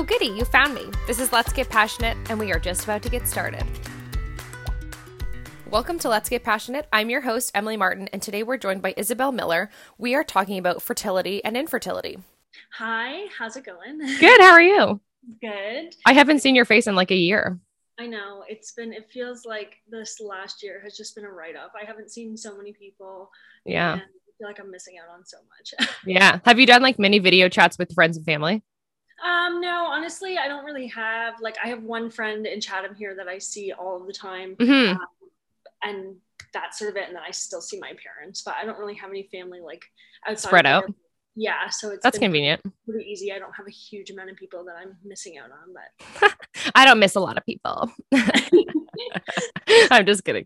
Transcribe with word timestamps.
Oh, 0.00 0.02
goody, 0.02 0.28
you 0.28 0.46
found 0.46 0.72
me. 0.72 0.86
This 1.06 1.20
is 1.20 1.30
Let's 1.30 1.52
Get 1.52 1.68
Passionate, 1.68 2.16
and 2.30 2.38
we 2.38 2.50
are 2.52 2.58
just 2.58 2.84
about 2.84 3.02
to 3.02 3.10
get 3.10 3.28
started. 3.28 3.62
Welcome 5.70 5.98
to 5.98 6.08
Let's 6.08 6.30
Get 6.30 6.42
Passionate. 6.42 6.88
I'm 6.90 7.10
your 7.10 7.20
host, 7.20 7.50
Emily 7.54 7.76
Martin, 7.76 8.08
and 8.10 8.22
today 8.22 8.42
we're 8.42 8.56
joined 8.56 8.80
by 8.80 8.94
Isabel 8.96 9.30
Miller. 9.30 9.68
We 9.98 10.14
are 10.14 10.24
talking 10.24 10.56
about 10.56 10.80
fertility 10.80 11.44
and 11.44 11.54
infertility. 11.54 12.16
Hi, 12.78 13.26
how's 13.38 13.56
it 13.56 13.66
going? 13.66 13.98
Good, 14.20 14.40
how 14.40 14.52
are 14.52 14.62
you? 14.62 15.02
Good. 15.42 15.94
I 16.06 16.14
haven't 16.14 16.38
seen 16.38 16.54
your 16.54 16.64
face 16.64 16.86
in 16.86 16.94
like 16.94 17.10
a 17.10 17.14
year. 17.14 17.60
I 17.98 18.06
know. 18.06 18.42
It's 18.48 18.72
been, 18.72 18.94
it 18.94 19.10
feels 19.12 19.44
like 19.44 19.82
this 19.86 20.18
last 20.18 20.62
year 20.62 20.80
has 20.82 20.96
just 20.96 21.14
been 21.14 21.26
a 21.26 21.30
write 21.30 21.56
off. 21.56 21.72
I 21.78 21.84
haven't 21.84 22.10
seen 22.10 22.38
so 22.38 22.56
many 22.56 22.72
people. 22.72 23.30
Yeah. 23.66 23.92
And 23.92 24.00
I 24.00 24.30
feel 24.38 24.48
like 24.48 24.60
I'm 24.60 24.70
missing 24.70 24.94
out 24.96 25.14
on 25.14 25.26
so 25.26 25.36
much. 25.50 25.90
yeah. 26.06 26.38
Have 26.46 26.58
you 26.58 26.64
done 26.64 26.80
like 26.80 26.98
many 26.98 27.18
video 27.18 27.50
chats 27.50 27.76
with 27.76 27.92
friends 27.92 28.16
and 28.16 28.24
family? 28.24 28.62
Um, 29.24 29.60
no, 29.60 29.86
honestly, 29.86 30.38
I 30.38 30.48
don't 30.48 30.64
really 30.64 30.86
have 30.88 31.34
like 31.40 31.56
I 31.62 31.68
have 31.68 31.82
one 31.82 32.10
friend 32.10 32.46
in 32.46 32.60
Chatham 32.60 32.94
here 32.94 33.14
that 33.16 33.28
I 33.28 33.38
see 33.38 33.72
all 33.72 34.00
of 34.00 34.06
the 34.06 34.12
time, 34.12 34.56
Mhm. 34.56 34.92
um, 34.96 35.06
and 35.82 36.16
that's 36.54 36.78
sort 36.78 36.90
of 36.90 36.96
it. 36.96 37.06
And 37.08 37.16
then 37.16 37.22
I 37.26 37.30
still 37.30 37.60
see 37.60 37.78
my 37.78 37.92
parents, 38.02 38.42
but 38.42 38.54
I 38.60 38.64
don't 38.64 38.78
really 38.78 38.94
have 38.94 39.10
any 39.10 39.28
family 39.30 39.60
like 39.60 39.82
outside. 40.26 40.48
Spread 40.48 40.66
of 40.66 40.70
out. 40.72 40.86
there. 40.86 40.94
Yeah, 41.36 41.68
so 41.70 41.90
it's 41.90 42.02
That's 42.02 42.18
convenient. 42.18 42.60
pretty 42.88 43.08
easy. 43.08 43.32
I 43.32 43.38
don't 43.38 43.52
have 43.56 43.66
a 43.66 43.70
huge 43.70 44.10
amount 44.10 44.30
of 44.30 44.36
people 44.36 44.64
that 44.64 44.74
I'm 44.76 44.96
missing 45.04 45.38
out 45.38 45.50
on, 45.52 45.72
but 45.74 46.34
I 46.74 46.84
don't 46.84 46.98
miss 46.98 47.14
a 47.14 47.20
lot 47.20 47.36
of 47.38 47.44
people. 47.46 47.90
I'm 49.90 50.06
just 50.06 50.24
kidding. 50.24 50.44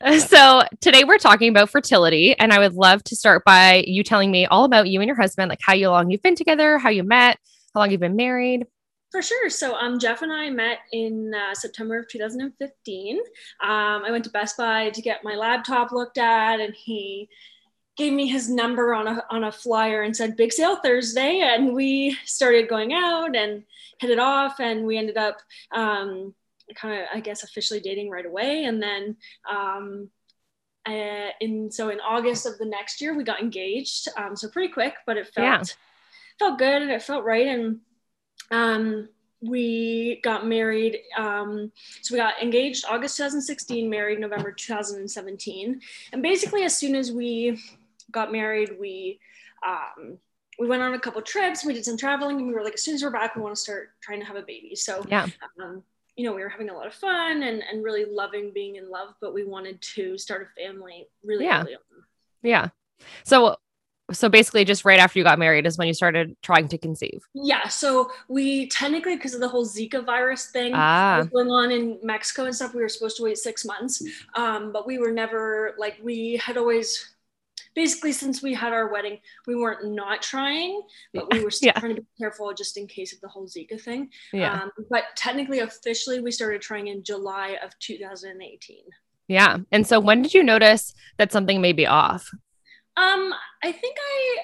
So, 0.28 0.62
today 0.80 1.04
we're 1.04 1.18
talking 1.18 1.50
about 1.50 1.68
fertility, 1.68 2.34
and 2.38 2.54
I 2.54 2.58
would 2.58 2.72
love 2.72 3.04
to 3.04 3.16
start 3.16 3.44
by 3.44 3.84
you 3.86 4.02
telling 4.02 4.30
me 4.30 4.46
all 4.46 4.64
about 4.64 4.88
you 4.88 5.00
and 5.00 5.06
your 5.06 5.16
husband, 5.16 5.50
like 5.50 5.60
how 5.62 5.74
long 5.76 6.10
you've 6.10 6.22
been 6.22 6.34
together, 6.34 6.78
how 6.78 6.88
you 6.88 7.02
met, 7.02 7.38
how 7.74 7.80
long 7.80 7.90
you've 7.90 8.00
been 8.00 8.16
married. 8.16 8.66
For 9.10 9.20
sure. 9.20 9.50
So 9.50 9.74
um, 9.74 9.98
Jeff 9.98 10.22
and 10.22 10.32
I 10.32 10.48
met 10.48 10.78
in 10.92 11.34
uh, 11.34 11.54
September 11.54 11.98
of 11.98 12.08
2015. 12.08 13.18
Um, 13.18 13.22
I 13.60 14.10
went 14.10 14.24
to 14.24 14.30
Best 14.30 14.56
Buy 14.56 14.88
to 14.88 15.02
get 15.02 15.22
my 15.22 15.34
laptop 15.34 15.92
looked 15.92 16.16
at, 16.16 16.60
and 16.60 16.74
he 16.74 17.28
gave 17.96 18.14
me 18.14 18.26
his 18.26 18.48
number 18.48 18.94
on 18.94 19.06
a 19.06 19.22
on 19.28 19.44
a 19.44 19.52
flyer 19.52 20.02
and 20.02 20.16
said 20.16 20.36
"Big 20.36 20.52
Sale 20.52 20.76
Thursday," 20.76 21.40
and 21.40 21.74
we 21.74 22.16
started 22.24 22.70
going 22.70 22.94
out 22.94 23.36
and 23.36 23.64
hit 23.98 24.08
it 24.08 24.18
off, 24.18 24.60
and 24.60 24.86
we 24.86 24.96
ended 24.96 25.18
up 25.18 25.42
um, 25.72 26.34
kind 26.74 27.00
of, 27.00 27.08
I 27.14 27.20
guess, 27.20 27.42
officially 27.42 27.80
dating 27.80 28.10
right 28.10 28.26
away, 28.26 28.64
and 28.64 28.82
then. 28.82 29.16
Um, 29.50 30.10
uh, 30.86 31.28
in 31.40 31.70
so 31.70 31.90
in 31.90 32.00
August 32.00 32.46
of 32.46 32.56
the 32.56 32.64
next 32.64 33.02
year, 33.02 33.14
we 33.14 33.22
got 33.22 33.38
engaged. 33.40 34.08
Um, 34.16 34.34
so 34.34 34.48
pretty 34.48 34.72
quick, 34.72 34.94
but 35.06 35.18
it 35.18 35.26
felt 35.26 35.44
Yeah. 35.44 35.62
felt 36.38 36.58
good 36.58 36.80
and 36.80 36.90
it 36.90 37.02
felt 37.02 37.22
right. 37.22 37.46
And 37.46 37.80
um, 38.50 39.08
we 39.42 40.20
got 40.22 40.46
married. 40.46 41.00
Um, 41.16 41.70
so 42.00 42.14
we 42.14 42.18
got 42.18 42.42
engaged 42.42 42.86
August 42.88 43.18
2016, 43.18 43.90
married 43.90 44.20
November 44.20 44.52
2017. 44.52 45.80
And 46.14 46.22
basically, 46.22 46.64
as 46.64 46.76
soon 46.76 46.94
as 46.96 47.12
we 47.12 47.60
got 48.10 48.32
married, 48.32 48.76
we 48.80 49.20
um, 49.66 50.16
we 50.58 50.66
went 50.66 50.82
on 50.82 50.94
a 50.94 50.98
couple 50.98 51.20
trips. 51.22 51.64
We 51.64 51.74
did 51.74 51.84
some 51.84 51.98
traveling, 51.98 52.38
and 52.38 52.46
we 52.48 52.54
were 52.54 52.64
like, 52.64 52.74
as 52.74 52.82
soon 52.82 52.94
as 52.94 53.02
we're 53.02 53.10
back, 53.10 53.36
we 53.36 53.42
want 53.42 53.54
to 53.54 53.60
start 53.60 53.90
trying 54.00 54.20
to 54.20 54.26
have 54.26 54.36
a 54.36 54.42
baby. 54.42 54.74
So 54.76 55.04
Yeah. 55.08 55.26
um, 55.62 55.82
you 56.20 56.26
know, 56.26 56.34
we 56.34 56.42
were 56.42 56.50
having 56.50 56.68
a 56.68 56.74
lot 56.74 56.86
of 56.86 56.92
fun 56.92 57.42
and, 57.44 57.62
and 57.62 57.82
really 57.82 58.04
loving 58.04 58.50
being 58.52 58.76
in 58.76 58.90
love, 58.90 59.14
but 59.22 59.32
we 59.32 59.42
wanted 59.42 59.80
to 59.80 60.18
start 60.18 60.42
a 60.46 60.60
family 60.62 61.08
really 61.24 61.46
Yeah. 61.46 61.62
early 61.62 61.74
on. 61.74 61.80
Yeah. 62.42 62.68
So, 63.24 63.56
so 64.12 64.28
basically, 64.28 64.66
just 64.66 64.84
right 64.84 64.98
after 64.98 65.18
you 65.18 65.24
got 65.24 65.38
married 65.38 65.66
is 65.66 65.78
when 65.78 65.88
you 65.88 65.94
started 65.94 66.36
trying 66.42 66.68
to 66.68 66.76
conceive. 66.76 67.22
Yeah, 67.32 67.68
so 67.68 68.10
we 68.28 68.66
technically, 68.66 69.16
because 69.16 69.32
of 69.32 69.40
the 69.40 69.48
whole 69.48 69.64
Zika 69.64 70.04
virus 70.04 70.50
thing 70.50 70.72
Ah. 70.74 71.26
going 71.32 71.48
on 71.48 71.70
in 71.70 71.98
Mexico 72.02 72.44
and 72.44 72.54
stuff, 72.54 72.74
we 72.74 72.82
were 72.82 72.88
supposed 72.90 73.16
to 73.16 73.22
wait 73.22 73.38
six 73.38 73.64
months. 73.64 74.02
Um, 74.34 74.72
but 74.72 74.86
we 74.86 74.98
were 74.98 75.12
never 75.12 75.74
like 75.78 75.98
we 76.02 76.36
had 76.36 76.58
always 76.58 77.09
basically 77.74 78.12
since 78.12 78.42
we 78.42 78.54
had 78.54 78.72
our 78.72 78.90
wedding, 78.92 79.18
we 79.46 79.54
weren't 79.54 79.92
not 79.94 80.22
trying, 80.22 80.82
but 81.14 81.32
we 81.32 81.42
were 81.44 81.50
still 81.58 81.68
Yeah. 81.74 81.80
trying 81.80 81.96
to 81.96 82.02
be 82.02 82.08
careful 82.18 82.52
just 82.52 82.76
in 82.76 82.86
case 82.86 83.12
of 83.12 83.20
the 83.20 83.28
whole 83.28 83.46
Zika 83.46 83.80
thing. 83.80 84.10
Yeah. 84.32 84.62
Um, 84.62 84.70
but 84.90 85.04
technically, 85.16 85.60
officially, 85.60 86.20
we 86.20 86.30
started 86.30 86.60
trying 86.62 86.88
in 86.88 87.02
July 87.04 87.56
of 87.62 87.78
2018. 87.78 88.82
yeah. 89.28 89.58
And 89.72 89.86
so, 89.86 90.00
when 90.00 90.22
did 90.22 90.34
you 90.34 90.42
notice 90.42 90.92
that 91.18 91.32
something 91.32 91.60
may 91.60 91.72
be 91.72 91.86
off? 91.86 92.28
Um, 92.96 93.32
I 93.62 93.72
think 93.72 93.96
I 93.98 94.36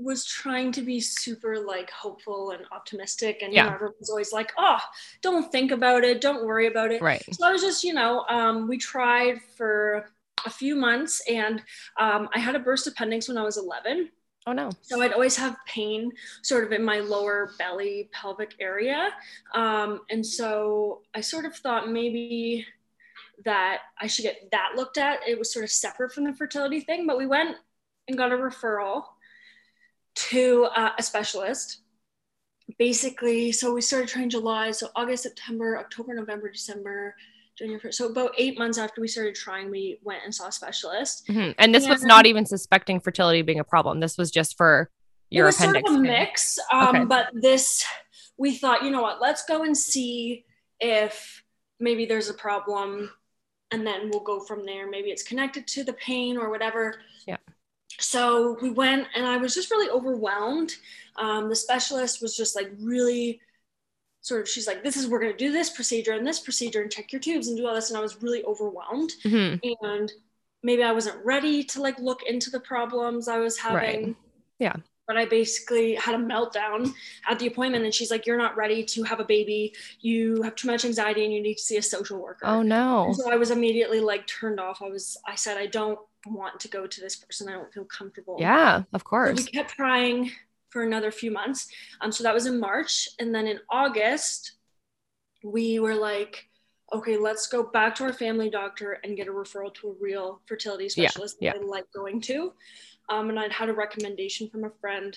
was 0.00 0.24
trying 0.24 0.70
to 0.72 0.82
be 0.82 1.00
super 1.00 1.58
like 1.58 1.90
hopeful 1.90 2.50
and 2.50 2.64
optimistic, 2.72 3.38
and 3.42 3.52
you 3.52 3.56
Yeah. 3.56 3.68
know, 3.68 3.74
everyone's 3.74 4.10
always 4.10 4.32
like, 4.32 4.52
"Oh, 4.58 4.78
don't 5.22 5.50
think 5.50 5.70
about 5.72 6.04
it, 6.04 6.20
don't 6.20 6.44
worry 6.44 6.66
about 6.66 6.92
it." 6.92 7.00
Right. 7.02 7.22
So 7.32 7.46
I 7.46 7.52
was 7.52 7.62
just, 7.62 7.82
you 7.84 7.94
know, 7.94 8.24
um, 8.28 8.68
we 8.68 8.78
tried 8.78 9.40
for 9.56 10.10
a 10.46 10.50
few 10.50 10.74
months, 10.74 11.22
and 11.28 11.62
um, 11.98 12.28
I 12.34 12.38
had 12.38 12.54
a 12.54 12.58
burst 12.58 12.86
appendix 12.86 13.28
when 13.28 13.38
I 13.38 13.42
was 13.42 13.56
11. 13.56 14.10
Oh 14.46 14.52
no. 14.52 14.70
So 14.80 15.02
I'd 15.02 15.12
always 15.12 15.36
have 15.36 15.56
pain 15.66 16.10
sort 16.42 16.64
of 16.64 16.72
in 16.72 16.82
my 16.82 17.00
lower 17.00 17.52
belly 17.58 18.08
pelvic 18.12 18.54
area. 18.60 19.10
Um, 19.54 20.00
and 20.10 20.24
so 20.24 21.02
I 21.14 21.20
sort 21.20 21.44
of 21.44 21.54
thought 21.54 21.90
maybe 21.90 22.64
that 23.44 23.80
I 24.00 24.06
should 24.06 24.22
get 24.22 24.48
that 24.52 24.72
looked 24.74 24.96
at. 24.96 25.20
It 25.28 25.38
was 25.38 25.52
sort 25.52 25.64
of 25.64 25.70
separate 25.70 26.12
from 26.12 26.24
the 26.24 26.32
fertility 26.32 26.80
thing, 26.80 27.06
but 27.06 27.18
we 27.18 27.26
went 27.26 27.56
and 28.08 28.16
got 28.16 28.32
a 28.32 28.36
referral 28.36 29.02
to 30.14 30.68
uh, 30.74 30.92
a 30.98 31.02
specialist. 31.02 31.82
Basically, 32.78 33.52
so 33.52 33.74
we 33.74 33.80
started 33.80 34.08
trying 34.08 34.30
July, 34.30 34.70
so 34.70 34.88
August, 34.96 35.22
September, 35.22 35.78
October, 35.78 36.14
November, 36.14 36.50
December, 36.50 37.14
January. 37.58 37.92
So 37.92 38.06
about 38.08 38.32
eight 38.38 38.58
months 38.58 38.78
after 38.78 39.00
we 39.00 39.08
started 39.08 39.34
trying, 39.34 39.70
we 39.70 39.98
went 40.02 40.22
and 40.24 40.34
saw 40.34 40.46
a 40.48 40.52
specialist. 40.52 41.26
Mhm. 41.28 41.54
And 41.58 41.74
this 41.74 41.88
was 41.88 42.04
not 42.04 42.26
even 42.26 42.46
suspecting 42.46 43.00
fertility 43.00 43.42
being 43.42 43.60
a 43.60 43.64
problem. 43.64 44.00
This 44.00 44.16
was 44.16 44.30
just 44.30 44.56
for 44.56 44.90
your 45.30 45.44
it 45.44 45.48
was 45.48 45.56
appendix. 45.56 45.90
sort 45.90 45.98
of 46.00 46.04
a 46.04 46.08
mix 46.08 46.58
um, 46.72 46.88
Okay. 46.96 47.04
but 47.04 47.28
this 47.34 47.84
we 48.38 48.56
thought 48.56 48.82
you 48.82 48.90
know 48.90 49.02
what 49.02 49.20
let's 49.20 49.44
go 49.44 49.62
and 49.62 49.76
see 49.76 50.46
if 50.80 51.42
maybe 51.80 52.06
there's 52.06 52.30
a 52.30 52.34
problem 52.34 53.10
and 53.70 53.86
then 53.86 54.08
we'll 54.08 54.22
go 54.22 54.40
from 54.40 54.64
there 54.64 54.88
maybe 54.88 55.10
it's 55.10 55.22
connected 55.22 55.66
to 55.66 55.84
the 55.84 55.92
pain 55.92 56.38
or 56.38 56.48
whatever 56.48 57.02
Yeah. 57.26 57.36
so 58.00 58.56
we 58.62 58.70
went 58.70 59.06
and 59.14 59.26
i 59.26 59.36
was 59.36 59.54
just 59.54 59.70
really 59.70 59.90
overwhelmed 59.90 60.76
um, 61.16 61.50
the 61.50 61.56
specialist 61.56 62.22
was 62.22 62.34
just 62.34 62.56
like 62.56 62.70
really 62.80 63.38
sort 64.28 64.40
of 64.42 64.48
she's 64.48 64.66
like 64.70 64.80
this 64.84 64.96
is 64.96 65.06
we're 65.08 65.20
going 65.24 65.32
to 65.36 65.44
do 65.46 65.50
this 65.58 65.70
procedure 65.78 66.12
and 66.12 66.26
this 66.26 66.40
procedure 66.40 66.82
and 66.82 66.90
check 66.96 67.12
your 67.12 67.20
tubes 67.26 67.46
and 67.48 67.56
do 67.56 67.66
all 67.66 67.74
this 67.74 67.88
and 67.90 67.96
i 67.98 68.00
was 68.08 68.14
really 68.24 68.42
overwhelmed 68.44 69.12
Mhm. 69.24 69.60
and 69.82 70.12
maybe 70.68 70.82
I 70.82 70.92
wasn't 70.98 71.24
ready 71.24 71.62
to 71.70 71.76
like 71.86 71.98
look 72.08 72.20
into 72.32 72.50
the 72.50 72.58
problems 72.72 73.28
I 73.28 73.38
was 73.38 73.56
having. 73.56 74.04
Right. 74.06 74.16
Yeah. 74.58 74.76
But 75.06 75.16
I 75.16 75.24
basically 75.24 75.94
had 75.94 76.14
a 76.16 76.18
meltdown 76.32 76.92
at 77.30 77.38
the 77.38 77.46
appointment, 77.46 77.84
and 77.84 77.94
she's 77.94 78.10
like, 78.10 78.26
"You're 78.26 78.36
not 78.46 78.56
ready 78.56 78.80
to 78.92 78.98
have 79.04 79.20
a 79.20 79.24
baby. 79.36 79.72
You 80.00 80.42
have 80.42 80.54
too 80.56 80.66
much 80.72 80.84
anxiety, 80.84 81.22
and 81.24 81.32
you 81.32 81.40
need 81.40 81.58
to 81.62 81.62
see 81.70 81.76
a 81.78 81.82
social 81.96 82.18
worker." 82.26 82.44
Oh 82.44 82.62
no. 82.62 83.06
And 83.06 83.16
so 83.16 83.30
I 83.30 83.36
was 83.36 83.50
immediately 83.52 84.00
like 84.00 84.26
turned 84.26 84.58
off. 84.66 84.82
I 84.82 84.88
was. 84.96 85.16
I 85.32 85.36
said, 85.36 85.56
"I 85.56 85.66
don't 85.78 85.98
want 86.26 86.58
to 86.64 86.68
go 86.76 86.86
to 86.94 87.00
this 87.00 87.14
person. 87.16 87.48
I 87.48 87.52
don't 87.52 87.72
feel 87.72 87.84
comfortable." 87.98 88.36
Yeah, 88.40 88.82
of 88.92 89.00
So 89.02 89.04
course. 89.12 89.36
we 89.38 89.44
kept 89.58 89.70
trying 89.82 90.32
for 90.70 90.82
another 90.82 91.10
few 91.10 91.30
months. 91.30 91.68
Um, 92.00 92.12
so 92.12 92.22
that 92.24 92.34
was 92.34 92.46
in 92.46 92.60
March, 92.60 93.08
and 93.18 93.34
then 93.34 93.46
in 93.46 93.58
August, 93.70 94.52
we 95.42 95.78
were 95.78 95.94
like, 95.94 96.48
okay, 96.92 97.16
let's 97.16 97.46
go 97.46 97.62
back 97.62 97.94
to 97.96 98.04
our 98.04 98.12
family 98.12 98.48
doctor 98.50 98.98
and 99.04 99.16
get 99.16 99.28
a 99.28 99.30
referral 99.30 99.72
to 99.74 99.88
a 99.88 99.94
real 100.00 100.40
fertility 100.46 100.88
Yeah, 100.96 101.08
specialist 101.08 101.36
yeah. 101.40 101.52
that 101.52 101.62
I 101.62 101.64
like 101.64 101.84
going 101.94 102.20
to. 102.22 102.52
Um, 103.10 103.30
and 103.30 103.38
I'd 103.38 103.52
had 103.52 103.68
a 103.68 103.74
recommendation 103.74 104.48
from 104.48 104.64
a 104.64 104.70
friend 104.80 105.16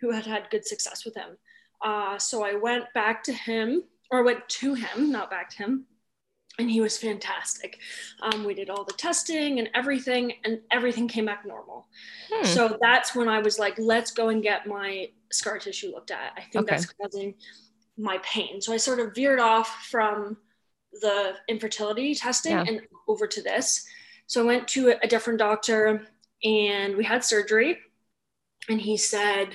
who 0.00 0.12
had 0.12 0.24
had 0.24 0.50
good 0.50 0.66
success 0.66 1.04
with 1.04 1.16
him. 1.16 1.36
Uh, 1.84 2.18
so 2.18 2.44
I 2.44 2.54
went 2.54 2.84
back 2.94 3.22
to 3.24 3.32
him, 3.32 3.82
or 4.10 4.24
went 4.24 4.48
to 4.48 4.74
him, 4.74 5.10
not 5.10 5.30
back 5.30 5.50
to 5.50 5.56
him, 5.58 5.86
and 6.60 6.70
he 6.70 6.80
was 6.80 6.96
fantastic. 6.96 7.78
Um, 8.22 8.44
we 8.44 8.54
did 8.54 8.70
all 8.70 8.84
the 8.84 8.92
testing 8.92 9.58
and 9.58 9.68
everything, 9.74 10.34
and 10.44 10.60
everything 10.70 11.08
came 11.08 11.24
back 11.26 11.44
normal. 11.46 11.88
Hmm. 12.32 12.44
So 12.44 12.78
that's 12.80 13.14
when 13.14 13.28
I 13.28 13.40
was 13.40 13.58
like, 13.58 13.74
let's 13.78 14.10
go 14.12 14.28
and 14.28 14.42
get 14.42 14.66
my 14.66 15.08
scar 15.32 15.58
tissue 15.58 15.90
looked 15.92 16.10
at. 16.10 16.32
I 16.36 16.42
think 16.42 16.64
Okay. 16.66 16.76
that's 16.76 16.86
causing 16.92 17.34
my 17.96 18.18
pain. 18.22 18.60
So 18.60 18.72
I 18.72 18.76
sort 18.76 19.00
of 19.00 19.14
veered 19.14 19.40
off 19.40 19.86
from 19.90 20.36
the 21.00 21.34
infertility 21.48 22.14
testing 22.14 22.52
Yeah. 22.52 22.64
and 22.66 22.80
over 23.08 23.26
to 23.26 23.42
this. 23.42 23.86
So 24.26 24.42
I 24.42 24.44
went 24.46 24.68
to 24.68 24.94
a 25.02 25.06
different 25.08 25.38
doctor 25.38 26.06
and 26.44 26.96
we 26.96 27.04
had 27.04 27.24
surgery. 27.24 27.78
And 28.68 28.80
he 28.80 28.96
said, 28.96 29.50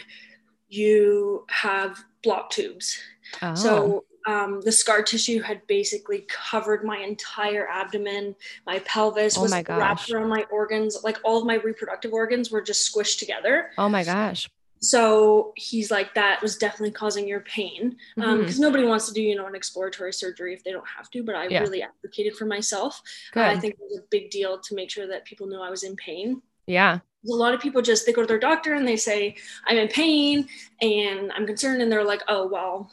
You 0.68 1.46
have 1.50 2.04
blocked 2.24 2.54
tubes. 2.54 3.00
oh. 3.42 3.56
So 3.56 4.06
um, 4.28 4.62
the 4.62 4.72
scar 4.72 5.02
tissue 5.04 5.42
had 5.42 5.66
basically 5.68 6.26
covered 6.28 6.84
my 6.84 6.98
entire 6.98 7.68
abdomen. 7.68 8.36
My 8.66 8.80
pelvis 8.80 9.38
Oh 9.38 9.44
was 9.44 9.52
my 9.52 9.64
wrapped 9.68 10.10
around 10.12 10.30
my 10.30 10.46
organs. 10.52 10.98
Like 11.04 11.18
all 11.24 11.38
of 11.40 11.46
my 11.46 11.56
reproductive 11.56 12.14
organs 12.14 12.50
were 12.52 12.62
just 12.62 12.92
squished 12.94 13.20
together. 13.20 13.72
oh 13.78 13.90
my 13.90 14.04
gosh. 14.04 14.50
so 14.82 15.54
he's 15.56 15.90
like 15.90 16.14
that 16.16 16.42
was 16.42 16.58
definitely 16.58 16.92
causing 16.92 17.28
your 17.28 17.40
pain 17.42 17.96
because 18.16 18.30
um, 18.34 18.46
Mhm. 18.46 18.60
nobody 18.60 18.84
wants 18.84 19.08
to 19.08 19.14
do 19.14 19.22
you 19.22 19.36
know 19.36 19.46
an 19.48 19.56
exploratory 19.56 20.12
surgery 20.14 20.54
if 20.54 20.64
they 20.64 20.72
don't 20.72 20.88
have 20.98 21.10
to 21.12 21.24
but 21.24 21.34
i 21.34 21.48
Yeah. 21.48 21.62
really 21.62 21.82
advocated 21.82 22.36
for 22.36 22.46
myself 22.46 23.02
Uh, 23.36 23.42
i 23.42 23.56
think 23.58 23.74
it 23.76 23.80
was 23.90 24.00
a 24.00 24.04
big 24.12 24.30
deal 24.30 24.60
to 24.60 24.76
make 24.76 24.92
sure 24.92 25.08
that 25.08 25.24
people 25.26 25.48
knew 25.48 25.62
i 25.62 25.70
was 25.70 25.84
in 25.84 25.96
pain 25.96 26.42
yeah. 26.68 26.96
a 26.98 27.34
lot 27.44 27.54
of 27.56 27.62
people 27.62 27.82
just 27.82 28.06
they 28.06 28.12
go 28.14 28.22
to 28.22 28.28
their 28.28 28.38
doctor 28.38 28.74
and 28.74 28.86
they 28.88 28.98
say 28.98 29.36
i'm 29.66 29.78
in 29.78 29.88
pain 29.88 30.48
and 30.82 31.32
i'm 31.32 31.48
concerned 31.48 31.82
and 31.82 31.90
they're 31.92 32.04
like 32.14 32.22
oh 32.28 32.46
well 32.46 32.92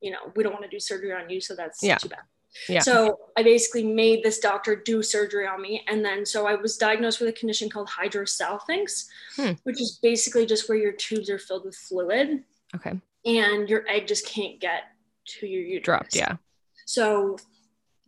you 0.00 0.10
know 0.10 0.18
we 0.36 0.42
don't 0.42 0.52
want 0.52 0.64
to 0.64 0.70
do 0.70 0.80
surgery 0.80 1.12
on 1.12 1.28
you 1.30 1.40
so 1.40 1.54
that's 1.54 1.82
Yeah. 1.82 1.96
too 1.96 2.08
bad 2.08 2.20
Yeah. 2.68 2.80
so 2.80 3.18
i 3.36 3.42
basically 3.42 3.84
made 3.84 4.22
this 4.22 4.38
doctor 4.38 4.74
do 4.76 5.02
surgery 5.02 5.46
on 5.46 5.60
me 5.60 5.84
and 5.88 6.04
then 6.04 6.24
so 6.26 6.46
i 6.46 6.54
was 6.54 6.76
diagnosed 6.76 7.20
with 7.20 7.28
a 7.28 7.32
condition 7.32 7.68
called 7.68 7.88
hydrosalpinx 7.88 9.06
Hmm. 9.36 9.52
which 9.64 9.80
is 9.80 9.98
basically 10.02 10.46
just 10.46 10.68
where 10.68 10.78
your 10.78 10.92
tubes 10.92 11.28
are 11.30 11.38
filled 11.38 11.64
with 11.64 11.76
fluid 11.76 12.44
Okay. 12.74 12.98
and 13.26 13.68
your 13.68 13.86
egg 13.88 14.06
just 14.06 14.26
can't 14.26 14.60
get 14.60 14.84
to 15.26 15.46
your 15.46 15.62
uterus 15.62 15.84
Dropped. 15.84 16.16
Yeah. 16.16 16.36
so 16.86 17.36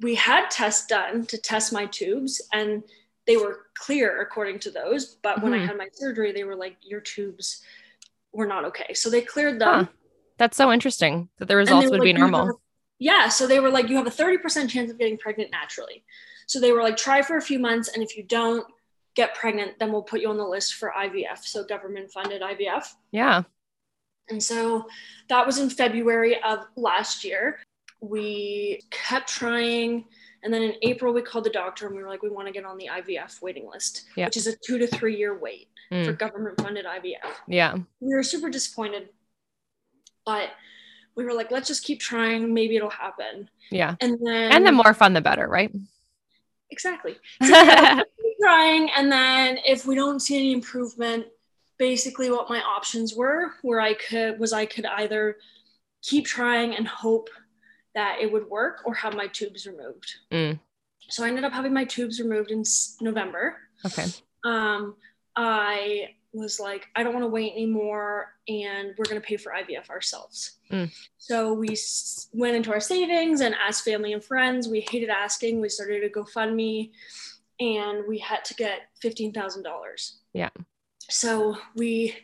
we 0.00 0.14
had 0.16 0.50
tests 0.50 0.86
done 0.86 1.26
to 1.26 1.38
test 1.38 1.72
my 1.72 1.86
tubes 1.86 2.40
and 2.52 2.82
they 3.26 3.36
were 3.36 3.66
clear 3.74 4.20
according 4.20 4.58
to 4.58 4.70
those. 4.72 5.14
But 5.22 5.40
when 5.44 5.52
I 5.52 5.58
Mhm. 5.58 5.66
had 5.68 5.76
my 5.76 5.86
surgery, 5.92 6.32
they 6.32 6.42
were 6.42 6.56
like, 6.56 6.76
your 6.82 7.00
tubes 7.00 7.62
were 8.32 8.46
not 8.46 8.64
okay. 8.64 8.94
So 8.94 9.08
they 9.10 9.20
cleared 9.20 9.60
them. 9.60 9.84
Huh. 9.84 9.92
That's 10.38 10.56
so 10.56 10.72
interesting 10.72 11.28
that 11.38 11.48
the 11.48 11.56
results 11.56 11.90
would 11.90 12.00
be 12.02 12.08
like, 12.12 12.18
"You 12.18 12.22
have 12.24 12.30
normal. 12.30 12.54
a-" 12.56 12.58
Yeah. 12.98 13.28
So 13.28 13.46
they 13.46 13.60
were 13.60 13.70
like, 13.70 13.88
you 13.88 13.96
have 13.96 14.06
a 14.06 14.10
30% 14.10 14.68
chance 14.70 14.90
of 14.90 14.98
getting 14.98 15.18
pregnant 15.18 15.50
naturally. 15.50 16.04
So 16.46 16.60
they 16.60 16.72
were 16.72 16.82
like, 16.82 16.96
try 16.96 17.22
for 17.22 17.36
a 17.36 17.42
few 17.42 17.58
months. 17.58 17.88
And 17.88 18.02
if 18.02 18.16
you 18.16 18.22
don't 18.22 18.64
get 19.14 19.34
pregnant, 19.34 19.78
then 19.78 19.92
we'll 19.92 20.02
put 20.02 20.20
you 20.20 20.28
on 20.30 20.36
the 20.36 20.44
list 20.46 20.74
for 20.74 20.92
IVF. 20.96 21.38
So 21.44 21.64
government 21.64 22.10
funded 22.12 22.42
IVF. 22.42 22.86
Yeah. 23.10 23.42
And 24.28 24.42
so 24.42 24.86
that 25.28 25.44
was 25.46 25.58
in 25.58 25.68
February 25.68 26.40
of 26.42 26.60
last 26.76 27.24
year. 27.24 27.58
We 28.00 28.80
kept 28.90 29.28
trying. 29.28 30.04
And 30.44 30.52
then 30.52 30.62
in 30.62 30.74
April, 30.82 31.12
we 31.12 31.22
called 31.22 31.44
the 31.44 31.50
doctor 31.50 31.86
and 31.86 31.96
we 31.96 32.02
were 32.02 32.08
like, 32.08 32.22
we 32.22 32.30
want 32.30 32.46
to 32.48 32.52
get 32.52 32.64
on 32.64 32.76
the 32.78 32.88
IVF 32.88 33.42
waiting 33.42 33.68
list, 33.68 34.04
Yeah. 34.16 34.26
which 34.26 34.36
is 34.36 34.46
a 34.46 34.56
two 34.64 34.78
to 34.78 34.86
three 34.86 35.16
year 35.16 35.36
wait 35.38 35.68
Mm. 35.90 36.06
for 36.06 36.12
government 36.14 36.58
funded 36.58 36.86
IVF. 36.86 37.30
Yeah. 37.46 37.76
We 38.00 38.14
were 38.14 38.22
super 38.22 38.48
disappointed, 38.48 39.10
but 40.24 40.50
we 41.14 41.24
were 41.24 41.34
like, 41.34 41.50
let's 41.50 41.68
just 41.68 41.84
keep 41.84 42.00
trying. 42.00 42.54
Maybe 42.54 42.76
it'll 42.76 42.90
happen. 42.90 43.48
Yeah. 43.70 43.96
And 44.00 44.18
then, 44.24 44.52
And 44.52 44.66
the 44.66 44.72
more 44.72 44.94
fun, 44.94 45.12
the 45.12 45.20
better, 45.20 45.46
right? 45.48 45.70
exactly. 46.70 47.16
keep 47.42 48.36
trying 48.40 48.90
and 48.96 49.12
then 49.12 49.58
if 49.66 49.84
we 49.86 49.94
don't 49.94 50.20
see 50.20 50.36
any 50.36 50.52
improvement 50.52 51.26
basically 51.78 52.30
what 52.30 52.48
my 52.48 52.60
options 52.60 53.14
were 53.14 53.52
where 53.62 53.78
i 53.80 53.92
could 53.94 54.38
was 54.38 54.52
i 54.54 54.64
could 54.64 54.86
either 54.86 55.36
keep 56.02 56.24
trying 56.24 56.74
and 56.74 56.88
hope 56.88 57.28
that 57.94 58.18
it 58.22 58.32
would 58.32 58.48
work 58.48 58.80
or 58.86 58.94
have 58.94 59.14
my 59.14 59.26
tubes 59.28 59.66
removed 59.66 60.14
Mm. 60.32 60.58
so 61.08 61.24
i 61.24 61.28
ended 61.28 61.44
up 61.44 61.52
having 61.52 61.74
my 61.74 61.84
tubes 61.84 62.18
removed 62.20 62.50
in 62.50 62.64
november 63.02 63.56
okay. 63.84 64.06
um, 64.44 64.94
i 65.36 66.14
was 66.32 66.58
like 66.58 66.88
i 66.96 67.02
don't 67.02 67.12
want 67.12 67.24
to 67.24 67.28
wait 67.28 67.52
anymore 67.52 68.34
and 68.48 68.94
we're 68.96 69.04
going 69.04 69.20
to 69.20 69.26
pay 69.26 69.36
for 69.36 69.52
ivf 69.52 69.88
ourselves 69.90 70.58
Mm. 70.70 70.90
so 71.18 71.52
we 71.52 71.68
s- 71.72 72.28
went 72.32 72.56
into 72.56 72.72
our 72.72 72.80
savings 72.80 73.42
and 73.42 73.54
asked 73.54 73.84
family 73.84 74.14
and 74.14 74.24
friends 74.24 74.68
we 74.68 74.80
hated 74.80 75.10
asking 75.10 75.60
we 75.60 75.68
started 75.68 76.02
a 76.02 76.08
gofundme 76.08 76.90
and 77.60 78.04
we 78.08 78.16
had 78.18 78.42
to 78.46 78.54
get 78.54 78.80
$15000 79.04 80.12
Yeah. 80.32 80.48
so 81.10 81.56
we 81.76 82.16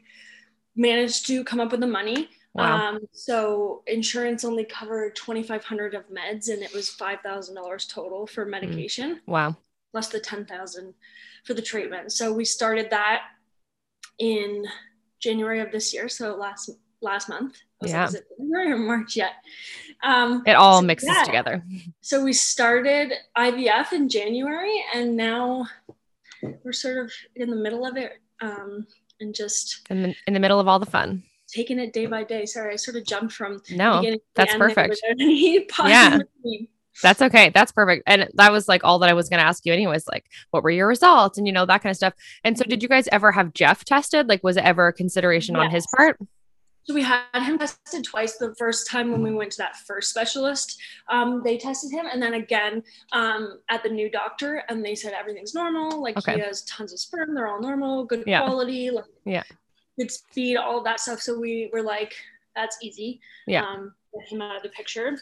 managed 0.76 1.26
to 1.26 1.44
come 1.44 1.60
up 1.60 1.70
with 1.72 1.80
the 1.80 1.86
money 1.86 2.30
Wow. 2.54 2.88
um, 2.88 2.98
so 3.12 3.82
insurance 3.86 4.44
only 4.44 4.64
covered 4.64 5.14
2500 5.14 5.94
of 5.94 6.04
meds 6.08 6.48
and 6.48 6.62
it 6.62 6.72
was 6.72 6.88
$5000 6.90 7.86
total 7.88 8.26
for 8.26 8.46
Mm. 8.46 8.50
medication 8.50 9.20
wow. 9.26 9.54
plus 9.92 10.08
the 10.08 10.18
10,000 10.20 10.94
for 11.44 11.54
the 11.54 11.62
treatment. 11.62 12.12
So 12.12 12.32
we 12.32 12.44
started 12.44 12.90
that 12.90 13.22
in 14.18 14.64
January 15.20 15.60
of 15.60 15.70
this 15.72 15.92
year. 15.94 16.08
So 16.08 16.34
last 16.36 16.70
last 17.00 17.28
month. 17.28 17.56
I 17.80 17.84
was 17.84 17.92
like, 17.92 18.12
Yeah. 18.12 18.18
it 18.18 18.26
January 18.38 18.72
or 18.72 18.76
March 18.76 19.14
yet? 19.16 19.32
Um, 20.02 20.42
It 20.46 20.54
all 20.56 20.80
so 20.80 20.86
mixes 20.86 21.10
yeah. 21.12 21.22
together. 21.22 21.62
So 22.00 22.24
we 22.24 22.32
started 22.32 23.12
IVF 23.36 23.92
in 23.92 24.08
January, 24.08 24.82
and 24.94 25.16
now 25.16 25.66
we're 26.64 26.72
sort 26.72 26.98
of 26.98 27.12
in 27.36 27.50
the 27.50 27.56
middle 27.56 27.86
of 27.86 27.96
it, 27.96 28.14
um, 28.40 28.84
and 29.20 29.32
just 29.34 29.86
In 29.90 30.02
the, 30.02 30.14
in 30.26 30.34
the 30.34 30.40
middle 30.40 30.58
of 30.58 30.66
all 30.66 30.80
the 30.80 30.86
fun. 30.86 31.22
taking 31.46 31.78
it 31.78 31.92
day 31.92 32.06
by 32.06 32.24
day. 32.24 32.46
Sorry, 32.46 32.72
I 32.72 32.76
sort 32.76 32.96
of 32.96 33.04
jumped 33.06 33.32
from 33.32 33.62
No, 33.70 33.98
beginning 34.00 34.18
to 34.18 34.24
that's 34.34 34.54
perfect. 34.56 34.90
without 34.90 35.20
any 35.20 35.60
pause 35.66 35.90
Yeah. 35.90 36.18
That's 37.02 37.22
okay. 37.22 37.50
That's 37.54 37.72
perfect. 37.72 38.02
And 38.06 38.28
that 38.34 38.52
was 38.52 38.68
like 38.68 38.82
all 38.84 38.98
that 39.00 39.08
I 39.08 39.14
was 39.14 39.28
going 39.28 39.40
to 39.40 39.46
ask 39.46 39.64
you, 39.64 39.72
anyways. 39.72 40.06
Like, 40.08 40.26
what 40.50 40.62
were 40.62 40.70
your 40.70 40.88
results 40.88 41.38
and, 41.38 41.46
you 41.46 41.52
know, 41.52 41.66
that 41.66 41.82
kind 41.82 41.90
of 41.90 41.96
stuff. 41.96 42.14
And 42.44 42.58
so, 42.58 42.64
did 42.64 42.82
you 42.82 42.88
guys 42.88 43.08
ever 43.12 43.32
have 43.32 43.54
Jeff 43.54 43.84
tested? 43.84 44.28
Like, 44.28 44.42
was 44.42 44.56
it 44.56 44.64
ever 44.64 44.88
a 44.88 44.92
consideration 44.92 45.56
on 45.56 45.70
his 45.70 45.86
part? 45.96 46.18
So 46.84 46.94
we 46.94 47.02
had 47.02 47.22
him 47.42 47.58
tested 47.58 48.02
twice. 48.04 48.38
The 48.38 48.54
first 48.58 48.88
time 48.88 49.12
when 49.12 49.22
we 49.22 49.30
went 49.30 49.52
to 49.52 49.58
that 49.58 49.76
first 49.76 50.08
specialist, 50.08 50.80
um, 51.10 51.42
they 51.44 51.58
tested 51.58 51.92
him, 51.92 52.06
and 52.10 52.22
then 52.22 52.32
again 52.32 52.82
um, 53.12 53.58
at 53.68 53.82
the 53.82 53.90
new 53.90 54.10
doctor, 54.10 54.62
and 54.70 54.82
they 54.82 54.94
said 54.94 55.12
everything's 55.12 55.54
normal. 55.54 56.02
Like 56.02 56.16
Okay. 56.16 56.36
he 56.36 56.40
has 56.40 56.62
tons 56.62 56.94
of 56.94 56.98
sperm, 56.98 57.34
they're 57.34 57.46
all 57.46 57.60
normal, 57.60 58.06
good 58.06 58.24
Yeah. 58.26 58.42
quality, 58.42 58.90
like 58.90 59.04
Yeah. 59.26 59.42
good 59.98 60.10
speed, 60.10 60.56
all 60.56 60.78
of 60.78 60.84
that 60.84 61.00
stuff. 61.00 61.20
So 61.20 61.38
we 61.38 61.68
were 61.74 61.82
like, 61.82 62.14
that's 62.56 62.78
easy. 62.82 63.20
Yeah. 63.46 63.66
Um, 63.66 63.92
get 64.18 64.32
him 64.32 64.40
out 64.40 64.56
of 64.56 64.62
the 64.62 64.70
picture. 64.70 65.18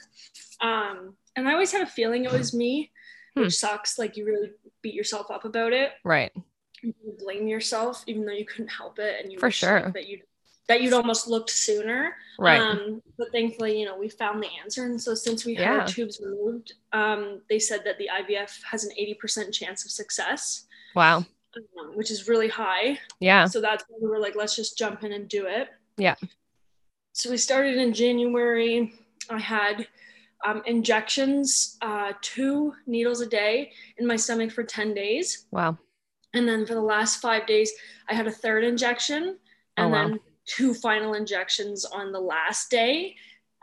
Um, 0.60 1.16
and 1.36 1.48
I 1.48 1.52
always 1.52 1.72
had 1.72 1.82
a 1.82 1.86
feeling 1.86 2.24
it 2.24 2.32
was 2.32 2.52
me, 2.54 2.90
Hmm. 3.36 3.42
which 3.42 3.54
sucks. 3.54 3.98
Like 3.98 4.16
you 4.16 4.24
really 4.24 4.50
beat 4.82 4.94
yourself 4.94 5.30
up 5.30 5.44
about 5.44 5.72
it 5.72 5.92
Right. 6.04 6.32
you 6.82 6.94
blame 7.18 7.46
yourself 7.48 8.02
even 8.06 8.24
though 8.24 8.32
you 8.32 8.44
couldn't 8.46 8.68
help 8.68 8.98
it 8.98 9.22
and 9.22 9.32
you 9.32 9.38
For 9.38 9.50
sure. 9.50 9.90
that 9.94 10.06
you 10.08 10.20
that 10.68 10.80
you'd 10.82 10.92
almost 10.92 11.26
looked 11.28 11.50
sooner 11.50 12.14
Right. 12.38 12.60
um 12.60 13.02
but 13.18 13.32
thankfully 13.32 13.78
you 13.80 13.86
know 13.86 13.96
we 13.98 14.08
found 14.08 14.42
the 14.42 14.48
answer 14.62 14.84
and 14.84 15.00
so 15.00 15.14
since 15.14 15.44
we 15.44 15.54
had 15.54 15.62
Yeah. 15.64 15.78
our 15.80 15.86
tubes 15.86 16.20
removed 16.20 16.74
um 16.92 17.40
they 17.48 17.58
said 17.58 17.82
that 17.84 17.98
the 17.98 18.08
ivf 18.20 18.62
has 18.64 18.84
an 18.84 18.90
80% 18.98 19.52
chance 19.52 19.84
of 19.84 19.90
success 19.90 20.66
wow. 20.94 21.18
um, 21.18 21.96
which 21.96 22.10
is 22.10 22.28
really 22.28 22.48
high 22.48 22.98
Yeah. 23.20 23.46
so 23.46 23.60
that's 23.60 23.84
why 23.88 23.98
we 24.00 24.08
were 24.08 24.18
like 24.20 24.36
let's 24.36 24.54
just 24.56 24.76
jump 24.78 25.02
in 25.04 25.12
and 25.12 25.28
do 25.28 25.46
it 25.46 25.68
Yeah. 25.96 26.14
so 27.12 27.30
we 27.30 27.36
started 27.38 27.76
in 27.76 27.92
january 27.92 28.92
i 29.30 29.38
had 29.38 29.86
um, 30.44 30.62
injections 30.66 31.76
uh, 31.82 32.12
two 32.20 32.72
needles 32.86 33.20
a 33.20 33.26
day 33.26 33.72
in 33.98 34.06
my 34.06 34.16
stomach 34.16 34.50
for 34.50 34.62
10 34.64 34.94
days 34.94 35.46
Wow. 35.50 35.78
and 36.34 36.48
then 36.48 36.66
for 36.66 36.74
the 36.74 36.80
last 36.80 37.20
five 37.20 37.46
days, 37.46 37.70
I 38.08 38.14
had 38.14 38.26
a 38.26 38.32
third 38.32 38.64
injection 38.64 39.38
Oh, 39.78 39.82
and 39.82 39.92
wow. 39.92 40.08
then 40.08 40.20
two 40.46 40.72
final 40.74 41.14
injections 41.14 41.84
on 41.84 42.12
the 42.12 42.20
last 42.20 42.70
day 42.70 43.14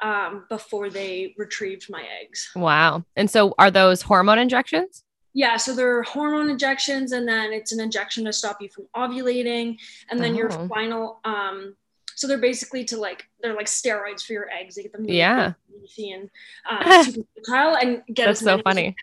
um, 0.04 0.46
before 0.50 0.90
they 0.90 1.34
retrieved 1.38 1.88
my 1.90 2.04
eggs. 2.22 2.50
Wow. 2.56 3.04
And 3.16 3.30
so, 3.30 3.54
are 3.58 3.72
those 3.72 4.02
hormone 4.02 4.38
injections? 4.40 5.04
Yeah, 5.34 5.56
so 5.58 5.74
they're 5.76 6.04
hormone 6.04 6.50
injections, 6.50 7.12
and 7.14 7.28
then 7.28 7.54
it's 7.54 7.72
an 7.72 7.80
injection 7.80 8.26
to 8.26 8.34
stop 8.34 8.58
you 8.62 8.70
from 8.70 8.86
ovulating, 8.96 9.78
and 10.12 10.20
then 10.22 10.36
your 10.36 10.52
Oh. 10.52 10.68
final. 10.68 11.20
Um, 11.26 11.76
so 12.16 12.28
they're 12.28 12.38
basically 12.38 12.84
to 12.86 12.98
like 12.98 13.26
they're 13.44 13.54
like 13.56 13.68
steroids 13.68 14.24
for 14.24 14.34
your 14.34 14.50
eggs. 14.50 14.76
They 14.76 14.82
get 14.84 14.94
them 14.94 15.06
Yeah. 15.08 15.54
and 16.00 16.30
uh, 16.68 17.04
super 17.04 17.28
fertile 17.46 17.76
and 17.76 18.02
get 18.12 18.26
That's 18.26 18.40
so 18.40 18.60
funny. 18.64 18.96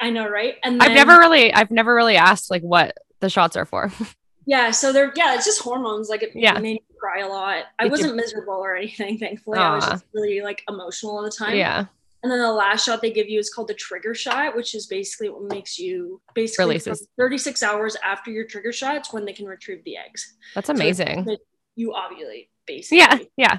I 0.00 0.10
know, 0.10 0.28
right? 0.28 0.56
And 0.64 0.82
I've 0.82 0.92
never 0.92 1.18
really, 1.18 1.52
I've 1.54 1.70
never 1.70 1.94
really 1.94 2.16
asked 2.16 2.50
like 2.50 2.62
what 2.62 2.96
the 3.20 3.30
shots 3.30 3.56
are 3.56 3.64
for. 3.64 3.90
Yeah, 4.50 4.70
so 4.70 4.94
they're 4.94 5.12
yeah, 5.14 5.34
it's 5.34 5.44
just 5.44 5.60
hormones. 5.60 6.08
Like 6.08 6.22
it 6.22 6.30
Yeah. 6.34 6.54
made 6.54 6.62
me 6.62 6.82
cry 6.98 7.20
a 7.20 7.28
lot. 7.28 7.64
I 7.78 7.82
Did 7.82 7.90
wasn't 7.90 8.16
miserable 8.16 8.54
or 8.54 8.74
anything, 8.76 9.18
thankfully. 9.18 9.58
I 9.58 9.74
was 9.74 9.84
just 9.84 10.04
really 10.14 10.40
like 10.40 10.62
emotional 10.70 11.18
all 11.18 11.22
the 11.22 11.30
time. 11.30 11.54
yeah. 11.54 11.84
And 12.22 12.32
then 12.32 12.38
the 12.40 12.50
last 12.50 12.86
shot 12.86 13.02
they 13.02 13.10
give 13.10 13.28
you 13.28 13.38
is 13.38 13.50
called 13.52 13.68
the 13.68 13.74
trigger 13.74 14.14
shot, 14.14 14.56
which 14.56 14.74
is 14.74 14.86
basically 14.86 15.28
what 15.28 15.42
makes 15.42 15.78
you 15.78 16.22
basically 16.32 16.64
Releases. 16.64 17.06
36 17.18 17.62
hours 17.62 17.94
after 18.02 18.30
your 18.30 18.46
trigger 18.46 18.72
shot, 18.72 18.96
it's 18.96 19.12
when 19.12 19.26
they 19.26 19.34
can 19.34 19.44
retrieve 19.44 19.84
the 19.84 19.98
eggs. 19.98 20.34
That's 20.54 20.70
amazing. 20.70 21.26
when 21.26 21.36
you 21.76 21.90
ovulate, 21.94 22.48
basically. 22.66 22.98
Yeah. 23.00 23.18
Yeah. 23.36 23.58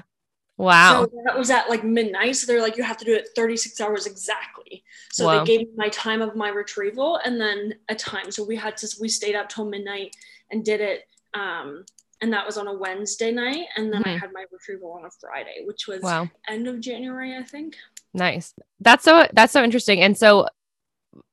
Wow. 0.60 1.06
So 1.06 1.10
that 1.24 1.38
was 1.38 1.48
at 1.50 1.70
like 1.70 1.84
midnight. 1.84 2.36
So 2.36 2.46
they're 2.46 2.60
like, 2.60 2.76
you 2.76 2.82
have 2.82 2.98
to 2.98 3.04
do 3.06 3.14
it 3.14 3.28
36 3.34 3.80
hours 3.80 4.04
exactly. 4.04 4.84
So 5.10 5.24
Wow. 5.24 5.38
they 5.38 5.44
gave 5.46 5.60
me 5.60 5.72
my 5.74 5.88
time 5.88 6.20
of 6.20 6.36
my 6.36 6.50
retrieval 6.50 7.16
and 7.24 7.40
then 7.40 7.76
a 7.88 7.94
time. 7.94 8.30
So 8.30 8.44
we 8.44 8.56
had 8.56 8.76
to, 8.76 8.88
we 9.00 9.08
stayed 9.08 9.34
up 9.34 9.48
till 9.48 9.64
midnight 9.64 10.14
and 10.50 10.62
did 10.62 10.82
it. 10.82 11.04
Um, 11.32 11.86
and 12.20 12.30
that 12.34 12.44
was 12.44 12.58
on 12.58 12.66
a 12.66 12.74
Wednesday 12.74 13.32
night. 13.32 13.68
And 13.76 13.90
then 13.90 14.02
I 14.04 14.10
Mhm. 14.10 14.20
had 14.20 14.32
my 14.34 14.44
retrieval 14.52 14.92
on 14.92 15.06
a 15.06 15.10
Friday, 15.10 15.64
which 15.64 15.86
was 15.88 16.02
wow. 16.02 16.28
end 16.46 16.68
of 16.68 16.78
January, 16.80 17.34
I 17.34 17.42
think. 17.42 17.78
Nice. 18.12 18.52
That's 18.80 19.02
so 19.02 19.26
that's 19.32 19.54
so 19.54 19.64
interesting. 19.64 20.02
And 20.02 20.18
so 20.18 20.46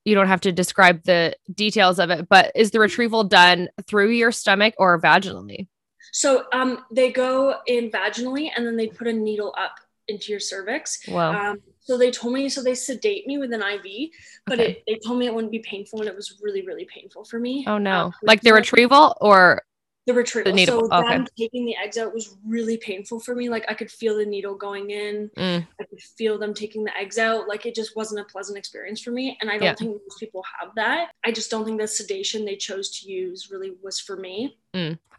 you 0.05 0.15
don't 0.15 0.27
have 0.27 0.41
to 0.41 0.53
describe 0.53 1.03
the 1.03 1.35
details 1.53 1.99
of 1.99 2.11
it, 2.11 2.29
but 2.29 2.53
is 2.55 2.71
the 2.71 2.79
retrieval 2.79 3.25
done 3.25 3.67
through 3.87 4.11
your 4.11 4.31
stomach 4.31 4.73
or 4.77 4.97
vaginally? 5.01 5.67
So 6.11 6.45
um, 6.53 6.85
they 6.91 7.11
go 7.11 7.55
in 7.67 7.91
vaginally 7.91 8.49
and 8.55 8.65
then 8.65 8.75
they 8.75 8.87
put 8.87 9.07
a 9.07 9.13
needle 9.13 9.53
up 9.57 9.75
into 10.07 10.31
your 10.31 10.39
cervix. 10.39 11.05
Wow. 11.07 11.51
Um, 11.51 11.61
so 11.79 11.97
they 11.97 12.11
told 12.11 12.33
me, 12.33 12.49
so 12.49 12.61
they 12.63 12.75
sedate 12.75 13.27
me 13.27 13.37
with 13.37 13.53
an 13.53 13.61
IV, 13.61 14.09
but 14.45 14.59
Okay. 14.59 14.71
it, 14.71 14.83
they 14.87 14.99
told 15.05 15.19
me 15.19 15.25
it 15.25 15.33
wouldn't 15.33 15.51
be 15.51 15.59
painful 15.59 15.99
and 15.99 16.09
it 16.09 16.15
was 16.15 16.39
really, 16.41 16.65
really 16.65 16.85
painful 16.85 17.25
for 17.25 17.39
me. 17.39 17.65
Oh 17.67 17.77
no. 17.77 18.05
Um, 18.05 18.13
like 18.23 18.41
the 18.41 18.53
retrieval 18.53 19.15
or 19.21 19.63
the 20.07 20.13
retrieval. 20.13 20.53
needle, 20.53 20.79
So 20.79 20.87
okay. 20.91 21.15
them 21.15 21.27
taking 21.37 21.65
the 21.65 21.75
eggs 21.75 21.97
out 21.97 22.13
was 22.13 22.35
really 22.45 22.77
painful 22.77 23.19
for 23.19 23.35
me. 23.35 23.49
Like 23.49 23.65
I 23.69 23.73
could 23.75 23.91
feel 23.91 24.17
the 24.17 24.25
needle 24.25 24.55
going 24.55 24.89
in. 24.89 25.29
Mm, 25.37 25.67
I 25.79 25.83
could 25.83 26.01
feel 26.01 26.39
them 26.39 26.53
taking 26.53 26.83
the 26.83 26.97
eggs 26.97 27.17
out. 27.19 27.47
Like 27.47 27.65
it 27.65 27.75
just 27.75 27.95
wasn't 27.95 28.21
a 28.21 28.23
pleasant 28.23 28.57
experience 28.57 29.01
for 29.01 29.11
me. 29.11 29.37
And 29.41 29.49
I 29.49 29.57
don't 29.57 29.65
Yeah. 29.65 29.73
think 29.75 30.01
most 30.07 30.19
people 30.19 30.43
have 30.59 30.73
that. 30.75 31.11
I 31.23 31.31
just 31.31 31.51
don't 31.51 31.65
think 31.65 31.79
the 31.79 31.87
sedation 31.87 32.45
they 32.45 32.55
chose 32.55 32.89
to 32.99 33.11
use 33.11 33.51
really 33.51 33.73
was 33.83 33.99
for 33.99 34.15
me. 34.17 34.57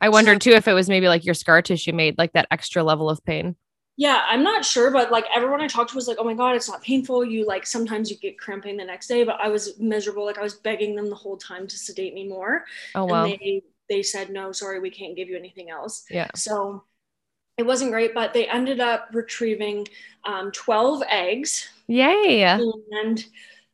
I 0.00 0.08
wondered 0.08 0.40
too 0.40 0.52
if 0.52 0.68
it 0.68 0.72
was 0.72 0.88
maybe 0.88 1.08
like 1.08 1.24
your 1.24 1.34
scar 1.34 1.62
tissue 1.62 1.92
made 1.92 2.16
like 2.18 2.32
that 2.32 2.46
extra 2.50 2.82
level 2.82 3.10
of 3.10 3.22
pain. 3.24 3.56
Yeah, 3.96 4.22
I'm 4.28 4.44
not 4.44 4.64
sure, 4.64 4.92
but 4.92 5.10
like 5.10 5.24
everyone 5.34 5.60
I 5.60 5.66
talked 5.66 5.90
to 5.90 5.96
was 5.96 6.06
like, 6.06 6.18
"Oh 6.20 6.24
my 6.24 6.34
god, 6.34 6.54
it's 6.54 6.68
not 6.68 6.82
painful." 6.82 7.24
You 7.24 7.44
like 7.44 7.66
sometimes 7.66 8.10
you 8.10 8.16
get 8.16 8.38
cramping 8.38 8.76
the 8.76 8.84
next 8.84 9.08
day, 9.08 9.24
but 9.24 9.40
I 9.40 9.48
was 9.48 9.76
miserable. 9.80 10.24
Like 10.24 10.38
I 10.38 10.42
was 10.42 10.54
begging 10.54 10.94
them 10.94 11.08
the 11.10 11.16
whole 11.16 11.36
time 11.36 11.66
to 11.66 11.76
sedate 11.76 12.14
me 12.14 12.28
more, 12.28 12.64
Oh 12.94 13.06
wow. 13.06 13.24
and 13.24 13.32
they 13.40 13.62
they 13.88 14.02
said, 14.02 14.30
"No, 14.30 14.52
sorry, 14.52 14.80
we 14.80 14.90
can't 14.90 15.16
give 15.16 15.28
you 15.28 15.36
anything 15.36 15.70
else." 15.70 16.04
yeah. 16.10 16.28
So 16.34 16.84
it 17.56 17.66
wasn't 17.66 17.90
great, 17.90 18.14
but 18.14 18.32
they 18.32 18.48
ended 18.48 18.80
up 18.80 19.08
retrieving 19.12 19.86
um, 20.24 20.52
12 20.52 21.02
eggs 21.10 21.68
Yay. 21.88 22.42
and 22.42 23.26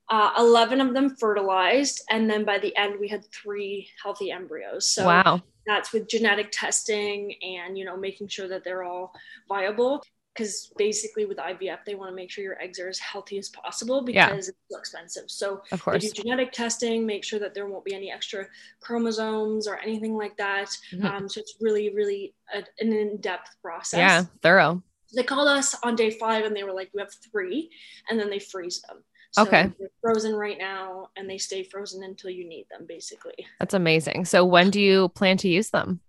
uh, 0.09 0.33
11 0.39 0.81
of 0.81 0.95
them 0.95 1.17
fertilized, 1.17 2.03
and 2.11 2.29
then 2.29 2.45
by 2.45 2.59
the 2.59 2.75
end 2.77 2.99
we 2.99 3.09
had 3.09 3.25
three 3.27 3.89
healthy 4.03 4.31
embryos. 4.31 4.87
So 4.87 5.07
wow. 5.07 5.43
that's 5.67 5.93
with 5.93 6.09
genetic 6.09 6.49
testing 6.51 7.35
and 7.43 7.77
you 7.77 7.85
know 7.85 7.97
making 7.97 8.29
sure 8.29 8.49
that 8.49 8.65
they're 8.65 8.85
all 8.85 9.13
viable 9.49 10.03
because 10.35 10.73
basically 10.77 11.25
with 11.27 11.39
IVF 11.39 11.79
they 11.87 11.95
want 11.95 12.11
to 12.11 12.15
make 12.15 12.31
sure 12.31 12.43
your 12.43 12.61
eggs 12.61 12.79
are 12.81 12.89
as 12.89 12.99
healthy 12.99 13.39
as 13.39 13.49
possible 13.51 14.03
because 14.03 14.15
Yeah. 14.15 14.35
it's 14.37 14.51
so 14.71 14.79
expensive. 14.79 15.25
So 15.29 15.63
Of 15.71 15.85
they 15.85 15.99
do 15.99 16.11
genetic 16.11 16.53
testing, 16.53 17.07
make 17.07 17.25
sure 17.25 17.39
that 17.39 17.55
there 17.55 17.67
won't 17.67 17.85
be 17.85 17.95
any 17.95 18.11
extra 18.11 18.47
chromosomes 18.81 19.67
or 19.69 19.77
anything 19.79 20.15
like 20.17 20.37
that. 20.37 20.69
Mhm. 20.93 21.05
Um, 21.05 21.29
so 21.29 21.41
it's 21.41 21.57
really, 21.61 21.91
really 21.95 22.35
a, 22.53 22.59
an 22.81 22.93
in-depth 22.93 23.51
process. 23.63 23.99
Yeah. 23.99 24.25
Thorough. 24.43 24.83
They 25.15 25.23
called 25.23 25.49
us 25.49 25.77
on 25.85 25.95
day 25.95 26.11
five 26.11 26.45
and 26.45 26.57
they 26.57 26.65
were 26.65 26.73
like, 26.73 26.91
"You 26.93 27.01
have 27.01 27.13
three, 27.31 27.71
and 28.11 28.19
then 28.19 28.31
they 28.31 28.41
freeze 28.41 28.83
them. 28.83 29.05
So 29.33 29.43
Okay. 29.43 29.71
They're 29.79 29.89
frozen 30.01 30.35
right 30.35 30.59
now, 30.59 31.09
and 31.17 31.29
they 31.31 31.39
stay 31.39 31.63
frozen 31.65 32.03
until 32.05 32.31
you 32.31 32.47
need 32.49 32.67
them, 32.71 32.87
basically. 32.87 33.35
That's 33.61 33.75
amazing. 33.75 34.25
So 34.27 34.45
when 34.45 34.71
do 34.71 34.81
you 34.81 35.09
plan 35.11 35.37
to 35.39 35.49
use 35.49 35.71
them? 35.71 36.01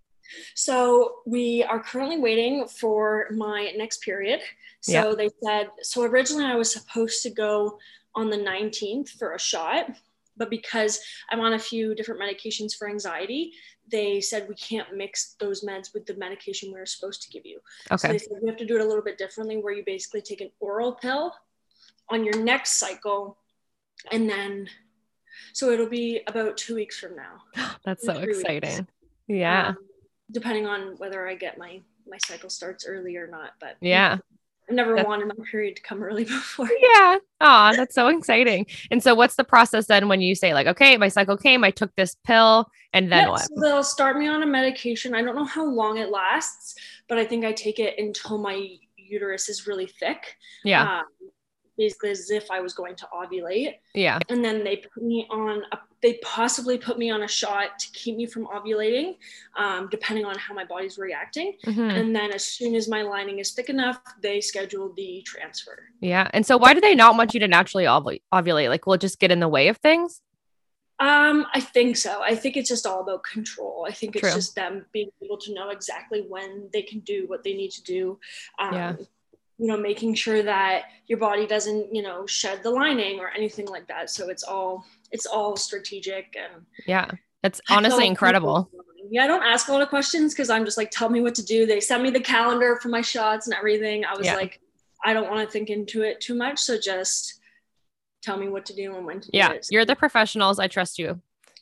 So 0.54 1.16
we 1.26 1.62
are 1.64 1.80
currently 1.82 2.18
waiting 2.18 2.66
for 2.68 3.28
my 3.30 3.72
next 3.76 4.02
period. 4.02 4.40
So 4.80 4.92
Yeah. 4.92 5.14
they 5.16 5.30
said, 5.44 5.70
so 5.82 6.02
originally 6.02 6.44
I 6.44 6.56
was 6.56 6.72
supposed 6.72 7.22
to 7.22 7.30
go 7.30 7.78
on 8.14 8.30
the 8.30 8.36
19th 8.38 9.10
for 9.10 9.34
a 9.34 9.38
shot, 9.38 9.90
but 10.36 10.50
because 10.50 11.00
I'm 11.30 11.40
on 11.40 11.54
a 11.54 11.58
few 11.58 11.94
different 11.94 12.20
medications 12.20 12.74
for 12.76 12.88
anxiety, 12.88 13.52
they 13.90 14.20
said 14.20 14.48
we 14.48 14.54
can't 14.56 14.96
mix 14.96 15.34
those 15.38 15.64
meds 15.64 15.94
with 15.94 16.06
the 16.06 16.14
medication 16.14 16.72
we 16.72 16.80
are 16.80 16.86
supposed 16.86 17.22
to 17.22 17.30
give 17.30 17.46
you. 17.46 17.60
So 17.88 17.94
Okay. 17.94 18.12
they 18.12 18.18
said 18.18 18.38
we 18.42 18.48
have 18.48 18.56
to 18.58 18.66
do 18.66 18.76
it 18.76 18.80
a 18.80 18.84
little 18.84 19.02
bit 19.02 19.18
differently 19.18 19.56
where 19.58 19.72
you 19.72 19.84
basically 19.84 20.22
take 20.22 20.40
an 20.40 20.50
oral 20.60 20.92
pill 20.94 21.34
on 22.08 22.24
your 22.24 22.36
next 22.42 22.78
cycle 22.78 23.38
and 24.12 24.28
then 24.28 24.68
so 25.52 25.70
it'll 25.70 25.88
be 25.88 26.20
about 26.26 26.56
two 26.56 26.74
weeks 26.74 26.98
from 26.98 27.14
now. 27.16 27.42
That's 27.84 28.04
so 28.04 28.14
three 28.14 28.26
weeks. 28.28 28.40
exciting. 28.40 28.88
Yeah. 29.28 29.68
Um, 29.68 29.76
depending 30.30 30.66
on 30.66 30.96
whether 30.98 31.26
I 31.28 31.34
get 31.34 31.58
my 31.58 31.80
my 32.08 32.18
cycle 32.24 32.48
starts 32.50 32.86
early 32.86 33.16
or 33.16 33.26
not. 33.26 33.50
But 33.60 33.76
Yeah. 33.80 34.18
I've 34.68 34.74
never 34.74 34.94
That- 34.96 35.06
wanted 35.06 35.26
my 35.28 35.44
period 35.50 35.76
to 35.76 35.82
come 35.82 36.02
early 36.02 36.24
before. 36.36 36.68
Yeah. 36.80 37.16
Oh, 37.40 37.72
that's 37.76 37.94
so 37.94 38.08
exciting. 38.08 38.66
And 38.90 39.02
so 39.02 39.14
what's 39.14 39.34
the 39.36 39.44
process 39.44 39.86
then 39.86 40.08
when 40.08 40.20
you 40.20 40.34
say 40.34 40.54
like, 40.54 40.66
okay, 40.68 40.96
my 40.96 41.08
cycle 41.08 41.36
came, 41.36 41.62
I 41.64 41.70
took 41.70 41.94
this 41.96 42.16
pill, 42.24 42.68
and 42.92 43.10
then 43.10 43.24
Yeah, 43.24 43.30
what? 43.30 43.40
so 43.42 43.54
they'll 43.60 43.82
start 43.84 44.16
me 44.18 44.26
on 44.28 44.42
a 44.42 44.46
medication. 44.46 45.14
I 45.14 45.22
don't 45.22 45.36
know 45.36 45.44
how 45.44 45.64
long 45.64 45.98
it 45.98 46.10
lasts, 46.10 46.74
but 47.08 47.18
I 47.18 47.24
think 47.24 47.44
I 47.44 47.52
take 47.52 47.78
it 47.78 47.98
until 47.98 48.38
my 48.38 48.68
uterus 48.96 49.48
is 49.48 49.66
really 49.68 49.86
thick. 49.86 50.36
Yeah. 50.64 50.98
Um, 51.00 51.04
basically, 51.76 52.10
as 52.10 52.30
if 52.30 52.50
I 52.50 52.60
was 52.60 52.74
going 52.74 52.96
to 52.96 53.06
ovulate. 53.12 53.74
Yeah. 53.94 54.18
and 54.30 54.44
then 54.44 54.64
they 54.64 54.76
put 54.76 55.02
me 55.02 55.26
on 55.30 55.62
a, 55.72 55.78
they 56.02 56.14
possibly 56.22 56.76
put 56.78 56.98
me 56.98 57.10
on 57.10 57.22
a 57.22 57.28
shot 57.28 57.78
to 57.78 57.86
keep 57.92 58.16
me 58.16 58.26
from 58.26 58.46
ovulating 58.46 59.16
um, 59.56 59.88
depending 59.90 60.24
on 60.24 60.36
how 60.38 60.52
my 60.54 60.64
body's 60.64 60.98
reacting 60.98 61.54
Mhm. 61.64 61.90
and 61.98 62.14
then 62.16 62.30
as 62.32 62.44
soon 62.44 62.74
as 62.74 62.88
my 62.88 63.02
lining 63.02 63.38
is 63.38 63.52
thick 63.52 63.68
enough 63.70 63.98
they 64.20 64.40
schedule 64.40 64.92
the 64.94 65.22
transfer 65.26 65.78
Yeah. 66.00 66.28
And 66.34 66.44
so 66.46 66.56
why 66.58 66.74
do 66.74 66.80
they 66.80 66.94
not 66.94 67.16
want 67.16 67.32
you 67.34 67.40
to 67.40 67.48
naturally 67.48 67.84
ovu- 67.84 68.20
ovulate? 68.32 68.68
Like, 68.68 68.86
will 68.86 68.94
it 68.94 69.00
just 69.00 69.18
get 69.18 69.30
in 69.32 69.40
the 69.40 69.48
way 69.48 69.68
of 69.68 69.76
things? 69.78 70.20
um 70.98 71.44
i 71.52 71.60
think 71.60 71.94
so 71.94 72.22
i 72.22 72.34
think 72.34 72.56
it's 72.56 72.70
just 72.70 72.86
all 72.86 73.00
about 73.02 73.22
control 73.22 73.84
i 73.86 73.92
think 73.92 74.16
it's 74.16 74.22
True. 74.22 74.32
just 74.40 74.54
them 74.54 74.74
being 74.92 75.10
able 75.22 75.36
to 75.36 75.52
know 75.52 75.68
exactly 75.68 76.20
when 76.26 76.70
they 76.72 76.80
can 76.80 77.00
do 77.00 77.26
what 77.26 77.44
they 77.44 77.52
need 77.52 77.70
to 77.72 77.82
do 77.82 78.18
um, 78.58 78.72
Yeah. 78.72 78.92
You 79.58 79.66
know 79.66 79.76
making 79.76 80.14
sure 80.14 80.42
that 80.42 80.84
your 81.06 81.18
body 81.18 81.46
doesn't 81.46 81.94
you 81.94 82.02
know 82.02 82.26
shed 82.26 82.62
the 82.62 82.70
lining 82.70 83.18
or 83.20 83.30
anything 83.30 83.66
like 83.66 83.86
that 83.88 84.10
so 84.10 84.28
it's 84.28 84.42
all 84.42 84.84
it's 85.12 85.26
all 85.26 85.56
strategic 85.56 86.36
and 86.36 86.64
Yeah. 86.86 87.10
It's 87.42 87.60
I 87.68 87.76
honestly 87.76 88.06
incredible. 88.08 88.68
Yeah, 89.08 89.22
I 89.24 89.26
don't 89.28 89.42
ask 89.44 89.68
a 89.68 89.72
lot 89.72 89.82
of 89.82 89.88
questions 89.88 90.34
because 90.34 90.50
I'm 90.50 90.64
just 90.64 90.76
like, 90.76 90.90
tell 90.90 91.08
me 91.08 91.20
what 91.20 91.36
to 91.36 91.44
do. 91.44 91.64
They 91.64 91.78
send 91.78 92.02
me 92.02 92.10
the 92.10 92.18
calendar 92.18 92.76
for 92.82 92.88
my 92.88 93.02
shots 93.02 93.46
and 93.46 93.54
everything. 93.54 94.04
I 94.04 94.16
was 94.16 94.26
Yeah. 94.26 94.34
like, 94.34 94.60
I 95.04 95.12
don't 95.12 95.30
want 95.30 95.46
to 95.46 95.52
think 95.52 95.70
into 95.70 96.02
it 96.02 96.20
too 96.20 96.34
much. 96.34 96.58
So 96.58 96.76
just 96.76 97.38
tell 98.20 98.36
me 98.36 98.48
what 98.48 98.66
to 98.66 98.74
do 98.74 98.96
and 98.96 99.06
when 99.06 99.20
to 99.20 99.30
do 99.30 99.38
Yeah. 99.38 99.52
it. 99.52 99.68
You're 99.70 99.84
the 99.84 99.94
professionals. 99.94 100.58
I 100.58 100.66
trust 100.66 100.98
you. 100.98 101.20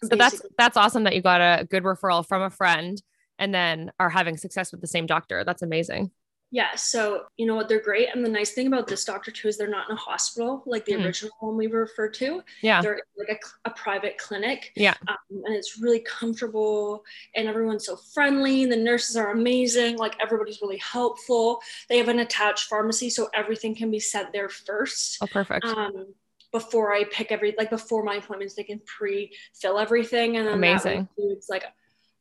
So 0.08 0.16
that's 0.16 0.40
that's 0.56 0.78
awesome 0.78 1.04
that 1.04 1.14
you 1.14 1.20
got 1.20 1.42
a 1.42 1.64
good 1.66 1.82
referral 1.82 2.26
from 2.26 2.40
a 2.40 2.50
friend 2.50 3.02
and 3.38 3.52
then 3.54 3.92
are 4.00 4.08
having 4.08 4.38
success 4.38 4.72
with 4.72 4.80
the 4.80 4.86
same 4.86 5.04
doctor. 5.04 5.44
That's 5.44 5.60
amazing. 5.60 6.12
Yeah. 6.58 6.76
So 6.76 7.24
you 7.36 7.46
know 7.46 7.56
what? 7.56 7.68
They're 7.68 7.80
great. 7.90 8.08
And 8.14 8.24
the 8.24 8.28
nice 8.40 8.52
thing 8.52 8.68
about 8.68 8.86
this 8.86 9.04
doctor 9.04 9.32
too 9.32 9.48
is 9.48 9.56
they're 9.58 9.66
not 9.78 9.90
in 9.90 9.96
a 9.96 9.98
hospital 9.98 10.62
like 10.66 10.84
the 10.84 10.92
Mm. 10.92 11.04
original 11.04 11.32
one 11.40 11.56
we 11.56 11.66
referred 11.66 12.14
to. 12.22 12.28
Yeah. 12.62 12.80
They're 12.80 13.00
like 13.18 13.42
a, 13.64 13.70
a 13.70 13.72
private 13.72 14.18
clinic. 14.18 14.70
Yeah. 14.76 14.94
Um, 15.08 15.16
and 15.46 15.54
it's 15.58 15.80
really 15.80 15.98
comfortable 16.00 17.02
and 17.34 17.48
everyone's 17.48 17.86
so 17.86 17.96
friendly. 18.14 18.66
The 18.66 18.76
nurses 18.76 19.16
are 19.16 19.32
amazing. 19.32 19.96
Like 19.96 20.14
everybody's 20.22 20.60
really 20.62 20.78
helpful. 20.78 21.60
They 21.88 21.98
have 21.98 22.08
an 22.08 22.20
attached 22.20 22.68
pharmacy, 22.68 23.10
so 23.10 23.28
everything 23.34 23.74
can 23.74 23.90
be 23.90 23.98
sent 24.00 24.32
there 24.32 24.48
first. 24.48 25.18
Oh, 25.22 25.26
perfect. 25.26 25.64
um, 25.66 26.14
before 26.52 26.94
I 26.94 27.02
pick 27.10 27.32
every 27.32 27.52
like 27.58 27.70
before 27.70 28.04
my 28.04 28.14
appointments, 28.14 28.54
they 28.54 28.62
can 28.62 28.80
pre-fill 28.86 29.76
everything, 29.76 30.36
and 30.36 30.46
then 30.46 30.54
Amazing. 30.54 30.92
That 30.92 31.08
includes 31.22 31.48
like 31.48 31.64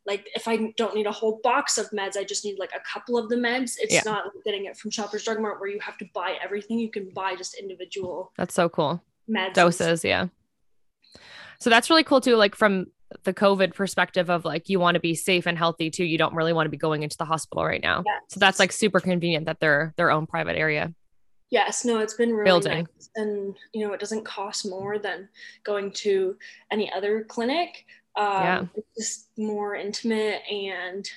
like 0.06 0.28
if 0.36 0.48
I 0.48 0.74
don't 0.78 0.96
need 0.96 1.08
a 1.08 1.12
whole 1.12 1.40
box 1.44 1.78
of 1.78 1.90
meds, 1.92 2.18
I 2.18 2.24
just 2.24 2.44
need 2.44 2.60
like 2.60 2.72
a 2.76 2.82
couple 2.82 3.18
of 3.18 3.30
the 3.30 3.36
meds. 3.36 3.76
It's 3.80 3.94
Yeah. 3.94 4.02
not 4.06 4.26
getting 4.44 4.66
it 4.66 4.76
from 4.78 4.92
Shoppers 4.92 5.24
Drug 5.24 5.40
Mart 5.40 5.60
where 5.62 5.70
you 5.70 5.80
have 5.80 5.98
to 6.00 6.06
buy 6.14 6.38
everything. 6.44 6.78
You 6.80 6.92
can 6.92 7.10
buy 7.12 7.36
just 7.36 7.54
individual 7.56 8.32
That's 8.38 8.54
so 8.54 8.68
cool. 8.70 9.02
meds. 9.30 9.54
Doses. 9.54 10.04
Yeah. 10.04 10.28
So 11.60 11.70
that's 11.70 11.90
really 11.90 12.04
cool 12.04 12.20
too. 12.22 12.36
Like 12.36 12.56
from 12.56 12.88
the 13.24 13.34
COVID 13.34 13.74
perspective 13.76 14.30
of 14.30 14.44
like, 14.44 14.70
you 14.70 14.80
want 14.80 14.96
to 14.96 15.00
be 15.00 15.16
safe 15.16 15.46
and 15.46 15.58
healthy 15.58 15.90
too. 15.90 16.04
You 16.04 16.18
don't 16.18 16.34
really 16.34 16.52
want 16.52 16.66
to 16.66 16.70
be 16.72 16.78
going 16.78 17.04
into 17.04 17.16
the 17.18 17.26
hospital 17.26 17.64
right 17.64 17.82
now. 17.82 18.04
Yes. 18.06 18.22
So 18.30 18.40
that's 18.40 18.60
like 18.60 18.72
super 18.72 19.00
convenient 19.00 19.46
that 19.46 19.60
they're 19.60 19.94
their 19.96 20.12
own 20.12 20.26
private 20.28 20.58
area. 20.58 20.94
Yes, 21.50 21.86
no, 21.86 22.00
it's 22.00 22.16
been 22.16 22.32
really 22.34 22.46
Building. 22.46 22.88
nice. 22.96 23.10
And 23.16 23.56
you 23.74 23.86
know, 23.88 23.94
it 23.94 24.00
doesn't 24.00 24.26
cost 24.26 24.68
more 24.68 24.98
than 24.98 25.30
going 25.64 25.92
to 25.92 26.36
any 26.72 26.92
other 26.92 27.24
clinic. 27.26 27.86
Um, 28.16 28.26
Yeah. 28.44 28.66
It's 28.76 28.96
just 28.98 29.30
more 29.38 29.76
intimate 29.76 30.42
and 30.52 31.10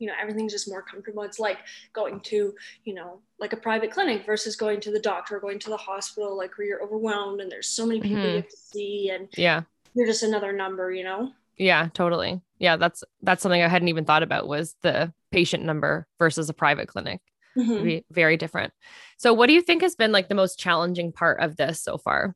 you 0.00 0.08
know, 0.08 0.14
everything's 0.20 0.52
just 0.52 0.68
more 0.68 0.82
comfortable. 0.82 1.22
It's 1.22 1.38
like 1.38 1.58
going 1.92 2.18
to, 2.22 2.52
you 2.82 2.94
know, 2.94 3.20
like 3.38 3.52
a 3.52 3.56
private 3.56 3.92
clinic 3.92 4.26
versus 4.26 4.56
going 4.56 4.80
to 4.80 4.90
the 4.90 4.98
doctor 4.98 5.36
or 5.36 5.40
going 5.40 5.60
to 5.60 5.70
the 5.70 5.76
hospital, 5.76 6.36
like 6.36 6.58
where 6.58 6.66
you're 6.66 6.82
overwhelmed 6.82 7.40
and 7.40 7.50
there's 7.50 7.70
so 7.70 7.86
many 7.86 8.00
people 8.00 8.18
Mhm. 8.24 8.30
you 8.30 8.36
have 8.36 8.48
to 8.48 8.56
see 8.56 9.10
and 9.10 9.28
Yeah. 9.38 9.62
you're 9.94 10.06
just 10.06 10.24
another 10.24 10.52
number, 10.52 10.92
you 10.92 11.04
know? 11.04 11.32
Yeah, 11.56 11.88
totally. 11.94 12.42
Yeah, 12.58 12.76
that's 12.76 13.04
that's 13.22 13.40
something 13.42 13.62
I 13.62 13.68
hadn't 13.68 13.88
even 13.88 14.04
thought 14.04 14.24
about 14.24 14.48
was 14.48 14.74
the 14.82 15.14
patient 15.30 15.62
number 15.64 16.08
versus 16.18 16.48
a 16.50 16.54
private 16.54 16.88
clinic. 16.88 17.20
Mhm. 17.56 17.84
be 17.84 18.04
very 18.10 18.36
different. 18.36 18.72
So 19.16 19.32
what 19.32 19.46
do 19.46 19.52
you 19.52 19.62
think 19.62 19.82
has 19.82 19.94
been 19.94 20.10
like 20.10 20.28
the 20.28 20.34
most 20.34 20.58
challenging 20.58 21.12
part 21.12 21.40
of 21.40 21.56
this 21.56 21.80
so 21.80 21.98
far? 21.98 22.34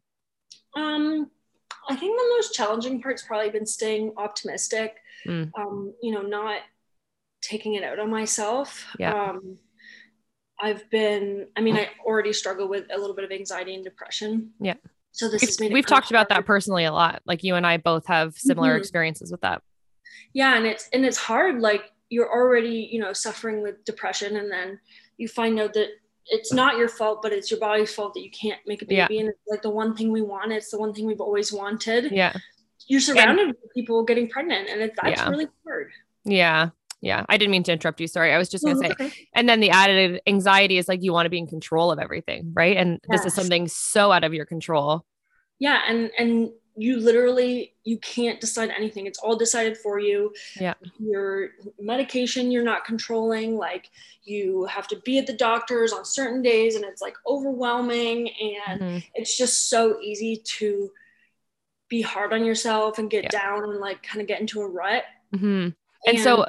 Um, 0.76 1.28
I 1.88 1.96
think 1.96 2.18
the 2.18 2.34
most 2.36 2.54
challenging 2.54 3.00
part's 3.00 3.22
probably 3.22 3.50
been 3.50 3.66
staying 3.66 4.12
optimistic. 4.16 4.96
Mm. 5.26 5.50
Um, 5.58 5.94
you 6.02 6.12
know, 6.12 6.22
not 6.22 6.60
taking 7.42 7.74
it 7.74 7.82
out 7.82 7.98
on 7.98 8.10
myself. 8.10 8.86
Yeah. 8.98 9.30
Um, 9.30 9.58
I've 10.60 10.88
been. 10.90 11.46
I 11.56 11.60
mean, 11.60 11.76
I 11.76 11.88
already 12.04 12.32
struggle 12.32 12.68
with 12.68 12.86
a 12.92 12.98
little 12.98 13.14
bit 13.14 13.24
of 13.24 13.30
anxiety 13.30 13.74
and 13.74 13.84
depression. 13.84 14.50
Yeah. 14.60 14.74
So 15.12 15.28
this 15.28 15.42
We've, 15.42 15.48
has 15.48 15.60
made 15.60 15.70
it 15.70 15.74
we've 15.74 15.86
talked 15.86 16.10
about 16.10 16.28
that 16.28 16.44
personally 16.44 16.84
a 16.84 16.92
lot. 16.92 17.22
Like 17.24 17.42
you 17.42 17.54
and 17.54 17.66
I 17.66 17.76
both 17.76 18.06
have 18.06 18.34
similar 18.34 18.74
Mhm. 18.74 18.78
experiences 18.78 19.30
with 19.30 19.40
that. 19.40 19.62
Yeah, 20.32 20.56
and 20.56 20.66
it's 20.66 20.88
and 20.92 21.04
it's 21.04 21.16
hard. 21.16 21.60
Like 21.60 21.90
you're 22.10 22.30
already 22.30 22.88
you 22.90 23.00
know 23.00 23.12
suffering 23.12 23.62
with 23.62 23.84
depression 23.84 24.36
and 24.36 24.50
then 24.50 24.80
you 25.16 25.28
find 25.28 25.58
out 25.60 25.74
that 25.74 25.88
it's 26.28 26.52
not 26.52 26.76
your 26.76 26.88
fault 26.88 27.20
but 27.22 27.32
it's 27.32 27.50
your 27.50 27.60
body's 27.60 27.92
fault 27.94 28.14
that 28.14 28.22
you 28.22 28.30
can't 28.30 28.60
make 28.66 28.82
a 28.82 28.84
baby 28.84 29.14
Yeah. 29.14 29.20
and 29.20 29.28
it's 29.30 29.38
like 29.48 29.62
the 29.62 29.70
one 29.70 29.94
thing 29.96 30.10
we 30.12 30.22
want 30.22 30.52
it's 30.52 30.70
the 30.70 30.78
one 30.78 30.92
thing 30.92 31.06
we've 31.06 31.20
always 31.20 31.52
wanted 31.52 32.10
Yeah. 32.12 32.34
you're 32.86 33.00
surrounded 33.00 33.48
with 33.48 33.72
people 33.74 34.04
getting 34.04 34.28
pregnant 34.28 34.68
and 34.68 34.80
it's 34.82 34.96
that's 35.00 35.20
Yeah. 35.20 35.28
really 35.30 35.48
hard 35.66 35.90
Yeah. 36.24 36.70
Yeah. 37.00 37.24
I 37.28 37.36
didn't 37.38 37.52
mean 37.52 37.62
to 37.62 37.72
interrupt 37.72 38.00
you. 38.00 38.08
Sorry. 38.08 38.32
I 38.34 38.38
was 38.38 38.48
just 38.48 38.64
going 38.64 38.74
to 38.76 38.82
say, 38.82 38.88
No, 38.98 39.06
okay. 39.06 39.14
and 39.32 39.48
then 39.48 39.60
the 39.60 39.70
added 39.70 40.20
anxiety 40.26 40.78
is 40.78 40.88
like 40.88 41.00
you 41.00 41.12
want 41.12 41.26
to 41.26 41.30
be 41.30 41.38
in 41.38 41.46
control 41.46 41.92
of 41.92 42.00
everything. 42.00 42.50
Right. 42.54 42.76
And 42.76 42.98
this 43.08 43.24
is 43.24 43.34
something 43.34 43.68
so 43.68 44.10
out 44.10 44.24
of 44.24 44.34
your 44.34 44.44
control. 44.44 45.04
yeah 45.60 45.78
and 45.88 46.10
and 46.18 46.50
you 46.78 46.96
literally 46.96 47.74
you 47.84 47.98
can't 47.98 48.40
decide 48.40 48.70
anything 48.70 49.06
it's 49.06 49.18
all 49.18 49.36
decided 49.36 49.76
for 49.76 49.98
you 49.98 50.32
Yeah. 50.60 50.74
your 51.00 51.50
medication 51.80 52.52
you're 52.52 52.62
not 52.62 52.84
controlling 52.84 53.56
like 53.56 53.90
you 54.22 54.64
have 54.66 54.86
to 54.88 54.96
be 55.04 55.18
at 55.18 55.26
the 55.26 55.32
doctors 55.32 55.92
on 55.92 56.04
certain 56.04 56.40
days 56.40 56.76
and 56.76 56.84
it's 56.84 57.02
like 57.02 57.16
overwhelming 57.26 58.28
and 58.30 58.80
Mhm. 58.80 59.04
it's 59.14 59.36
just 59.36 59.68
so 59.68 60.00
easy 60.00 60.36
to 60.58 60.92
be 61.88 62.00
hard 62.00 62.32
on 62.32 62.44
yourself 62.44 62.98
and 62.98 63.10
get 63.10 63.24
Yeah. 63.24 63.30
down 63.30 63.64
and 63.64 63.80
like 63.80 64.02
kind 64.02 64.20
of 64.20 64.28
get 64.28 64.40
into 64.40 64.60
a 64.60 64.66
rut 64.66 65.04
Mhm. 65.34 65.74
And 66.06 66.20
so, 66.20 66.46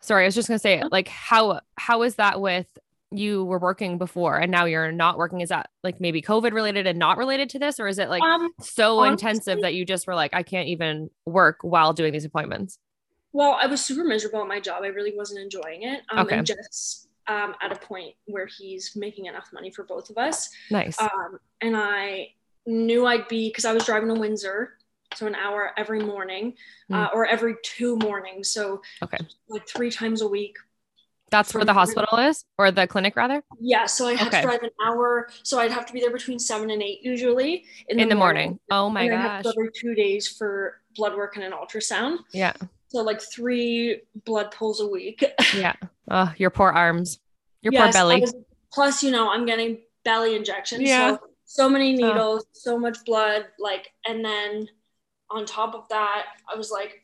sorry, 0.00 0.24
I 0.24 0.26
was 0.28 0.34
just 0.34 0.46
going 0.46 0.58
to 0.58 0.62
say, 0.62 0.82
like, 0.92 1.08
how, 1.08 1.60
how 1.76 2.02
is 2.02 2.14
that 2.16 2.40
with 2.40 2.66
you 3.10 3.44
were 3.44 3.58
working 3.58 3.96
before 3.98 4.36
and 4.36 4.50
now 4.50 4.64
you're 4.66 4.92
not 4.92 5.18
working? 5.18 5.40
Is 5.40 5.48
that 5.48 5.70
like 5.82 6.00
maybe 6.00 6.20
COVID 6.20 6.52
related 6.52 6.86
and 6.86 6.98
not 6.98 7.16
related 7.16 7.48
to 7.50 7.58
this? 7.58 7.80
Or 7.80 7.88
is 7.88 7.98
it 7.98 8.08
like 8.08 8.22
um 8.22 8.50
so 8.60 8.98
honestly- 8.98 9.12
intensive 9.28 9.60
that 9.62 9.74
you 9.74 9.84
just 9.84 10.06
were 10.06 10.14
like, 10.14 10.34
I 10.34 10.42
can't 10.42 10.68
even 10.68 11.10
work 11.24 11.58
while 11.62 11.92
doing 11.92 12.12
these 12.12 12.24
appointments? 12.24 12.78
Well, 13.32 13.58
I 13.60 13.66
was 13.66 13.84
super 13.84 14.04
miserable 14.04 14.40
at 14.40 14.48
my 14.48 14.60
job. 14.60 14.82
I 14.82 14.88
really 14.88 15.14
wasn't 15.16 15.40
enjoying 15.40 15.82
it. 15.82 16.00
Um, 16.10 16.20
Okay. 16.20 16.38
And 16.38 16.46
just 16.46 17.08
um, 17.28 17.54
at 17.62 17.72
a 17.72 17.76
point 17.76 18.14
where 18.26 18.46
he's 18.46 18.96
making 18.96 19.26
enough 19.26 19.50
money 19.52 19.70
for 19.70 19.84
both 19.84 20.08
of 20.10 20.16
us. 20.16 20.48
Nice. 20.70 20.98
Um, 21.00 21.38
and 21.60 21.76
I 21.76 22.28
knew 22.66 23.06
I'd 23.06 23.28
be, 23.28 23.48
because 23.48 23.66
I 23.66 23.72
was 23.72 23.84
driving 23.84 24.08
to 24.14 24.18
Windsor, 24.18 24.78
so 25.14 25.26
an 25.26 25.34
hour 25.34 25.72
every 25.76 26.00
morning 26.00 26.54
uh, 26.92 27.08
or 27.14 27.26
every 27.26 27.56
two 27.62 27.96
mornings. 27.96 28.50
So. 28.50 28.80
Okay. 29.02 29.18
like 29.48 29.66
three 29.68 29.90
times 29.90 30.22
a 30.22 30.28
week. 30.28 30.56
That's 31.30 31.52
where 31.54 31.64
the 31.64 31.74
hospital 31.74 32.18
is 32.18 32.44
or 32.56 32.70
the 32.70 32.86
clinic 32.86 33.14
rather 33.16 33.42
Yeah. 33.60 33.86
So 33.86 34.06
I 34.08 34.14
have 34.14 34.28
Okay. 34.28 34.40
to 34.40 34.46
drive 34.46 34.62
an 34.62 34.70
hour. 34.84 35.28
So 35.42 35.58
I'd 35.58 35.70
have 35.70 35.86
to 35.86 35.92
be 35.92 36.00
there 36.00 36.10
between 36.10 36.38
seven 36.38 36.70
and 36.70 36.82
eight 36.82 37.00
usually 37.02 37.64
in 37.88 38.08
the 38.08 38.14
morning. 38.14 38.58
Oh 38.70 38.88
my 38.88 39.02
and 39.02 39.14
I 39.14 39.20
have 39.20 39.42
to 39.42 39.48
gosh. 39.48 39.54
go 39.54 39.60
every 39.60 39.70
two 39.74 39.94
days 39.94 40.28
for 40.28 40.80
blood 40.96 41.14
work 41.16 41.36
and 41.36 41.44
an 41.44 41.52
ultrasound. 41.52 42.18
Yeah. 42.32 42.54
So 42.88 43.02
like 43.02 43.20
three 43.20 44.00
blood 44.24 44.50
pulls 44.50 44.80
a 44.80 44.86
week. 44.86 45.24
Yeah. 45.54 45.74
Oh, 46.10 46.32
your 46.38 46.50
poor 46.50 46.70
arms, 46.70 47.18
your 47.62 47.72
Yes, 47.72 47.84
poor 47.84 47.92
belly. 47.92 48.20
was- 48.22 48.34
plus, 48.72 49.02
you 49.02 49.10
know, 49.10 49.30
I'm 49.30 49.44
getting 49.44 49.78
belly 50.04 50.34
injections. 50.36 50.82
Yeah. 50.82 51.16
So, 51.16 51.20
so 51.44 51.68
many 51.68 52.02
Oh. 52.02 52.06
needles, 52.08 52.46
so 52.52 52.78
much 52.78 52.98
blood. 53.04 53.46
Like, 53.58 53.92
and 54.06 54.24
then 54.24 54.68
on 55.30 55.44
top 55.44 55.74
of 55.74 55.86
that, 55.90 56.24
I 56.50 56.56
was 56.56 56.70
like, 56.70 57.02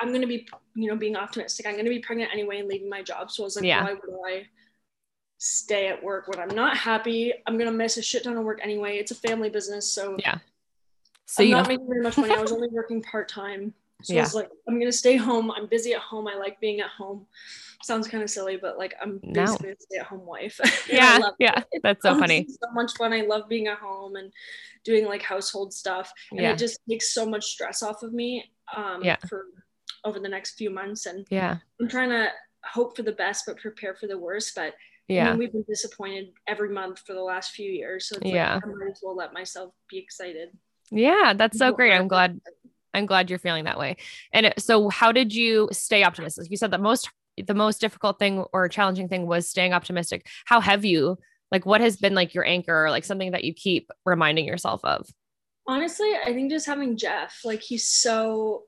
I'm 0.00 0.08
going 0.08 0.22
to 0.22 0.26
be, 0.26 0.48
you 0.74 0.88
know, 0.88 0.96
being 0.96 1.16
optimistic. 1.16 1.66
I'm 1.66 1.72
going 1.74 1.84
to 1.84 1.90
be 1.90 1.98
pregnant 2.00 2.30
anyway 2.32 2.58
and 2.60 2.68
leaving 2.68 2.88
my 2.88 3.02
job. 3.02 3.30
So 3.30 3.42
I 3.42 3.44
was 3.44 3.56
like, 3.56 3.64
Yeah. 3.64 3.84
why 3.84 3.92
would 3.94 4.18
I 4.26 4.46
stay 5.38 5.88
at 5.88 6.02
work 6.02 6.28
when 6.28 6.38
I'm 6.40 6.54
not 6.54 6.76
happy? 6.76 7.32
I'm 7.46 7.56
going 7.58 7.70
to 7.70 7.76
miss 7.76 7.96
a 7.96 8.02
shit 8.02 8.24
ton 8.24 8.36
of 8.36 8.44
work 8.44 8.60
anyway. 8.62 8.96
It's 8.98 9.10
a 9.10 9.14
family 9.14 9.50
business. 9.50 9.90
So 9.92 10.16
Yeah. 10.18 10.38
So 11.26 11.44
I'm 11.44 11.50
not 11.50 11.58
don't, 11.64 11.68
making 11.68 11.86
very 11.88 12.02
much 12.02 12.16
money. 12.18 12.34
I 12.34 12.40
was 12.40 12.50
only 12.56 12.68
working 12.68 13.02
part 13.02 13.28
time. 13.28 13.72
So 14.02 14.16
I 14.16 14.20
was 14.20 14.34
like, 14.34 14.48
I'm 14.66 14.78
gonna 14.78 14.90
stay 14.90 15.16
home. 15.16 15.50
I'm 15.50 15.66
busy 15.66 15.92
at 15.92 16.00
home. 16.00 16.26
I 16.26 16.34
like 16.34 16.58
being 16.58 16.80
at 16.80 16.88
home. 16.88 17.26
Sounds 17.82 18.08
kind 18.08 18.22
of 18.22 18.30
silly, 18.30 18.56
but 18.56 18.78
like 18.78 18.94
I'm 19.00 19.20
No. 19.22 19.44
basically 19.44 19.70
a 19.72 19.76
stay 19.78 19.98
at 19.98 20.06
home 20.06 20.24
wife. 20.24 20.58
I 20.64 20.72
yeah, 20.88 21.18
it. 21.18 21.34
yeah, 21.38 21.62
that's 21.82 22.02
so 22.02 22.18
funny. 22.18 22.46
So 22.48 22.70
much 22.72 22.92
fun. 22.96 23.12
I 23.12 23.20
love 23.20 23.46
being 23.48 23.66
at 23.66 23.76
home 23.78 24.16
and 24.16 24.32
doing 24.84 25.04
like 25.04 25.20
household 25.22 25.74
stuff. 25.74 26.12
And 26.30 26.40
Yeah. 26.40 26.52
it 26.52 26.58
just 26.58 26.80
takes 26.88 27.12
so 27.12 27.26
much 27.26 27.44
stress 27.44 27.82
off 27.82 28.02
of 28.02 28.14
me 28.14 28.50
um, 28.74 29.04
Yeah. 29.04 29.16
for 29.28 29.44
over 30.04 30.18
the 30.18 30.28
next 30.28 30.52
few 30.56 30.70
months. 30.70 31.06
And 31.06 31.26
Yeah, 31.30 31.58
I'm 31.80 31.88
trying 31.88 32.10
to 32.10 32.28
hope 32.64 32.96
for 32.96 33.02
the 33.02 33.12
best, 33.12 33.44
but 33.46 33.56
prepare 33.58 33.94
for 33.94 34.06
the 34.06 34.18
worst. 34.18 34.54
But 34.54 34.72
I 34.72 34.74
yeah, 35.08 35.30
mean, 35.30 35.38
we've 35.38 35.52
been 35.52 35.64
disappointed 35.68 36.28
every 36.46 36.68
month 36.68 37.00
for 37.06 37.14
the 37.14 37.22
last 37.22 37.52
few 37.52 37.70
years. 37.70 38.08
So 38.08 38.16
it's 38.16 38.30
Yeah. 38.30 38.54
like, 38.54 38.64
I 38.64 38.68
might 38.68 38.90
as 38.92 39.00
well 39.02 39.16
let 39.16 39.32
myself 39.32 39.72
be 39.88 39.98
excited. 39.98 40.50
yeah. 40.90 41.32
That's 41.36 41.58
so 41.58 41.72
great. 41.72 41.92
I'm 41.92 42.08
glad. 42.08 42.40
I'm 42.92 43.06
glad 43.06 43.30
you're 43.30 43.38
feeling 43.38 43.64
that 43.64 43.78
way. 43.78 43.96
And 44.32 44.52
so, 44.58 44.88
how 44.88 45.12
did 45.12 45.32
you 45.34 45.68
stay 45.72 46.02
optimistic? 46.02 46.50
You 46.50 46.56
said 46.56 46.72
that 46.72 46.80
most, 46.80 47.08
the 47.46 47.54
most 47.54 47.80
difficult 47.80 48.18
thing 48.18 48.44
or 48.52 48.68
challenging 48.68 49.08
thing 49.08 49.26
was 49.26 49.48
staying 49.48 49.72
optimistic. 49.72 50.26
How 50.44 50.60
have 50.60 50.84
you? 50.84 51.16
Like, 51.52 51.64
what 51.66 51.80
has 51.80 51.96
been 51.96 52.14
like 52.14 52.34
your 52.34 52.44
anchor, 52.44 52.84
or 52.86 52.90
like 52.90 53.04
something 53.04 53.30
that 53.32 53.44
you 53.44 53.54
keep 53.54 53.90
reminding 54.04 54.44
yourself 54.44 54.80
of? 54.84 55.08
Honestly, 55.68 56.12
I 56.24 56.32
think 56.32 56.50
just 56.50 56.66
having 56.66 56.96
Jeff, 56.96 57.40
like 57.44 57.60
he's 57.62 57.86
so 57.86 58.64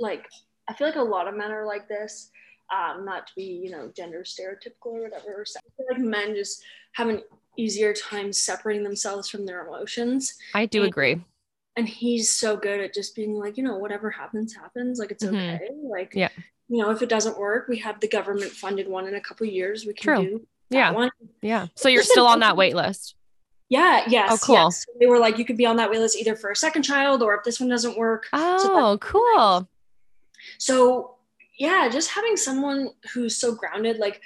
like 0.00 0.26
I 0.70 0.74
feel 0.74 0.86
like 0.86 0.96
a 0.96 1.02
lot 1.02 1.26
of 1.26 1.34
men 1.36 1.50
are 1.50 1.66
like 1.66 1.88
this. 1.88 2.30
Um, 2.72 3.04
not 3.04 3.26
to 3.26 3.32
be, 3.34 3.42
you 3.42 3.70
know, 3.72 3.90
gender 3.96 4.22
stereotypical 4.24 4.92
or 4.92 5.02
whatever. 5.02 5.44
So 5.44 5.58
I 5.58 5.70
feel 5.76 5.86
like 5.90 5.98
men 5.98 6.36
just 6.36 6.62
have 6.92 7.08
an 7.08 7.22
easier 7.56 7.92
time 7.92 8.32
separating 8.32 8.84
themselves 8.84 9.28
from 9.28 9.44
their 9.44 9.66
emotions. 9.66 10.36
I 10.54 10.66
do 10.66 10.82
And- 10.82 10.88
agree. 10.88 11.20
And 11.76 11.88
he's 11.88 12.30
so 12.30 12.56
good 12.56 12.80
at 12.80 12.94
just 12.94 13.16
being 13.16 13.34
like, 13.34 13.56
you 13.56 13.64
know, 13.64 13.76
whatever 13.78 14.08
happens, 14.10 14.54
happens. 14.54 15.00
Like 15.00 15.10
it's 15.10 15.24
Mhm. 15.24 15.30
okay. 15.56 15.68
Like, 15.82 16.12
Yeah. 16.14 16.28
you 16.68 16.80
know, 16.80 16.90
if 16.90 17.02
it 17.02 17.08
doesn't 17.08 17.38
work, 17.38 17.66
we 17.68 17.78
have 17.78 17.98
the 17.98 18.08
government 18.08 18.52
funded 18.52 18.86
one 18.86 19.08
in 19.08 19.14
a 19.16 19.20
couple 19.20 19.46
years. 19.48 19.84
We 19.84 19.92
can 19.94 20.02
True. 20.14 20.22
do 20.22 20.46
Yeah, 20.70 20.92
one. 20.92 21.10
yeah. 21.42 21.66
So 21.74 21.88
you're 21.88 22.02
still 22.04 22.26
on 22.26 22.38
that 22.40 22.56
wait 22.56 22.76
list. 22.76 23.16
Yeah, 23.68 24.04
yes. 24.08 24.30
Oh, 24.32 24.38
cool. 24.46 24.54
yes. 24.56 24.84
They 25.00 25.06
were 25.06 25.18
like, 25.18 25.38
you 25.38 25.44
could 25.44 25.56
be 25.56 25.66
on 25.66 25.76
that 25.76 25.90
wait 25.90 26.00
list 26.00 26.16
either 26.16 26.34
for 26.36 26.50
a 26.50 26.56
second 26.56 26.82
child 26.82 27.20
or 27.22 27.34
if 27.36 27.42
this 27.44 27.58
one 27.60 27.68
doesn't 27.68 27.96
work. 27.96 28.26
So 28.32 28.38
Oh, 28.42 28.98
cool. 29.00 29.68
So 30.60 31.16
yeah 31.58 31.88
just 31.90 32.10
having 32.10 32.36
someone 32.36 32.90
who's 33.12 33.36
so 33.36 33.54
grounded 33.54 33.98
like 33.98 34.20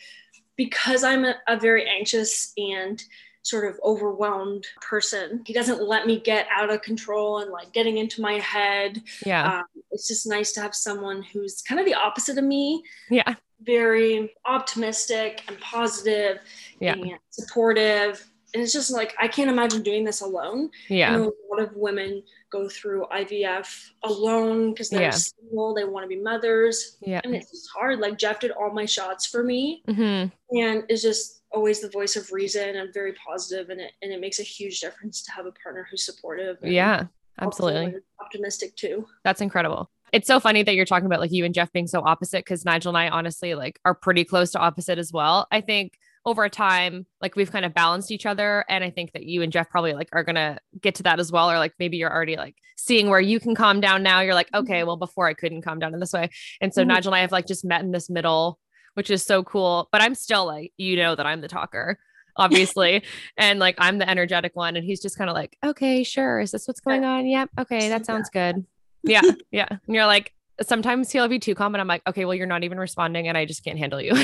because 0.56 1.02
i'm 1.04 1.24
a, 1.24 1.34
a 1.48 1.56
very 1.58 1.88
anxious 1.88 2.52
and 2.58 3.02
sort 3.42 3.70
of 3.70 3.78
overwhelmed 3.84 4.66
person 4.80 5.42
he 5.46 5.52
doesn't 5.52 5.86
let 5.86 6.06
me 6.06 6.18
get 6.18 6.46
out 6.50 6.70
of 6.70 6.80
control 6.82 7.38
and 7.38 7.50
like 7.50 7.70
getting 7.74 7.98
into 7.98 8.22
my 8.22 8.34
head. 8.38 9.02
Yeah, 9.26 9.58
um, 9.58 9.64
it's 9.90 10.08
just 10.08 10.26
nice 10.26 10.52
to 10.52 10.62
have 10.62 10.74
someone 10.74 11.22
who's 11.22 11.60
kind 11.60 11.78
of 11.78 11.84
the 11.84 11.92
opposite 11.92 12.38
of 12.38 12.44
me. 12.44 12.82
Yeah, 13.10 13.34
very 13.60 14.32
optimistic 14.46 15.42
and 15.46 15.60
positive 15.60 16.38
Yeah. 16.80 16.94
and 16.94 17.18
supportive 17.28 18.24
and 18.54 18.62
it's 18.62 18.72
just 18.72 18.90
like 18.90 19.14
i 19.20 19.26
can't 19.28 19.50
imagine 19.50 19.82
doing 19.82 20.04
this 20.04 20.20
alone 20.22 20.70
yeah, 20.88 21.16
a 21.16 21.18
lot 21.18 21.60
of 21.60 21.74
women 21.76 22.22
go 22.50 22.68
through 22.68 23.04
IVF 23.12 23.66
alone 24.04 24.70
because 24.70 24.88
they're 24.88 25.02
Yeah. 25.02 25.10
single, 25.10 25.74
they 25.74 25.82
want 25.84 26.04
to 26.04 26.08
be 26.08 26.20
mothers, 26.22 26.98
yeah. 27.00 27.20
and 27.24 27.34
it's 27.34 27.50
just 27.50 27.68
hard. 27.74 27.98
Like 27.98 28.16
Jeff 28.16 28.38
did 28.38 28.52
all 28.52 28.70
my 28.70 28.84
shots 28.86 29.26
for 29.26 29.42
me, 29.42 29.82
hmm 29.88 30.26
and 30.52 30.84
is 30.88 31.02
just 31.02 31.42
always 31.50 31.80
the 31.80 31.88
voice 31.90 32.14
of 32.14 32.30
reason 32.30 32.76
and 32.76 32.94
very 32.94 33.12
positive, 33.14 33.70
and 33.70 33.80
it 33.80 33.90
and 34.02 34.12
it 34.12 34.20
makes 34.20 34.38
a 34.38 34.44
huge 34.44 34.78
difference 34.78 35.22
to 35.24 35.32
have 35.32 35.46
a 35.46 35.52
partner 35.52 35.84
who's 35.90 36.04
supportive. 36.04 36.58
Yeah, 36.62 37.06
absolutely. 37.40 37.96
optimistic 38.20 38.76
too. 38.76 39.06
That's 39.24 39.40
incredible. 39.40 39.90
It's 40.12 40.28
so 40.28 40.38
funny 40.38 40.62
that 40.62 40.76
you're 40.76 40.84
talking 40.86 41.06
about 41.06 41.18
like 41.18 41.32
you 41.32 41.44
and 41.44 41.52
Jeff 41.54 41.72
being 41.72 41.88
so 41.88 42.02
opposite 42.04 42.44
because 42.44 42.64
Nigel 42.64 42.90
and 42.90 42.98
I 42.98 43.08
honestly 43.08 43.56
like 43.56 43.80
are 43.84 43.94
pretty 43.94 44.24
close 44.24 44.52
to 44.52 44.60
opposite 44.60 44.98
as 44.98 45.12
well. 45.12 45.48
I 45.50 45.60
think 45.60 45.98
over 46.26 46.48
time, 46.48 47.06
like 47.20 47.36
we've 47.36 47.52
kind 47.52 47.64
of 47.64 47.74
balanced 47.74 48.10
each 48.10 48.24
other. 48.26 48.64
And 48.68 48.82
I 48.82 48.90
think 48.90 49.12
that 49.12 49.24
you 49.24 49.42
and 49.42 49.52
Jeff 49.52 49.68
probably 49.68 49.92
like 49.92 50.08
are 50.12 50.24
gonna 50.24 50.58
get 50.80 50.94
to 50.96 51.02
that 51.04 51.20
as 51.20 51.30
well. 51.30 51.50
Or 51.50 51.58
like 51.58 51.74
maybe 51.78 51.96
you're 51.98 52.12
already 52.12 52.36
like 52.36 52.56
seeing 52.76 53.10
where 53.10 53.20
you 53.20 53.38
can 53.38 53.54
calm 53.54 53.80
down 53.80 54.02
now. 54.02 54.20
You're 54.20 54.34
like, 54.34 54.48
okay, 54.54 54.84
well, 54.84 54.96
before 54.96 55.28
I 55.28 55.34
couldn't 55.34 55.62
calm 55.62 55.78
down 55.78 55.92
in 55.94 56.00
this 56.00 56.12
way. 56.12 56.30
And 56.60 56.72
so 56.72 56.82
Mhm. 56.82 56.86
Nigel 56.88 57.12
and 57.12 57.18
I 57.18 57.20
have 57.20 57.32
like 57.32 57.46
just 57.46 57.64
met 57.64 57.82
in 57.82 57.90
this 57.92 58.08
middle, 58.08 58.58
which 58.94 59.10
is 59.10 59.22
so 59.24 59.42
cool. 59.42 59.88
But 59.92 60.00
I'm 60.02 60.14
still 60.14 60.46
like, 60.46 60.72
you 60.78 60.96
know 60.96 61.14
that 61.14 61.26
I'm 61.26 61.40
the 61.42 61.48
talker. 61.48 61.98
Obviously, 62.36 63.04
and 63.36 63.58
like 63.60 63.76
I'm 63.78 63.98
the 63.98 64.08
energetic 64.08 64.56
one, 64.56 64.76
and 64.76 64.84
he's 64.84 65.00
just 65.00 65.16
kind 65.16 65.30
of 65.30 65.34
like, 65.34 65.56
okay, 65.64 66.02
sure. 66.02 66.40
Is 66.40 66.50
this 66.50 66.66
what's 66.66 66.80
going 66.80 67.04
on? 67.04 67.26
Yep. 67.26 67.50
Okay, 67.60 67.88
that 67.90 68.06
sounds 68.10 68.28
good. 68.30 68.64
Yeah, 69.02 69.20
yeah. 69.52 69.68
And 69.70 69.94
you're 69.94 70.06
like, 70.06 70.32
sometimes 70.62 71.10
he'll 71.10 71.28
be 71.28 71.38
too 71.38 71.54
calm 71.54 71.74
and 71.74 71.80
I'm 71.80 71.88
like, 71.88 72.02
okay, 72.06 72.24
well, 72.24 72.34
you're 72.34 72.46
not 72.46 72.64
even 72.64 72.78
responding 72.78 73.28
and 73.28 73.36
I 73.36 73.44
just 73.44 73.64
can't 73.64 73.78
handle 73.78 74.00
you. 74.00 74.12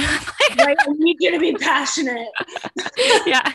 Like, 0.56 0.66
Right? 0.66 0.76
I 0.80 0.86
need 0.98 1.16
you 1.20 1.30
to 1.30 1.38
be 1.38 1.54
passionate. 1.54 2.26
yeah. 3.26 3.52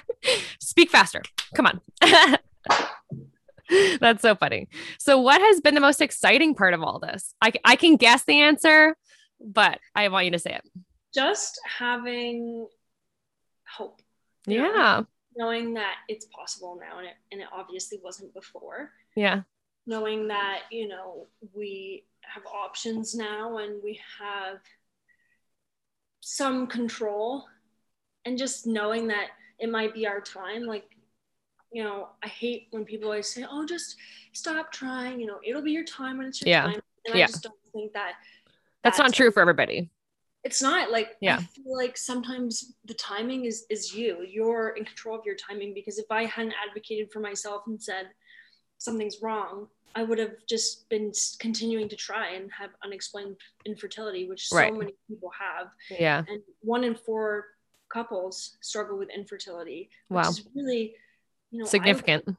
Speak 0.62 0.90
faster. 0.90 1.22
Come 1.54 1.68
on. 1.68 1.82
That's 4.00 4.22
so 4.22 4.36
funny. 4.36 4.70
So 5.00 5.20
what 5.20 5.42
has 5.42 5.60
been 5.60 5.76
the 5.76 5.82
most 5.82 6.02
exciting 6.02 6.56
part 6.56 6.74
of 6.74 6.82
all 6.84 7.00
this? 7.00 7.34
I, 7.42 7.52
I 7.66 7.76
can 7.76 7.98
guess 7.98 8.24
the 8.24 8.40
answer, 8.42 8.96
but 9.42 9.80
I 9.94 10.08
want 10.08 10.26
you 10.26 10.32
to 10.32 10.40
say 10.40 10.54
it. 10.56 10.62
Just 11.14 11.60
having 11.78 12.68
hope. 13.68 14.02
you 14.48 14.60
know, 14.62 14.74
Yeah. 14.74 15.02
Knowing 15.36 15.74
that 15.74 15.96
it's 16.08 16.28
possible 16.28 16.80
now, 16.80 17.00
and 17.00 17.08
it 17.08 17.14
and 17.32 17.42
it 17.42 17.48
obviously 17.54 18.00
wasn't 18.02 18.34
before. 18.34 18.92
Yeah. 19.18 19.42
Knowing 19.88 20.28
that 20.28 20.62
you 20.72 20.88
know 20.88 21.28
we 21.54 22.04
have 22.22 22.44
options 22.46 23.14
now 23.16 23.58
and 23.58 23.82
we 23.84 24.00
have 24.20 24.58
some 26.22 26.68
control 26.68 27.46
and 28.26 28.38
just 28.38 28.66
knowing 28.66 29.08
that 29.08 29.28
it 29.60 29.70
might 29.70 29.94
be 29.94 30.08
our 30.08 30.20
time 30.20 30.64
like 30.64 30.86
you 31.72 31.84
know 31.84 32.10
i 32.24 32.28
hate 32.28 32.68
when 32.72 32.84
people 32.84 33.08
always 33.10 33.32
say 33.32 33.46
oh 33.50 33.66
just 33.66 33.96
stop 34.34 34.72
trying 34.72 35.20
you 35.20 35.28
know 35.28 35.38
it'll 35.46 35.62
be 35.62 35.72
your 35.72 35.84
time 35.84 36.18
when 36.18 36.28
it's 36.28 36.42
your 36.42 36.50
Yeah. 36.50 36.64
time 36.64 36.82
and 37.06 37.16
Yeah. 37.16 37.24
i 37.26 37.28
just 37.28 37.44
don't 37.44 37.54
think 37.74 37.94
that 37.94 38.14
That's 38.84 38.98
not 38.98 39.14
true 39.14 39.32
for 39.32 39.42
everybody. 39.42 39.90
it's 40.44 40.62
not 40.62 40.92
like 40.92 41.10
Yeah. 41.22 41.38
i 41.38 41.44
feel 41.44 41.76
like 41.78 41.96
sometimes 41.96 42.74
the 42.86 42.94
timing 42.96 43.46
is 43.46 43.66
is 43.70 43.94
you 43.94 44.26
you're 44.28 44.70
in 44.70 44.84
control 44.86 45.18
of 45.20 45.26
your 45.26 45.36
timing 45.36 45.74
because 45.76 46.00
if 46.00 46.06
i 46.10 46.26
hadn't 46.26 46.56
advocated 46.68 47.12
for 47.12 47.20
myself 47.20 47.64
and 47.68 47.82
said 47.82 48.08
something's 48.80 49.22
wrong 49.22 49.68
i 49.96 50.04
would 50.04 50.20
have 50.20 50.36
just 50.48 50.88
been 50.90 51.12
continuing 51.40 51.88
to 51.90 51.96
try 51.96 52.30
and 52.36 52.52
have 52.52 52.72
unexplained 52.84 53.36
infertility 53.66 54.28
which 54.28 54.50
so 54.50 54.58
Right. 54.58 54.74
many 54.74 54.94
people 55.08 55.32
have 55.40 55.68
Yeah. 55.90 56.24
and 56.28 56.42
one 56.62 56.84
in 56.84 56.96
four 56.96 57.46
couples 57.90 58.58
struggle 58.62 58.98
with 58.98 59.10
infertility 59.10 59.90
which 60.10 60.16
Wow. 60.16 60.30
is 60.30 60.46
really 60.54 60.96
you 61.52 61.60
know 61.60 61.66
Significant. 61.66 62.38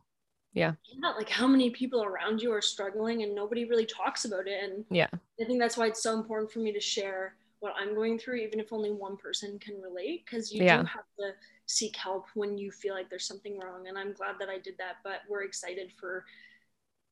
yeah, 0.52 0.72
like 1.16 1.28
how 1.28 1.46
many 1.46 1.70
people 1.70 2.02
around 2.02 2.42
you 2.42 2.52
are 2.52 2.62
struggling 2.62 3.22
and 3.22 3.34
nobody 3.34 3.64
really 3.64 3.86
talks 3.86 4.24
about 4.24 4.46
it 4.46 4.62
and 4.64 4.84
Yeah. 4.90 5.08
i 5.40 5.44
think 5.44 5.58
that's 5.60 5.76
why 5.76 5.86
it's 5.86 6.02
so 6.02 6.14
important 6.14 6.50
for 6.50 6.58
me 6.60 6.72
to 6.72 6.80
share 6.80 7.36
what 7.60 7.72
i'm 7.76 7.94
going 7.94 8.18
through 8.18 8.36
even 8.36 8.60
if 8.60 8.72
only 8.72 8.90
one 8.90 9.16
person 9.16 9.58
can 9.58 9.80
relate 9.80 10.24
because 10.24 10.52
you 10.52 10.62
Yeah. 10.64 10.78
do 10.82 10.86
have 10.86 11.04
to 11.18 11.34
seek 11.66 11.96
help 11.96 12.26
when 12.34 12.56
you 12.58 12.70
feel 12.70 12.94
like 12.94 13.08
there's 13.08 13.26
something 13.26 13.58
wrong 13.60 13.88
and 13.88 13.96
i'm 13.98 14.12
glad 14.12 14.38
that 14.40 14.48
i 14.48 14.58
did 14.58 14.76
that 14.78 14.96
but 15.02 15.22
we're 15.28 15.44
excited 15.44 15.92
for 15.98 16.24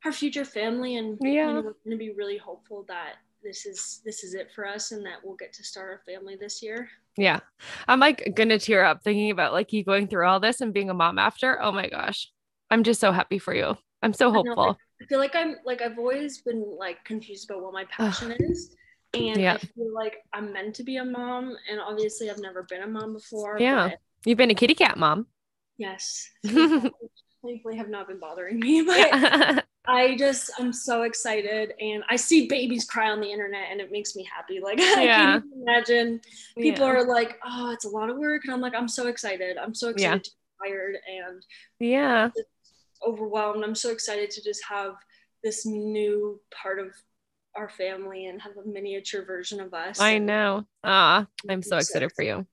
our 0.04 0.12
future 0.12 0.44
family 0.44 0.96
and 0.96 1.18
you 1.20 1.32
Yeah. 1.32 1.46
know, 1.46 1.54
we're 1.56 1.62
going 1.62 1.90
to 1.90 1.96
be 1.96 2.12
really 2.12 2.36
hopeful 2.38 2.84
that 2.88 3.14
this 3.42 3.66
is 3.66 4.00
this 4.04 4.24
is 4.24 4.34
it 4.34 4.50
for 4.54 4.66
us 4.66 4.92
and 4.92 5.04
that 5.04 5.18
we'll 5.22 5.36
get 5.36 5.52
to 5.52 5.62
start 5.64 5.90
our 5.90 6.00
family 6.14 6.34
this 6.34 6.62
year 6.62 6.88
Yeah. 7.18 7.40
I'm 7.86 8.00
like 8.00 8.32
gonna 8.34 8.58
tear 8.58 8.84
up 8.84 9.02
thinking 9.04 9.30
about 9.30 9.52
like 9.52 9.70
you 9.72 9.84
going 9.84 10.08
through 10.08 10.26
all 10.26 10.40
this 10.40 10.60
and 10.62 10.72
being 10.72 10.88
a 10.90 10.94
mom 10.94 11.18
after. 11.18 11.60
Oh 11.62 11.70
my 11.72 11.88
gosh. 11.88 12.30
I'm 12.70 12.82
just 12.82 13.00
so 13.00 13.12
happy 13.12 13.38
for 13.38 13.54
you. 13.54 13.76
I'm 14.02 14.12
so 14.14 14.30
know, 14.30 14.42
hopeful. 14.42 14.78
I 15.02 15.04
feel 15.06 15.18
like 15.18 15.34
I'm 15.36 15.56
like 15.64 15.82
I've 15.82 15.98
always 15.98 16.40
been 16.40 16.64
like 16.78 17.04
confused 17.04 17.50
about 17.50 17.62
what 17.62 17.72
my 17.74 17.84
passion 17.84 18.32
is. 18.40 18.74
And 19.12 19.36
Yeah. 19.38 19.54
I 19.54 19.58
feel 19.58 19.92
like 19.94 20.16
I'm 20.32 20.52
meant 20.52 20.74
to 20.76 20.82
be 20.82 20.96
a 20.96 21.04
mom. 21.04 21.54
And 21.70 21.78
obviously 21.80 22.30
I've 22.30 22.40
never 22.40 22.62
been 22.64 22.82
a 22.82 22.86
mom 22.88 23.12
before. 23.12 23.58
Yeah. 23.60 23.90
You've 24.24 24.38
been 24.38 24.50
a 24.50 24.54
kitty 24.54 24.74
cat 24.74 24.96
mom. 24.98 25.26
yes. 25.76 26.30
Thankfully 27.44 27.76
have 27.76 27.88
not 27.88 28.08
been 28.08 28.18
bothering 28.18 28.58
me. 28.58 28.82
But 28.86 28.96
Yeah. 28.96 29.60
I 29.86 30.16
just 30.16 30.50
I'm 30.58 30.72
so 30.72 31.02
excited 31.02 31.74
and 31.78 32.02
I 32.08 32.16
see 32.16 32.46
babies 32.48 32.86
cry 32.86 33.10
on 33.10 33.20
the 33.20 33.30
internet 33.30 33.64
and 33.70 33.82
it 33.82 33.92
makes 33.92 34.16
me 34.16 34.26
happy. 34.34 34.58
Like 34.58 34.78
I 34.80 35.06
can't 35.06 35.44
imagine 35.62 36.20
people 36.58 36.86
Yeah. 36.86 36.92
are 36.92 37.06
like, 37.06 37.38
oh, 37.44 37.70
it's 37.70 37.84
a 37.84 37.90
lot 37.90 38.08
of 38.08 38.16
work. 38.16 38.44
And 38.44 38.54
I'm 38.54 38.62
like, 38.62 38.74
I'm 38.74 38.88
so 38.88 39.08
excited. 39.08 39.58
I'm 39.58 39.74
so 39.74 39.88
Yeah. 39.88 39.92
excited 40.14 40.24
to 40.24 40.30
be 40.30 40.68
tired 40.70 40.96
and 41.06 41.42
yeah. 41.80 42.30
overwhelmed. 43.06 43.62
I'm 43.62 43.74
so 43.74 43.90
excited 43.90 44.30
to 44.30 44.42
just 44.42 44.64
have 44.66 44.94
this 45.42 45.66
new 45.66 46.40
part 46.50 46.78
of 46.78 46.86
our 47.54 47.68
family 47.68 48.26
and 48.26 48.40
have 48.40 48.52
a 48.56 48.66
miniature 48.66 49.24
version 49.24 49.60
of 49.60 49.74
us. 49.74 50.00
I 50.00 50.16
know. 50.18 50.64
Ah, 50.82 51.26
I'm 51.48 51.62
so 51.62 51.76
excited 51.76 52.10
for 52.16 52.22
you. 52.22 52.46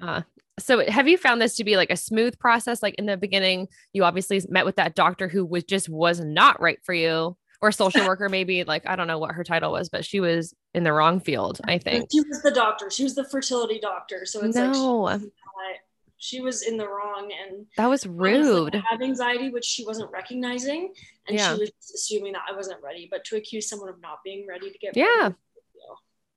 Uh, 0.00 0.22
so 0.58 0.84
have 0.88 1.08
you 1.08 1.16
found 1.18 1.40
this 1.40 1.56
to 1.56 1.64
be 1.64 1.76
like 1.76 1.90
a 1.90 1.96
smooth 1.96 2.38
process? 2.38 2.82
Like 2.82 2.94
in 2.94 3.06
the 3.06 3.16
beginning, 3.16 3.68
you 3.92 4.04
obviously 4.04 4.40
met 4.48 4.66
with 4.66 4.76
that 4.76 4.94
doctor 4.94 5.28
who 5.28 5.44
was 5.44 5.64
just 5.64 5.88
was 5.88 6.20
not 6.20 6.60
right 6.60 6.78
for 6.84 6.92
you, 6.94 7.36
or 7.60 7.72
social 7.72 8.04
worker, 8.06 8.28
maybe 8.28 8.64
like 8.64 8.86
I 8.86 8.96
don't 8.96 9.06
know 9.06 9.18
what 9.18 9.32
her 9.34 9.44
title 9.44 9.72
was, 9.72 9.88
but 9.88 10.04
she 10.04 10.20
was 10.20 10.54
in 10.74 10.84
the 10.84 10.92
wrong 10.92 11.20
field, 11.20 11.60
I 11.64 11.78
think. 11.78 12.08
She 12.12 12.20
was 12.20 12.42
the 12.42 12.50
doctor. 12.50 12.90
She 12.90 13.04
was 13.04 13.14
the 13.14 13.24
fertility 13.24 13.78
doctor. 13.80 14.24
So 14.26 14.40
it's 14.44 14.56
like 14.56 14.74
she 14.74 15.78
she 16.20 16.40
was 16.40 16.62
in 16.62 16.76
the 16.76 16.86
wrong 16.88 17.30
and 17.32 17.66
That 17.76 17.86
was 17.86 18.04
rude. 18.06 18.74
I 18.74 18.82
had 18.90 19.00
anxiety, 19.02 19.50
which 19.50 19.64
she 19.64 19.86
wasn't 19.86 20.10
recognizing, 20.10 20.92
and 21.28 21.38
Yeah. 21.38 21.54
she 21.54 21.60
was 21.60 21.70
assuming 21.94 22.32
that 22.32 22.42
I 22.50 22.56
wasn't 22.56 22.82
ready. 22.82 23.06
But 23.10 23.24
to 23.26 23.36
accuse 23.36 23.68
someone 23.68 23.88
of 23.88 24.00
not 24.00 24.18
being 24.24 24.44
ready 24.48 24.70
to 24.70 24.78
get 24.78 24.96
Yeah. 24.96 25.06
pregnant, 25.06 25.36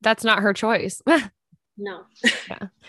That's 0.02 0.24
not 0.24 0.40
her 0.40 0.54
choice. 0.54 1.02
no, 1.78 2.02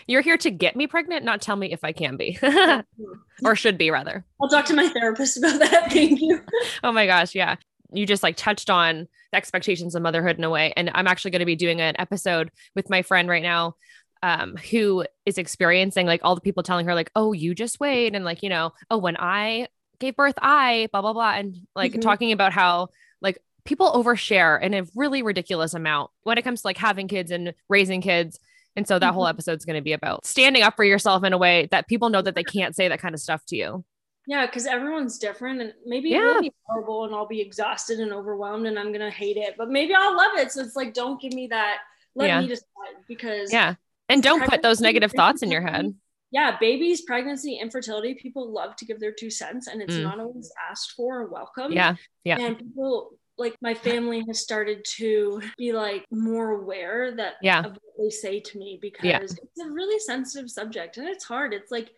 You're 0.07 0.21
here 0.21 0.37
to 0.37 0.51
get 0.51 0.75
me 0.75 0.87
pregnant, 0.87 1.25
not 1.25 1.41
tell 1.41 1.55
me 1.55 1.71
if 1.71 1.83
I 1.83 1.91
can 1.93 2.17
be 2.17 2.37
or 3.45 3.55
should 3.55 3.77
be 3.77 3.89
rather. 3.91 4.25
I'll 4.41 4.49
talk 4.49 4.65
to 4.65 4.73
my 4.75 4.87
therapist 4.89 5.37
about 5.37 5.59
that. 5.59 5.87
Thank 5.91 6.21
you. 6.21 6.41
Oh 6.83 6.91
my 6.91 7.05
gosh, 7.05 7.33
yeah. 7.35 7.55
You 7.91 8.05
just 8.05 8.23
like 8.23 8.35
touched 8.35 8.69
on 8.69 9.07
the 9.31 9.37
expectations 9.37 9.95
of 9.95 10.01
motherhood 10.01 10.37
in 10.37 10.43
a 10.43 10.49
way. 10.49 10.73
And 10.75 10.91
I'm 10.93 11.07
actually 11.07 11.31
going 11.31 11.39
to 11.39 11.45
be 11.45 11.55
doing 11.55 11.79
an 11.81 11.95
episode 11.97 12.51
with 12.75 12.89
my 12.89 13.01
friend 13.01 13.27
right 13.29 13.43
now 13.43 13.75
um 14.21 14.55
who 14.71 15.05
is 15.25 15.37
experiencing 15.37 16.05
like 16.07 16.21
all 16.23 16.35
the 16.35 16.41
people 16.41 16.63
telling 16.63 16.85
her 16.85 16.95
like, 16.95 17.11
"Oh, 17.15 17.33
you 17.33 17.53
just 17.53 17.79
wait." 17.79 18.15
And 18.15 18.23
like, 18.25 18.41
you 18.41 18.49
know, 18.49 18.71
"Oh, 18.89 18.97
when 18.97 19.17
I 19.17 19.67
gave 19.99 20.15
birth, 20.15 20.35
I 20.41 20.87
blah 20.91 21.01
blah 21.01 21.13
blah." 21.13 21.33
And 21.33 21.55
like 21.75 21.93
Mhm. 21.93 22.01
talking 22.01 22.31
about 22.31 22.53
how 22.53 22.87
like 23.21 23.37
people 23.65 23.91
overshare 23.91 24.61
in 24.61 24.73
a 24.73 24.83
really 24.95 25.21
ridiculous 25.23 25.73
amount 25.73 26.09
when 26.23 26.37
it 26.37 26.43
comes 26.43 26.61
to 26.61 26.67
like 26.67 26.77
having 26.77 27.07
kids 27.07 27.31
and 27.31 27.53
raising 27.69 28.01
kids. 28.01 28.39
And 28.75 28.87
so 28.87 28.97
that 28.99 29.13
whole 29.13 29.25
Mhm. 29.25 29.29
episode's 29.29 29.65
going 29.65 29.75
to 29.75 29.81
be 29.81 29.93
about 29.93 30.25
standing 30.25 30.63
up 30.63 30.75
for 30.75 30.83
yourself 30.83 31.23
in 31.23 31.33
a 31.33 31.37
way 31.37 31.67
that 31.71 31.87
people 31.87 32.09
know 32.09 32.21
that 32.21 32.35
they 32.35 32.43
can't 32.43 32.75
say 32.75 32.87
that 32.87 32.99
kind 32.99 33.13
of 33.13 33.21
stuff 33.21 33.45
to 33.47 33.55
you. 33.55 33.85
Yeah, 34.25 34.45
because 34.45 34.65
everyone's 34.65 35.19
different, 35.19 35.61
and 35.61 35.73
maybe 35.85 36.09
Yeah. 36.09 36.19
it 36.31 36.33
will 36.35 36.41
be 36.41 36.53
horrible, 36.65 37.05
and 37.05 37.13
I'll 37.13 37.27
be 37.27 37.41
exhausted 37.41 37.99
and 37.99 38.13
overwhelmed, 38.13 38.65
and 38.65 38.79
I'm 38.79 38.91
gonna 38.93 39.11
hate 39.11 39.37
it. 39.37 39.55
But 39.57 39.69
maybe 39.69 39.93
I'll 39.93 40.15
love 40.15 40.37
it. 40.37 40.51
So 40.51 40.61
it's 40.61 40.75
like, 40.75 40.93
don't 40.93 41.21
give 41.21 41.33
me 41.33 41.47
that. 41.47 41.79
Let 42.15 42.27
Yeah. 42.27 42.41
me 42.41 42.47
decide 42.47 42.65
because 43.07 43.51
Yeah. 43.51 43.75
And 44.09 44.21
don't 44.23 44.43
put 44.47 44.61
those 44.61 44.81
negative 44.81 45.11
thoughts 45.11 45.41
in 45.43 45.51
your 45.51 45.61
head. 45.61 45.95
Yeah, 46.31 46.57
babies, 46.57 47.01
pregnancy, 47.01 47.55
infertility. 47.55 48.15
People 48.15 48.49
love 48.51 48.75
to 48.77 48.85
give 48.85 48.99
their 48.99 49.11
two 49.11 49.29
cents, 49.29 49.67
and 49.67 49.81
it's 49.81 49.93
Mm. 49.95 50.03
not 50.03 50.19
always 50.19 50.51
asked 50.69 50.91
for 50.93 51.19
or 51.21 51.27
welcome. 51.27 51.71
Yeah. 51.71 51.95
Yeah. 52.23 52.39
and 52.39 52.57
people 52.57 53.17
like 53.37 53.55
my 53.61 53.73
family 53.73 54.23
has 54.27 54.39
started 54.39 54.85
to 54.85 55.41
be 55.57 55.73
like 55.73 56.05
more 56.11 56.51
aware 56.51 57.15
that 57.15 57.35
Yeah. 57.41 57.59
of 57.65 57.71
what 57.73 57.97
they 57.97 58.09
say 58.09 58.39
to 58.39 58.57
me 58.57 58.77
because 58.81 59.05
Yeah. 59.05 59.19
it's 59.21 59.59
a 59.61 59.69
really 59.71 59.99
sensitive 59.99 60.49
subject 60.51 60.97
and 60.97 61.07
it's 61.07 61.23
hard. 61.23 61.53
It's 61.53 61.71
like 61.71 61.89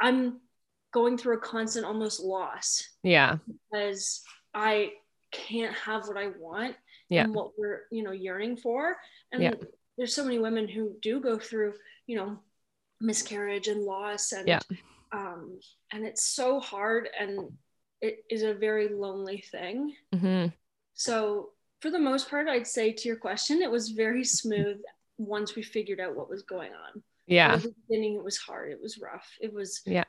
I'm 0.00 0.40
going 0.92 1.18
through 1.18 1.36
a 1.36 1.40
constant 1.40 1.84
almost 1.84 2.20
loss 2.20 2.88
Yeah. 3.02 3.38
because 3.46 4.22
I 4.54 4.92
can't 5.30 5.74
have 5.74 6.08
what 6.08 6.16
I 6.16 6.28
want 6.28 6.76
Yeah. 7.10 7.24
and 7.24 7.34
what 7.34 7.58
we're, 7.58 7.82
you 7.90 8.02
know, 8.02 8.12
yearning 8.12 8.56
for. 8.56 8.96
And 9.32 9.42
Yeah. 9.42 9.54
there's 9.98 10.14
so 10.14 10.24
many 10.24 10.38
women 10.38 10.66
who 10.68 10.96
do 11.02 11.20
go 11.20 11.38
through, 11.38 11.74
you 12.06 12.16
know, 12.16 12.38
miscarriage 13.00 13.68
and 13.68 13.82
loss 13.84 14.32
and 14.32 14.48
Yeah. 14.48 14.60
um 15.12 15.60
and 15.92 16.04
it's 16.06 16.24
so 16.24 16.60
hard 16.60 17.08
and 17.18 17.56
it 18.00 18.24
is 18.30 18.42
a 18.42 18.54
very 18.54 18.88
lonely 18.88 19.40
thing. 19.40 19.94
hmm 20.14 20.46
So 20.98 21.50
for 21.80 21.90
the 21.90 21.98
most 21.98 22.28
part, 22.28 22.48
I'd 22.48 22.66
say 22.66 22.92
to 22.92 23.08
your 23.08 23.16
question, 23.16 23.62
it 23.62 23.70
was 23.70 23.90
very 23.90 24.24
smooth 24.24 24.78
once 25.16 25.54
we 25.54 25.62
figured 25.62 26.00
out 26.00 26.16
what 26.16 26.28
was 26.28 26.42
going 26.42 26.72
on. 26.72 27.02
Yeah. 27.26 27.54
At 27.54 27.62
the 27.62 27.74
beginning, 27.86 28.16
it 28.16 28.24
was 28.24 28.36
hard. 28.36 28.72
It 28.72 28.82
was 28.82 28.98
rough. 28.98 29.28
It 29.40 29.52
was 29.52 29.80
Yeah. 29.86 30.04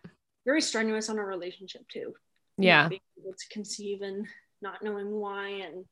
very 0.46 0.62
strenuous 0.62 1.08
on 1.10 1.20
our 1.20 1.28
relationship 1.28 1.88
too. 1.90 2.16
Yeah. 2.58 2.90
Being 2.90 3.02
able 3.20 3.34
to 3.34 3.48
conceive 3.52 4.02
and 4.02 4.28
not 4.64 4.82
knowing 4.84 5.12
why 5.12 5.50
and 5.50 5.86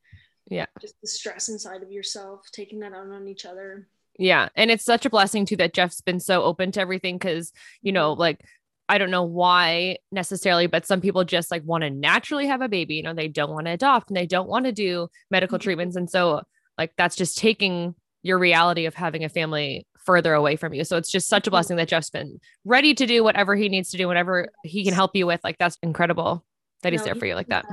Yeah. 0.48 0.66
just 0.80 1.00
the 1.00 1.06
stress 1.06 1.48
inside 1.48 1.84
of 1.84 1.92
yourself, 1.92 2.50
taking 2.50 2.80
that 2.80 2.92
out 2.92 3.08
on 3.08 3.28
each 3.28 3.44
other. 3.46 3.88
Yeah. 4.18 4.48
And 4.56 4.68
it's 4.68 4.84
such 4.84 5.06
a 5.06 5.10
blessing 5.10 5.46
too 5.46 5.56
that 5.58 5.74
Jeff's 5.74 6.00
been 6.00 6.18
so 6.18 6.42
open 6.42 6.72
to 6.72 6.80
everything 6.80 7.18
because, 7.18 7.52
you 7.82 7.92
know, 7.92 8.14
like, 8.14 8.44
I 8.88 8.98
don't 8.98 9.10
know 9.10 9.22
why 9.24 9.98
necessarily, 10.10 10.66
but 10.66 10.86
some 10.86 11.00
people 11.00 11.24
just 11.24 11.50
like 11.50 11.62
want 11.64 11.82
to 11.82 11.90
naturally 11.90 12.46
have 12.46 12.62
a 12.62 12.68
baby. 12.68 12.94
You 12.94 13.02
know, 13.02 13.14
they 13.14 13.28
don't 13.28 13.50
want 13.50 13.66
to 13.66 13.72
adopt 13.72 14.10
and 14.10 14.16
they 14.16 14.26
don't 14.26 14.48
want 14.48 14.64
to 14.64 14.72
do 14.72 15.08
medical 15.30 15.58
Mhm. 15.58 15.62
treatments. 15.62 15.96
And 15.96 16.08
so, 16.10 16.42
like, 16.78 16.92
that's 16.96 17.16
just 17.16 17.36
taking 17.38 17.94
your 18.22 18.38
reality 18.38 18.86
of 18.86 18.94
having 18.94 19.24
a 19.24 19.28
family 19.28 19.86
further 19.98 20.32
away 20.32 20.56
from 20.56 20.72
you. 20.72 20.84
So 20.84 20.96
it's 20.96 21.10
just 21.10 21.28
such 21.28 21.46
a 21.46 21.50
Mhm. 21.50 21.52
blessing 21.52 21.76
that 21.76 21.88
Jeff's 21.88 22.10
been 22.10 22.40
ready 22.64 22.94
to 22.94 23.06
do 23.06 23.22
whatever 23.22 23.54
he 23.56 23.68
needs 23.68 23.90
to 23.90 23.98
do, 23.98 24.06
whatever 24.06 24.48
he 24.64 24.84
can 24.84 24.94
help 24.94 25.14
you 25.14 25.26
with. 25.26 25.40
Like, 25.44 25.58
that's 25.58 25.76
incredible 25.82 26.44
that 26.82 26.92
he's 26.92 27.00
No, 27.02 27.06
there 27.06 27.14
for 27.16 27.26
you 27.26 27.34
like 27.34 27.48
that. 27.48 27.66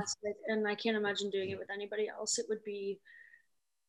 And 0.48 0.68
I 0.68 0.74
can't 0.74 0.96
imagine 0.96 1.30
doing 1.30 1.50
it 1.50 1.58
with 1.58 1.70
anybody 1.70 2.08
else. 2.08 2.38
It 2.38 2.46
would 2.48 2.62
be 2.64 3.00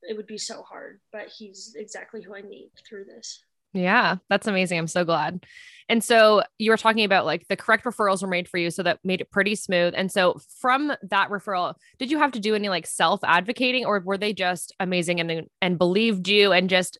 it 0.03 0.15
would 0.15 0.27
be 0.27 0.37
so 0.37 0.61
hard, 0.61 1.01
but 1.11 1.27
he's 1.27 1.73
exactly 1.75 2.21
who 2.21 2.35
I 2.35 2.41
need 2.41 2.69
through 2.87 3.05
this. 3.05 3.43
Yeah, 3.77 4.17
that's 4.29 4.47
amazing. 4.47 4.79
I'm 4.79 4.87
so 4.87 5.05
glad. 5.05 5.45
And 5.89 6.03
so 6.03 6.43
you 6.57 6.71
were 6.71 6.77
talking 6.77 7.05
about 7.05 7.25
like 7.25 7.47
the 7.47 7.55
correct 7.55 7.85
referrals 7.85 8.21
were 8.21 8.27
made 8.27 8.49
for 8.49 8.57
you, 8.57 8.71
so 8.71 8.83
that 8.83 8.99
made 9.03 9.21
it 9.21 9.31
pretty 9.31 9.55
smooth. 9.55 9.93
And 9.95 10.11
so 10.11 10.39
from 10.59 10.91
that 11.03 11.29
referral, 11.29 11.75
did 11.97 12.11
you 12.11 12.17
have 12.19 12.33
to 12.33 12.39
do 12.39 12.55
any 12.55 12.69
like 12.69 12.85
self 12.85 13.21
advocating, 13.23 13.85
or 13.85 13.99
were 13.99 14.17
they 14.17 14.33
just 14.33 14.73
amazing 14.79 15.19
and 15.21 15.47
and 15.61 15.77
believed 15.77 16.27
you 16.27 16.51
and 16.51 16.69
just 16.69 16.97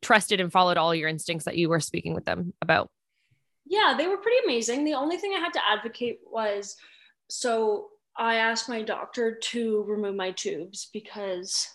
trusted 0.00 0.40
and 0.40 0.50
followed 0.50 0.78
all 0.78 0.94
your 0.94 1.08
instincts 1.08 1.44
that 1.44 1.56
you 1.56 1.68
were 1.68 1.80
speaking 1.80 2.14
with 2.14 2.24
them 2.24 2.54
about? 2.62 2.88
Yeah, 3.66 3.94
they 3.96 4.06
were 4.06 4.16
pretty 4.16 4.38
amazing. 4.44 4.84
The 4.84 4.94
only 4.94 5.18
thing 5.18 5.32
I 5.36 5.40
had 5.40 5.52
to 5.52 5.60
advocate 5.68 6.20
was 6.24 6.76
so 7.28 7.88
I 8.16 8.36
asked 8.36 8.68
my 8.68 8.82
doctor 8.82 9.36
to 9.36 9.84
remove 9.86 10.16
my 10.16 10.30
tubes 10.30 10.88
because 10.92 11.68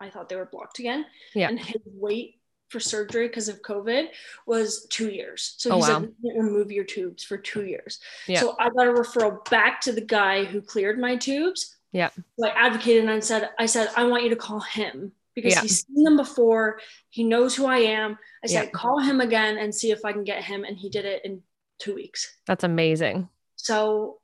I 0.00 0.08
thought 0.08 0.28
they 0.28 0.36
were 0.36 0.48
blocked 0.50 0.78
again. 0.78 1.04
Yeah. 1.34 1.48
And 1.48 1.60
his 1.60 1.82
weight 1.84 2.36
for 2.68 2.80
surgery 2.80 3.28
because 3.28 3.48
of 3.48 3.62
COVID 3.62 4.08
was 4.46 4.86
two 4.90 5.10
years. 5.10 5.54
So 5.58 5.70
Oh, 5.70 5.76
he's 5.76 5.88
wow. 5.88 5.98
like, 6.00 6.08
"We 6.22 6.30
can't 6.30 6.42
remove 6.44 6.72
your 6.72 6.84
tubes 6.84 7.22
for 7.22 7.36
two 7.38 7.64
years. 7.64 8.00
Yeah. 8.26 8.40
So 8.40 8.56
I 8.58 8.70
got 8.70 8.88
a 8.88 8.92
referral 8.92 9.48
back 9.50 9.80
to 9.82 9.92
the 9.92 10.00
guy 10.00 10.44
who 10.44 10.60
cleared 10.60 10.98
my 10.98 11.16
tubes. 11.16 11.76
Yeah. 11.92 12.10
So 12.38 12.46
I 12.46 12.50
advocated 12.50 13.02
and 13.04 13.10
I 13.12 13.20
said, 13.20 13.50
I 13.58 13.66
said, 13.66 13.88
I 13.96 14.04
want 14.04 14.24
you 14.24 14.30
to 14.30 14.36
call 14.36 14.60
him 14.60 15.12
because 15.34 15.54
Yeah. 15.54 15.62
he's 15.62 15.86
seen 15.86 16.02
them 16.02 16.16
before. 16.16 16.80
He 17.10 17.22
knows 17.24 17.54
who 17.54 17.66
I 17.66 17.78
am. 17.78 18.18
I 18.42 18.48
said, 18.48 18.64
Yeah. 18.64 18.70
call 18.70 18.98
him 19.00 19.20
again 19.20 19.58
and 19.58 19.74
see 19.74 19.90
if 19.92 20.04
I 20.04 20.12
can 20.12 20.24
get 20.24 20.42
him. 20.44 20.64
And 20.64 20.76
he 20.76 20.88
did 20.90 21.04
it 21.04 21.24
in 21.24 21.42
two 21.78 21.94
weeks. 21.94 22.36
That's 22.46 22.64
amazing. 22.64 23.28
So, 23.54 24.18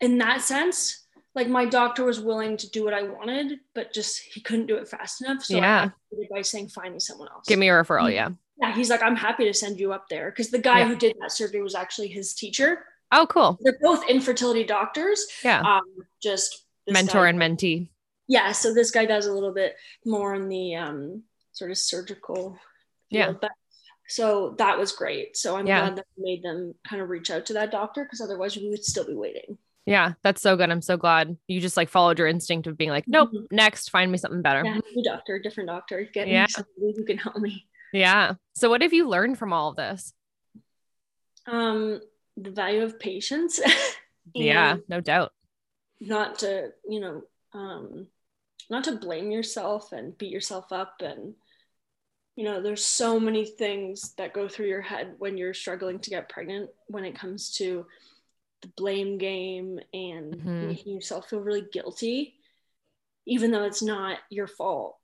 in 0.00 0.18
that 0.18 0.40
sense, 0.42 1.01
like 1.34 1.48
my 1.48 1.64
doctor 1.64 2.04
was 2.04 2.20
willing 2.20 2.56
to 2.58 2.70
do 2.70 2.84
what 2.84 2.92
I 2.94 3.02
wanted, 3.02 3.58
but 3.74 3.92
just 3.92 4.20
he 4.20 4.40
couldn't 4.40 4.66
do 4.66 4.76
it 4.76 4.88
fast 4.88 5.22
enough. 5.22 5.42
So 5.44 5.56
Yeah. 5.56 5.90
I 6.12 6.26
by 6.30 6.42
saying, 6.42 6.68
find 6.68 6.92
me 6.92 7.00
someone 7.00 7.28
else. 7.28 7.46
Give 7.46 7.58
me 7.58 7.68
a 7.68 7.72
referral. 7.72 8.12
Yeah. 8.12 8.30
yeah, 8.60 8.74
he's 8.74 8.90
like, 8.90 9.02
I'm 9.02 9.16
happy 9.16 9.44
to 9.46 9.54
send 9.54 9.80
you 9.80 9.92
up 9.92 10.08
there 10.10 10.30
because 10.30 10.50
the 10.50 10.58
guy 10.58 10.80
Yeah. 10.80 10.88
who 10.88 10.96
did 10.96 11.16
that 11.20 11.32
surgery 11.32 11.62
was 11.62 11.74
actually 11.74 12.08
his 12.08 12.34
teacher. 12.34 12.84
Oh, 13.12 13.26
cool. 13.28 13.58
They're 13.62 13.78
both 13.80 14.08
infertility 14.08 14.64
doctors. 14.64 15.26
Yeah. 15.44 15.60
Um, 15.60 15.82
just 16.22 16.64
Mentor 16.88 17.22
guy- 17.24 17.28
and 17.30 17.38
mentee. 17.38 17.88
yeah. 18.28 18.52
So 18.52 18.72
this 18.74 18.90
guy 18.90 19.06
does 19.06 19.26
a 19.26 19.32
little 19.32 19.52
bit 19.54 19.76
more 20.04 20.34
in 20.34 20.48
the 20.48 20.74
um, 20.76 21.22
sort 21.52 21.70
of 21.70 21.78
surgical. 21.78 22.58
Yeah. 23.10 23.26
field, 23.26 23.40
But 23.42 23.50
so 24.08 24.54
that 24.58 24.78
was 24.78 24.92
great. 24.92 25.36
So 25.36 25.56
I'm 25.56 25.66
Yeah. 25.66 25.80
glad 25.80 25.96
that 25.96 26.06
we 26.16 26.24
made 26.24 26.42
them 26.42 26.74
kind 26.88 27.00
of 27.02 27.08
reach 27.10 27.30
out 27.30 27.46
to 27.46 27.52
that 27.54 27.70
doctor 27.70 28.04
because 28.04 28.20
otherwise 28.20 28.56
we 28.56 28.68
would 28.70 28.84
still 28.84 29.06
be 29.06 29.14
waiting. 29.14 29.56
Yeah. 29.86 30.12
That's 30.22 30.40
so 30.40 30.56
good. 30.56 30.70
I'm 30.70 30.82
so 30.82 30.96
glad 30.96 31.36
you 31.48 31.60
just 31.60 31.76
like 31.76 31.88
followed 31.88 32.18
your 32.18 32.28
instinct 32.28 32.66
of 32.66 32.76
being 32.76 32.90
like, 32.90 33.08
nope, 33.08 33.30
Mhm. 33.32 33.46
next, 33.50 33.90
find 33.90 34.10
me 34.12 34.18
something 34.18 34.42
better. 34.42 34.62
Yeah, 34.64 34.78
new 34.94 35.02
doctor, 35.02 35.38
different 35.38 35.68
doctor. 35.68 36.04
Get 36.04 36.28
Yeah. 36.28 36.42
me 36.44 36.48
somebody 36.48 36.94
who 36.96 37.04
can 37.04 37.18
help 37.18 37.36
me. 37.38 37.66
Yeah. 37.92 38.34
So 38.54 38.70
what 38.70 38.82
have 38.82 38.92
you 38.92 39.08
learned 39.08 39.38
from 39.38 39.52
all 39.52 39.70
of 39.70 39.76
this? 39.76 40.14
Um, 41.46 42.00
the 42.36 42.50
value 42.50 42.82
of 42.82 42.98
patience. 42.98 43.60
Yeah, 44.34 44.76
no 44.88 45.00
doubt. 45.00 45.32
Not 46.00 46.38
to, 46.38 46.72
you 46.88 47.00
know, 47.00 47.22
um, 47.52 48.06
not 48.70 48.84
to 48.84 48.92
blame 48.96 49.32
yourself 49.32 49.90
and 49.92 50.16
beat 50.16 50.30
yourself 50.30 50.70
up 50.72 50.94
and 51.02 51.34
you 52.36 52.44
know 52.44 52.62
there's 52.62 52.84
so 52.84 53.18
many 53.20 53.44
things 53.44 54.14
that 54.14 54.32
go 54.32 54.48
through 54.48 54.68
your 54.68 54.80
head 54.80 55.16
when 55.18 55.36
you're 55.36 55.52
struggling 55.52 55.98
to 55.98 56.08
get 56.10 56.28
pregnant 56.30 56.70
when 56.86 57.04
it 57.04 57.14
comes 57.18 57.50
to 57.56 57.84
the 58.62 58.68
blame 58.76 59.18
game 59.18 59.78
and 59.92 60.34
Mhm. 60.34 60.68
making 60.68 60.94
yourself 60.94 61.28
feel 61.28 61.40
really 61.40 61.66
guilty 61.72 62.38
even 63.26 63.50
though 63.50 63.64
it's 63.64 63.82
not 63.82 64.18
your 64.30 64.46
fault 64.48 64.96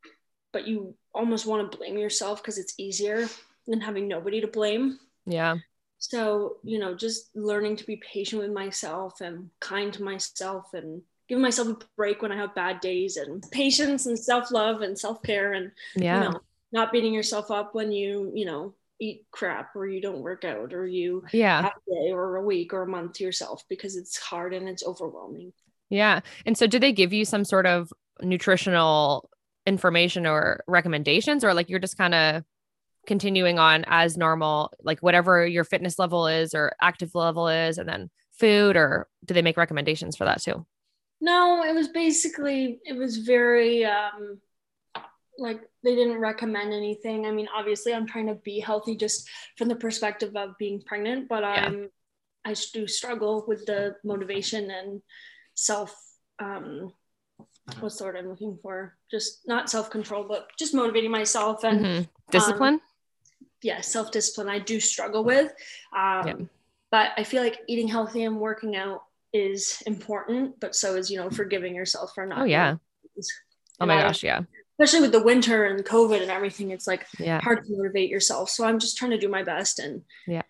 but 0.52 0.66
you 0.66 0.96
almost 1.14 1.46
want 1.46 1.70
to 1.70 1.76
blame 1.78 1.98
yourself 1.98 2.42
because 2.42 2.58
it's 2.58 2.74
easier 2.78 3.28
than 3.66 3.80
having 3.80 4.08
nobody 4.08 4.40
to 4.40 4.48
blame 4.48 4.98
Yeah. 5.26 5.58
so 5.98 6.58
you 6.62 6.78
know 6.78 6.94
just 6.94 7.34
learning 7.36 7.76
to 7.76 7.84
be 7.86 7.96
patient 7.96 8.40
with 8.42 8.52
myself 8.52 9.20
and 9.20 9.50
kind 9.60 9.92
to 9.94 10.02
myself 10.02 10.72
and 10.74 11.02
giving 11.28 11.42
myself 11.42 11.68
a 11.68 11.76
break 11.96 12.22
when 12.22 12.32
i 12.32 12.36
have 12.36 12.54
bad 12.54 12.80
days 12.80 13.16
and 13.16 13.44
patience 13.50 14.06
and 14.06 14.18
self-love 14.18 14.80
and 14.82 14.98
self-care 14.98 15.52
and 15.52 15.72
Yeah. 15.96 16.14
you 16.24 16.30
know 16.30 16.40
not 16.72 16.92
beating 16.92 17.14
yourself 17.14 17.50
up 17.50 17.74
when 17.74 17.90
you 17.92 18.30
you 18.34 18.44
know 18.44 18.74
eat 19.00 19.22
crap 19.30 19.74
or 19.76 19.86
you 19.86 20.00
don't 20.00 20.20
work 20.20 20.44
out 20.44 20.72
or 20.72 20.86
you 20.86 21.24
Yeah. 21.32 21.62
have 21.62 21.72
a 21.88 21.90
day 21.90 22.10
or 22.12 22.36
a 22.36 22.42
week 22.44 22.72
or 22.72 22.82
a 22.82 22.86
month 22.88 23.14
to 23.14 23.24
yourself 23.24 23.62
because 23.68 23.96
it's 23.96 24.16
hard 24.18 24.52
and 24.54 24.68
it's 24.68 24.84
overwhelming 24.84 25.52
Yeah. 25.90 26.20
And 26.44 26.56
so 26.58 26.66
do 26.66 26.78
they 26.78 26.92
give 26.92 27.12
you 27.12 27.24
some 27.24 27.44
sort 27.44 27.66
of 27.66 27.92
nutritional 28.20 29.30
information 29.66 30.26
or 30.26 30.64
recommendations 30.66 31.44
or 31.44 31.54
like 31.54 31.68
you're 31.68 31.78
just 31.78 31.96
kind 31.98 32.14
of 32.14 32.42
continuing 33.06 33.58
on 33.58 33.84
as 33.86 34.16
normal, 34.16 34.70
like 34.82 35.00
whatever 35.00 35.46
your 35.46 35.64
fitness 35.64 35.98
level 35.98 36.26
is 36.26 36.52
or 36.54 36.74
active 36.80 37.14
level 37.14 37.48
is 37.48 37.78
and 37.78 37.88
then 37.88 38.10
food 38.38 38.76
or 38.76 39.06
do 39.24 39.32
they 39.34 39.42
make 39.42 39.56
recommendations 39.56 40.16
for 40.16 40.24
that 40.24 40.42
too? 40.42 40.66
no 41.20 41.64
it 41.64 41.74
was 41.74 41.88
basically 41.88 42.78
it 42.84 42.96
was 42.96 43.16
very 43.18 43.84
um 43.84 44.38
like 45.38 45.60
they 45.84 45.94
didn't 45.94 46.18
recommend 46.18 46.72
anything 46.72 47.24
i 47.26 47.30
mean 47.30 47.48
obviously 47.56 47.94
i'm 47.94 48.06
trying 48.06 48.26
to 48.26 48.34
be 48.34 48.58
healthy 48.60 48.96
just 48.96 49.28
from 49.56 49.68
the 49.68 49.76
perspective 49.76 50.34
of 50.36 50.50
being 50.58 50.82
pregnant 50.82 51.28
but 51.28 51.42
Yeah. 51.42 51.66
i'm 51.66 51.88
i 52.44 52.54
do 52.74 52.86
struggle 52.86 53.44
with 53.46 53.64
the 53.66 53.94
motivation 54.04 54.70
and 54.70 55.00
self 55.54 55.94
um 56.40 56.92
what's 57.80 57.96
the 57.98 58.04
word 58.04 58.16
i'm 58.16 58.28
looking 58.28 58.58
for 58.62 58.96
just 59.10 59.46
not 59.46 59.70
self-control 59.70 60.24
but 60.28 60.48
just 60.58 60.74
motivating 60.74 61.10
myself 61.10 61.64
and 61.64 61.84
Mhm. 61.84 62.08
Discipline? 62.30 62.80
yeah 63.62 63.80
self-discipline 63.80 64.48
i 64.48 64.58
do 64.58 64.78
struggle 64.80 65.24
with 65.24 65.52
um, 65.96 66.26
Yeah. 66.26 66.34
but 66.90 67.10
i 67.16 67.24
feel 67.24 67.42
like 67.42 67.60
eating 67.68 67.88
healthy 67.88 68.24
and 68.24 68.38
working 68.38 68.76
out 68.76 69.02
is 69.32 69.82
important 69.86 70.58
but 70.60 70.74
so 70.74 70.96
is 70.96 71.10
you 71.10 71.18
know 71.18 71.30
forgiving 71.30 71.74
yourself 71.74 72.12
for 72.14 72.24
not 72.26 72.40
Oh, 72.42 72.44
yeah. 72.44 72.76
things. 73.14 73.28
oh 73.80 73.86
my 73.86 73.96
gosh. 74.00 74.22
Yeah. 74.24 74.42
Especially 74.78 75.00
with 75.00 75.12
the 75.12 75.22
winter 75.22 75.64
and 75.64 75.84
covid 75.84 76.22
and 76.22 76.30
everything 76.30 76.70
it's 76.70 76.86
like 76.86 77.06
Yeah. 77.18 77.40
hard 77.40 77.64
to 77.64 77.76
motivate 77.76 78.10
yourself 78.10 78.48
so 78.50 78.64
i'm 78.64 78.78
just 78.78 78.96
trying 78.96 79.10
to 79.12 79.18
do 79.18 79.28
my 79.28 79.42
best 79.42 79.78
and 79.78 80.02
Yeah. 80.26 80.42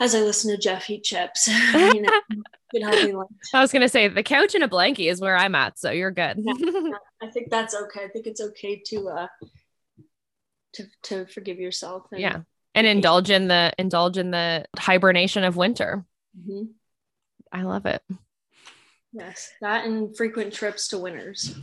as 0.00 0.14
i 0.14 0.20
listen 0.20 0.50
to 0.50 0.56
jeff 0.60 0.88
eat 0.90 1.04
chips 1.04 1.46
you 1.74 2.02
know 2.02 2.20
good 2.72 2.82
healthy 2.82 3.12
life 3.12 3.26
I 3.54 3.60
was 3.60 3.72
going 3.72 3.82
to 3.82 3.88
say 3.88 4.08
the 4.08 4.22
couch 4.22 4.54
and 4.54 4.62
a 4.64 4.68
blankie 4.68 5.10
is 5.10 5.20
where 5.22 5.34
I'm 5.38 5.54
at. 5.54 5.78
So 5.78 5.90
you're 5.90 6.10
good. 6.10 6.38
i 7.22 7.26
think 7.32 7.48
that's 7.50 7.74
okay 7.74 8.04
i 8.04 8.08
think 8.08 8.26
it's 8.26 8.40
okay 8.42 8.82
to 8.86 9.08
uh 9.08 9.26
to, 10.74 10.84
to 11.04 11.26
forgive 11.26 11.58
yourself 11.58 12.04
and, 12.12 12.20
yeah. 12.20 12.40
And 12.74 12.86
indulge 12.86 13.30
in 13.30 13.48
the 13.48 13.72
indulge 13.78 14.18
in 14.18 14.30
the 14.30 14.66
hibernation 14.76 15.42
of 15.44 15.56
winter. 15.56 16.04
Mhm. 16.38 16.68
I 17.50 17.62
love 17.62 17.86
it. 17.86 18.02
yes 19.12 19.50
that 19.62 19.86
and 19.86 20.14
frequent 20.16 20.52
trips 20.52 20.88
to 20.88 20.98
winners 20.98 21.56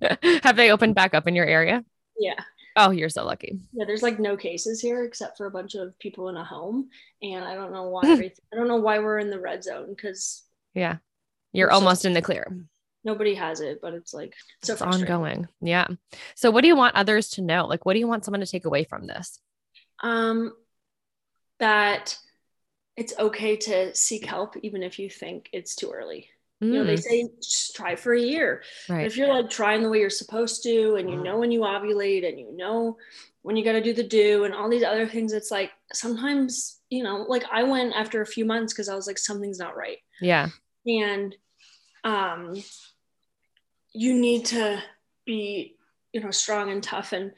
Have 0.42 0.56
they 0.56 0.70
opened 0.70 0.94
back 0.94 1.14
up 1.14 1.26
in 1.26 1.34
your 1.34 1.46
area? 1.46 1.84
yeah 2.18 2.40
Oh, 2.76 2.92
you're 2.92 3.08
so 3.08 3.24
lucky. 3.26 3.58
Yeah, 3.72 3.84
there's 3.84 4.02
like 4.02 4.20
no 4.20 4.36
cases 4.36 4.80
here 4.80 5.02
except 5.02 5.36
for 5.36 5.46
a 5.46 5.50
bunch 5.50 5.74
of 5.74 5.98
people 5.98 6.28
in 6.28 6.36
a 6.36 6.44
home, 6.44 6.88
and 7.20 7.44
I 7.44 7.54
don't 7.56 7.72
know 7.72 7.88
why. 7.88 8.02
I 8.04 8.56
don't 8.56 8.68
know 8.68 8.76
why 8.76 9.00
we're 9.00 9.18
in 9.18 9.28
the 9.28 9.40
red 9.40 9.64
zone 9.64 9.88
because 9.90 10.44
Yeah. 10.72 10.98
You're 11.52 11.72
almost 11.72 12.04
in 12.04 12.12
the 12.12 12.22
clear. 12.22 12.46
nobody 13.02 13.34
has 13.34 13.60
it. 13.60 13.80
But 13.82 13.94
it's 13.94 14.14
like 14.14 14.34
so 14.62 14.74
It's 14.74 14.82
ongoing. 14.82 15.48
Yeah. 15.60 15.88
So 16.36 16.52
what 16.52 16.60
do 16.62 16.68
you 16.68 16.76
want 16.76 16.94
others 16.94 17.30
to 17.30 17.42
know? 17.42 17.66
Like 17.66 17.84
what 17.84 17.94
do 17.94 17.98
you 17.98 18.06
want 18.06 18.24
someone 18.24 18.40
to 18.40 18.46
take 18.46 18.64
away 18.64 18.84
from 18.84 19.08
this? 19.08 19.40
Um, 20.00 20.52
that 21.58 22.16
it's 22.96 23.14
okay 23.18 23.56
to 23.56 23.94
seek 23.96 24.24
help 24.26 24.56
even 24.62 24.84
if 24.84 24.98
you 25.00 25.10
think 25.10 25.50
it's 25.52 25.74
too 25.74 25.90
early. 25.90 26.28
You 26.60 26.68
know, 26.68 26.84
they 26.84 26.94
Mm, 26.94 27.02
say 27.02 27.28
just 27.40 27.74
try 27.74 27.96
for 27.96 28.12
a 28.12 28.20
year. 28.20 28.62
Right. 28.88 29.06
if 29.06 29.16
you're 29.16 29.32
like 29.32 29.48
trying 29.48 29.82
the 29.82 29.88
way 29.88 30.00
you're 30.00 30.10
supposed 30.10 30.62
to, 30.64 30.96
and 30.96 31.10
you 31.10 31.16
know 31.16 31.38
when 31.38 31.50
you 31.50 31.60
ovulate, 31.60 32.28
and 32.28 32.38
you 32.38 32.54
know 32.54 32.98
when 33.42 33.56
you 33.56 33.64
got 33.64 33.72
to 33.72 33.82
do 33.82 33.94
the 33.94 34.02
do, 34.02 34.44
and 34.44 34.54
all 34.54 34.68
these 34.68 34.82
other 34.82 35.06
things, 35.08 35.32
it's 35.32 35.50
like 35.50 35.70
sometimes 35.92 36.80
you 36.90 37.02
know, 37.02 37.24
like 37.28 37.44
I 37.50 37.62
went 37.62 37.94
after 37.94 38.20
a 38.20 38.26
few 38.26 38.44
months 38.44 38.72
because 38.72 38.88
I 38.88 38.94
was 38.94 39.06
like 39.06 39.16
something's 39.18 39.58
not 39.58 39.76
right. 39.76 39.98
Yeah. 40.20 40.48
and 40.86 41.34
um, 42.04 42.54
you 43.92 44.14
need 44.14 44.44
to 44.46 44.82
be 45.26 45.76
you 46.12 46.20
know 46.20 46.30
strong 46.30 46.70
and 46.70 46.82
tough 46.82 47.12
and 47.12 47.32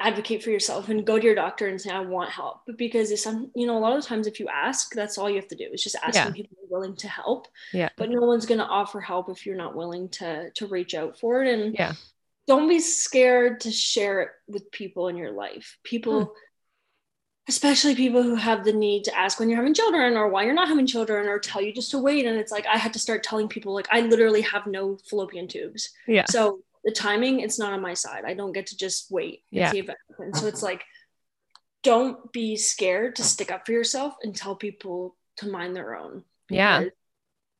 advocate 0.00 0.42
for 0.42 0.50
yourself 0.50 0.88
and 0.88 1.06
go 1.06 1.18
to 1.18 1.24
your 1.24 1.34
doctor 1.36 1.68
and 1.68 1.80
say 1.80 1.88
i 1.90 2.00
want 2.00 2.28
help 2.28 2.62
but 2.66 2.76
because 2.76 3.10
it's 3.12 3.22
some 3.22 3.50
you 3.54 3.66
know 3.66 3.78
a 3.78 3.80
lot 3.80 3.96
of 3.96 4.04
times 4.04 4.26
if 4.26 4.40
you 4.40 4.48
ask 4.48 4.92
that's 4.92 5.16
all 5.18 5.30
you 5.30 5.36
have 5.36 5.46
to 5.48 5.54
do 5.54 5.68
is 5.72 5.82
just 5.82 5.96
asking 6.02 6.26
Yeah. 6.26 6.32
people 6.32 6.56
are 6.62 6.68
willing 6.68 6.96
to 6.96 7.08
help 7.08 7.46
Yeah. 7.72 7.88
but 7.96 8.10
no 8.10 8.20
one's 8.22 8.44
going 8.44 8.58
to 8.58 8.66
offer 8.66 9.00
help 9.00 9.30
if 9.30 9.46
you're 9.46 9.56
not 9.56 9.76
willing 9.76 10.08
to 10.10 10.50
to 10.50 10.66
reach 10.66 10.94
out 10.94 11.18
for 11.20 11.44
it 11.44 11.52
and 11.54 11.74
Yeah. 11.74 11.92
don't 12.48 12.68
be 12.68 12.80
scared 12.80 13.60
to 13.60 13.70
share 13.70 14.20
it 14.22 14.30
with 14.48 14.70
people 14.72 15.06
in 15.08 15.16
your 15.16 15.30
life 15.30 15.78
people 15.84 16.24
Hmm. 16.24 16.30
especially 17.48 17.94
people 17.94 18.22
who 18.22 18.34
have 18.34 18.64
the 18.64 18.72
need 18.72 19.04
to 19.04 19.16
ask 19.16 19.38
when 19.38 19.48
you're 19.48 19.58
having 19.58 19.74
children 19.74 20.16
or 20.16 20.28
why 20.28 20.44
you're 20.44 20.54
not 20.54 20.68
having 20.68 20.86
children 20.86 21.28
or 21.28 21.38
tell 21.38 21.62
you 21.62 21.72
just 21.72 21.90
to 21.92 21.98
wait 21.98 22.26
and 22.26 22.36
it's 22.38 22.50
like 22.52 22.66
i 22.66 22.76
had 22.76 22.92
to 22.94 22.98
start 22.98 23.22
telling 23.22 23.48
people 23.48 23.72
like 23.74 23.86
i 23.92 24.00
literally 24.00 24.40
have 24.40 24.66
no 24.66 24.98
fallopian 25.08 25.46
tubes 25.46 25.90
Yeah. 26.08 26.24
so 26.28 26.60
the 26.84 26.92
timing 26.92 27.40
it's 27.40 27.58
not 27.58 27.72
on 27.72 27.80
my 27.80 27.94
side 27.94 28.24
i 28.26 28.34
don't 28.34 28.52
get 28.52 28.66
to 28.68 28.76
just 28.76 29.10
wait 29.10 29.42
and 29.52 29.60
Yeah. 29.60 29.72
it 29.74 30.36
so 30.36 30.46
it's 30.46 30.62
like 30.62 30.82
don't 31.82 32.32
be 32.32 32.56
scared 32.56 33.16
to 33.16 33.22
stick 33.22 33.50
up 33.50 33.66
for 33.66 33.72
yourself 33.72 34.14
and 34.22 34.34
tell 34.34 34.54
people 34.56 35.16
to 35.38 35.48
mind 35.48 35.74
their 35.76 35.96
own 35.96 36.24
Yeah. 36.48 36.84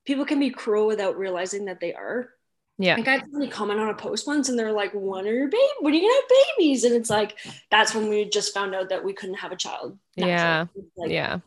people 0.06 0.24
can 0.24 0.40
be 0.40 0.50
cruel 0.50 0.86
without 0.86 1.18
realizing 1.18 1.66
that 1.66 1.80
they 1.80 1.92
are 1.94 2.30
Yeah. 2.78 2.96
like 2.96 3.08
I 3.08 3.12
had 3.12 3.20
somebody 3.22 3.50
comment 3.50 3.80
on 3.80 3.88
a 3.90 3.94
post 3.94 4.26
once 4.26 4.48
and 4.48 4.58
they're 4.58 4.72
like, 4.72 4.92
when 4.94 5.26
are 5.28 5.32
your 5.32 5.48
baby? 5.48 5.62
When 5.80 5.92
are 5.92 5.96
you 5.96 6.02
gonna 6.02 6.14
have 6.20 6.46
babies? 6.56 6.84
And 6.84 6.94
it's 6.94 7.10
like 7.10 7.36
that's 7.70 7.94
when 7.94 8.08
we 8.08 8.24
just 8.28 8.52
found 8.54 8.74
out 8.74 8.88
that 8.88 9.04
we 9.04 9.12
couldn't 9.12 9.36
have 9.36 9.52
a 9.52 9.56
child. 9.56 9.98
naturally. 10.16 10.32
Yeah. 10.32 10.66
Like, 10.96 11.10
Yeah. 11.10 11.38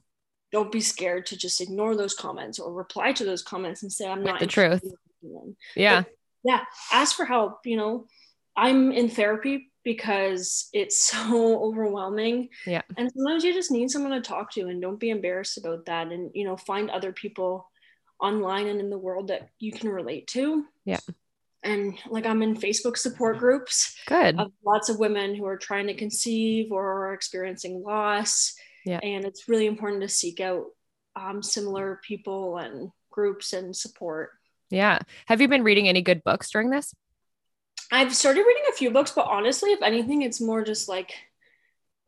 Don't 0.53 0.71
be 0.71 0.79
scared 0.79 1.25
to 1.27 1.35
just 1.37 1.59
ignore 1.59 1.95
those 1.97 2.13
comments 2.13 2.57
or 2.59 2.71
reply 2.73 3.11
to 3.11 3.25
those 3.25 3.43
comments 3.43 3.83
and 3.83 3.91
say, 3.91 4.07
I'm 4.07 4.23
not 4.23 4.39
the 4.39 4.47
truth. 4.47 4.81
yeah 5.75 6.01
them." 6.03 6.11
Yeah. 6.47 6.61
Ask 6.93 7.15
for 7.17 7.25
help. 7.25 7.59
You 7.65 7.77
know, 7.77 8.07
I'm 8.55 8.91
in 8.93 9.09
therapy 9.09 9.69
because 9.83 10.69
it's 10.73 11.05
so 11.11 11.61
overwhelming. 11.63 12.49
Yeah. 12.65 12.81
And 12.97 13.11
sometimes 13.11 13.43
you 13.43 13.53
just 13.53 13.69
need 13.71 13.91
someone 13.91 14.13
to 14.13 14.21
talk 14.21 14.51
to 14.53 14.67
and 14.67 14.81
don't 14.81 14.99
be 14.99 15.09
embarrassed 15.09 15.57
about 15.57 15.85
that 15.85 16.07
and 16.07 16.31
you 16.33 16.45
know 16.45 16.57
find 16.57 16.89
other 16.89 17.11
people 17.11 17.69
online 18.19 18.67
and 18.67 18.79
in 18.79 18.89
the 18.89 18.97
world 18.97 19.27
that 19.27 19.49
you 19.59 19.71
can 19.71 19.89
relate 19.89 20.27
to. 20.27 20.65
Yeah. 20.85 20.99
And 21.63 21.95
like 22.09 22.25
I'm 22.25 22.41
in 22.41 22.55
Facebook 22.55 22.97
support 22.97 23.39
groups 23.39 23.95
Good. 24.07 24.39
of 24.39 24.51
lots 24.65 24.89
of 24.89 24.99
women 24.99 25.35
who 25.35 25.45
are 25.45 25.57
trying 25.57 25.87
to 25.87 25.93
conceive 25.93 26.71
or 26.71 27.07
are 27.07 27.13
experiencing 27.13 27.83
loss. 27.83 28.55
Yeah. 28.85 28.99
And 29.03 29.25
it's 29.25 29.49
really 29.49 29.65
important 29.65 30.01
to 30.03 30.07
seek 30.07 30.39
out 30.39 30.65
um, 31.17 31.43
similar 31.43 31.99
people 32.07 32.57
and 32.57 32.91
groups 33.11 33.51
and 33.53 33.75
support. 33.75 34.29
Yeah. 34.69 34.99
Have 35.27 35.41
you 35.41 35.47
been 35.47 35.63
reading 35.63 35.87
any 35.87 36.01
good 36.01 36.23
books 36.23 36.49
during 36.51 36.69
this? 36.69 36.93
I've 37.91 38.15
started 38.15 38.41
reading 38.45 38.63
a 38.69 38.73
few 38.75 38.91
books, 38.91 39.11
but 39.11 39.27
honestly, 39.27 39.71
if 39.71 39.81
anything, 39.81 40.21
it's 40.21 40.41
more 40.41 40.63
just 40.63 40.89
like 40.89 41.13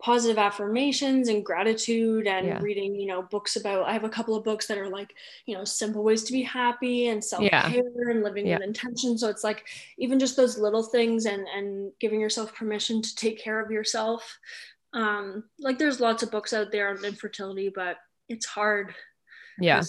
positive 0.01 0.37
affirmations 0.37 1.27
and 1.27 1.45
gratitude 1.45 2.25
and 2.25 2.47
Yeah. 2.47 2.59
reading, 2.61 2.95
you 2.95 3.05
know, 3.07 3.21
books 3.21 3.57
about 3.57 3.85
I 3.85 3.91
have 3.93 4.05
a 4.05 4.09
couple 4.09 4.35
of 4.35 4.45
books 4.45 4.67
that 4.67 4.77
are 4.77 4.87
like, 4.89 5.13
you 5.45 5.55
know, 5.57 5.65
simple 5.65 6.03
ways 6.03 6.23
to 6.23 6.31
be 6.31 6.41
happy 6.41 7.07
and 7.07 7.23
self-care 7.23 8.09
and 8.09 8.23
living 8.23 8.47
Yeah. 8.47 8.55
with 8.59 8.67
intention. 8.67 9.17
So 9.17 9.27
it's 9.27 9.43
like 9.43 9.67
even 9.97 10.17
just 10.17 10.37
those 10.37 10.57
little 10.57 10.83
things 10.83 11.25
and 11.25 11.45
and 11.47 11.91
giving 11.99 12.21
yourself 12.21 12.55
permission 12.55 13.01
to 13.01 13.15
take 13.15 13.39
care 13.41 13.59
of 13.59 13.71
yourself. 13.71 14.39
Um, 14.93 15.49
like 15.59 15.77
there's 15.77 15.99
lots 15.99 16.23
of 16.23 16.31
books 16.31 16.53
out 16.53 16.71
there 16.71 16.89
on 16.89 17.03
infertility, 17.03 17.69
but 17.69 17.97
it's 18.29 18.45
hard 18.45 18.95
Yeah. 19.61 19.81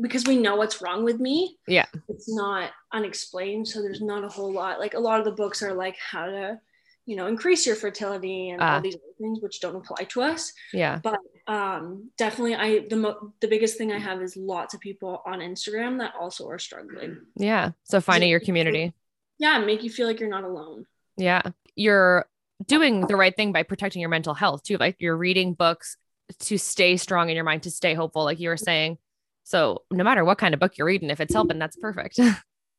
because- 0.00 0.24
we 0.26 0.38
know 0.38 0.56
what's 0.56 0.80
wrong 0.80 1.04
with 1.04 1.20
me. 1.20 1.58
Yeah. 1.66 1.86
It's 2.08 2.28
not 2.32 2.70
unexplained. 2.92 3.68
So 3.68 3.82
there's 3.82 4.00
not 4.00 4.24
a 4.24 4.28
whole 4.28 4.50
lot. 4.52 4.78
Like 4.80 4.94
a 4.94 4.98
lot 5.00 5.18
of 5.18 5.24
the 5.26 5.32
books 5.32 5.62
are 5.62 5.74
like 5.74 5.96
how 5.98 6.26
to, 6.26 6.58
you 7.06 7.16
know, 7.16 7.26
increase 7.26 7.66
your 7.66 7.76
fertility 7.76 8.50
and 8.50 8.62
Ah. 8.62 8.76
all 8.76 8.80
these 8.80 8.94
other 8.94 9.12
things 9.18 9.40
which 9.40 9.60
don't 9.60 9.76
apply 9.76 10.04
to 10.04 10.22
us. 10.22 10.52
Yeah. 10.72 11.00
But 11.02 11.18
um 11.46 12.10
definitely 12.16 12.54
I 12.54 12.86
the 12.88 12.96
mo- 12.96 13.32
the 13.40 13.48
biggest 13.48 13.76
thing 13.76 13.92
I 13.92 13.98
have 13.98 14.22
is 14.22 14.36
lots 14.36 14.72
of 14.74 14.80
people 14.80 15.20
on 15.26 15.40
Instagram 15.40 15.98
that 15.98 16.14
also 16.18 16.48
are 16.48 16.58
struggling. 16.58 17.18
Yeah. 17.36 17.72
So 17.84 18.00
finding 18.00 18.30
your 18.30 18.40
community. 18.40 18.94
Yeah, 19.38 19.58
make 19.58 19.82
you 19.82 19.90
feel 19.90 20.06
like 20.06 20.20
you're 20.20 20.28
not 20.30 20.44
alone. 20.44 20.86
Yeah. 21.16 21.42
You're 21.74 22.26
doing 22.66 23.06
the 23.06 23.16
right 23.16 23.34
thing 23.34 23.52
by 23.52 23.62
protecting 23.64 24.00
your 24.00 24.10
mental 24.10 24.34
health 24.34 24.62
too. 24.62 24.76
Like 24.78 24.96
you're 24.98 25.16
reading 25.16 25.54
books 25.54 25.96
to 26.40 26.56
stay 26.58 26.96
strong 26.96 27.28
in 27.28 27.34
your 27.34 27.44
mind, 27.44 27.64
to 27.64 27.70
stay 27.70 27.92
hopeful, 27.94 28.24
like 28.24 28.38
you 28.40 28.48
were 28.50 28.56
saying. 28.56 28.98
So 29.44 29.82
no 29.90 30.04
matter 30.04 30.24
what 30.24 30.38
kind 30.38 30.54
of 30.54 30.60
book 30.60 30.76
you're 30.78 30.86
reading, 30.86 31.10
if 31.10 31.20
it's 31.20 31.34
helping, 31.34 31.58
that's 31.58 31.76
perfect. 31.76 32.18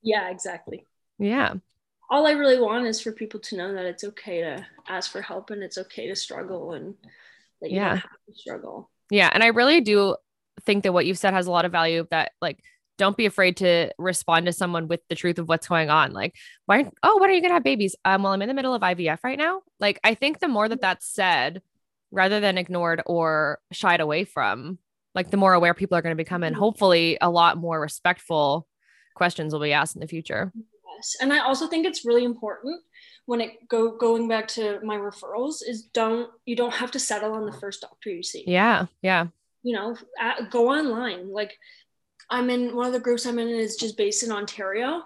Yeah, 0.03 0.31
exactly. 0.31 0.87
yeah. 1.19 1.53
All 2.09 2.25
I 2.25 2.31
really 2.31 2.59
want 2.59 2.87
is 2.87 2.99
for 2.99 3.11
people 3.11 3.39
to 3.41 3.55
know 3.55 3.71
that 3.75 3.85
it's 3.85 4.03
okay 4.03 4.41
to 4.41 4.65
ask 4.89 5.11
for 5.11 5.21
help 5.21 5.51
and 5.51 5.61
it's 5.61 5.77
okay 5.77 6.07
to 6.07 6.15
struggle 6.15 6.73
and 6.73 6.95
that 7.61 7.69
you 7.69 7.75
Yeah. 7.77 7.89
don't 7.89 7.97
have 7.99 8.25
to 8.27 8.33
struggle. 8.33 8.89
Yeah. 9.11 9.29
And 9.31 9.43
I 9.43 9.47
really 9.47 9.79
do 9.81 10.15
think 10.65 10.83
that 10.83 10.91
what 10.93 11.05
you've 11.05 11.19
said 11.19 11.33
has 11.35 11.45
a 11.45 11.51
lot 11.51 11.65
of 11.65 11.71
value 11.71 12.07
that 12.09 12.31
like 12.41 12.63
don't 12.97 13.15
be 13.15 13.27
afraid 13.27 13.57
to 13.57 13.91
respond 13.99 14.47
to 14.47 14.53
someone 14.53 14.87
with 14.87 15.01
the 15.07 15.13
truth 15.15 15.37
of 15.37 15.47
what's 15.47 15.67
going 15.67 15.91
on. 15.91 16.13
Like, 16.13 16.35
why? 16.65 16.89
Oh, 17.03 17.19
when 17.19 17.29
are 17.29 17.33
you 17.33 17.41
gonna 17.43 17.53
have 17.53 17.63
babies? 17.63 17.95
Um, 18.03 18.23
well, 18.23 18.33
I'm 18.33 18.41
in 18.41 18.47
the 18.47 18.55
middle 18.55 18.73
of 18.73 18.81
IVF 18.81 19.19
right 19.23 19.37
now. 19.37 19.61
Like, 19.79 19.99
I 20.03 20.15
think 20.15 20.39
the 20.39 20.47
more 20.47 20.67
that 20.67 20.81
that's 20.81 21.05
said, 21.07 21.61
rather 22.11 22.39
than 22.39 22.57
ignored 22.57 23.01
or 23.05 23.59
shied 23.71 24.01
away 24.01 24.25
from, 24.25 24.79
like 25.15 25.29
the 25.29 25.37
more 25.37 25.53
aware 25.53 25.73
people 25.73 25.97
are 25.97 26.01
going 26.01 26.15
to 26.15 26.23
become, 26.23 26.43
and 26.43 26.55
Mhm. 26.55 26.59
hopefully 26.59 27.17
a 27.21 27.29
lot 27.29 27.57
more 27.57 27.79
respectful 27.79 28.67
questions 29.15 29.53
will 29.53 29.59
be 29.61 29.73
asked 29.73 29.95
in 29.95 30.01
the 30.01 30.07
future. 30.07 30.51
Yes. 30.55 31.15
And 31.21 31.33
I 31.33 31.39
also 31.39 31.67
think 31.67 31.85
it's 31.85 32.05
really 32.05 32.23
important 32.23 32.81
when 33.25 33.41
it 33.41 33.67
go 33.67 33.97
going 33.97 34.27
back 34.27 34.47
to 34.49 34.79
my 34.83 34.95
referrals 34.97 35.57
is 35.67 35.83
don't 35.93 36.29
you 36.45 36.55
don't 36.55 36.73
have 36.73 36.91
to 36.91 36.99
settle 36.99 37.33
on 37.33 37.45
the 37.45 37.51
first 37.51 37.81
doctor 37.81 38.09
you 38.09 38.23
see. 38.23 38.43
Yeah. 38.47 38.85
Yeah. 39.01 39.27
You 39.63 39.75
know, 39.75 39.95
at, 40.19 40.49
go 40.49 40.69
online. 40.69 41.29
Like 41.31 41.57
I'm 42.29 42.49
in 42.49 42.75
one 42.75 42.87
of 42.87 42.93
the 42.93 42.99
groups 42.99 43.25
I'm 43.25 43.39
in 43.39 43.49
is 43.49 43.75
just 43.75 43.97
based 43.97 44.23
in 44.23 44.31
Ontario. 44.31 45.03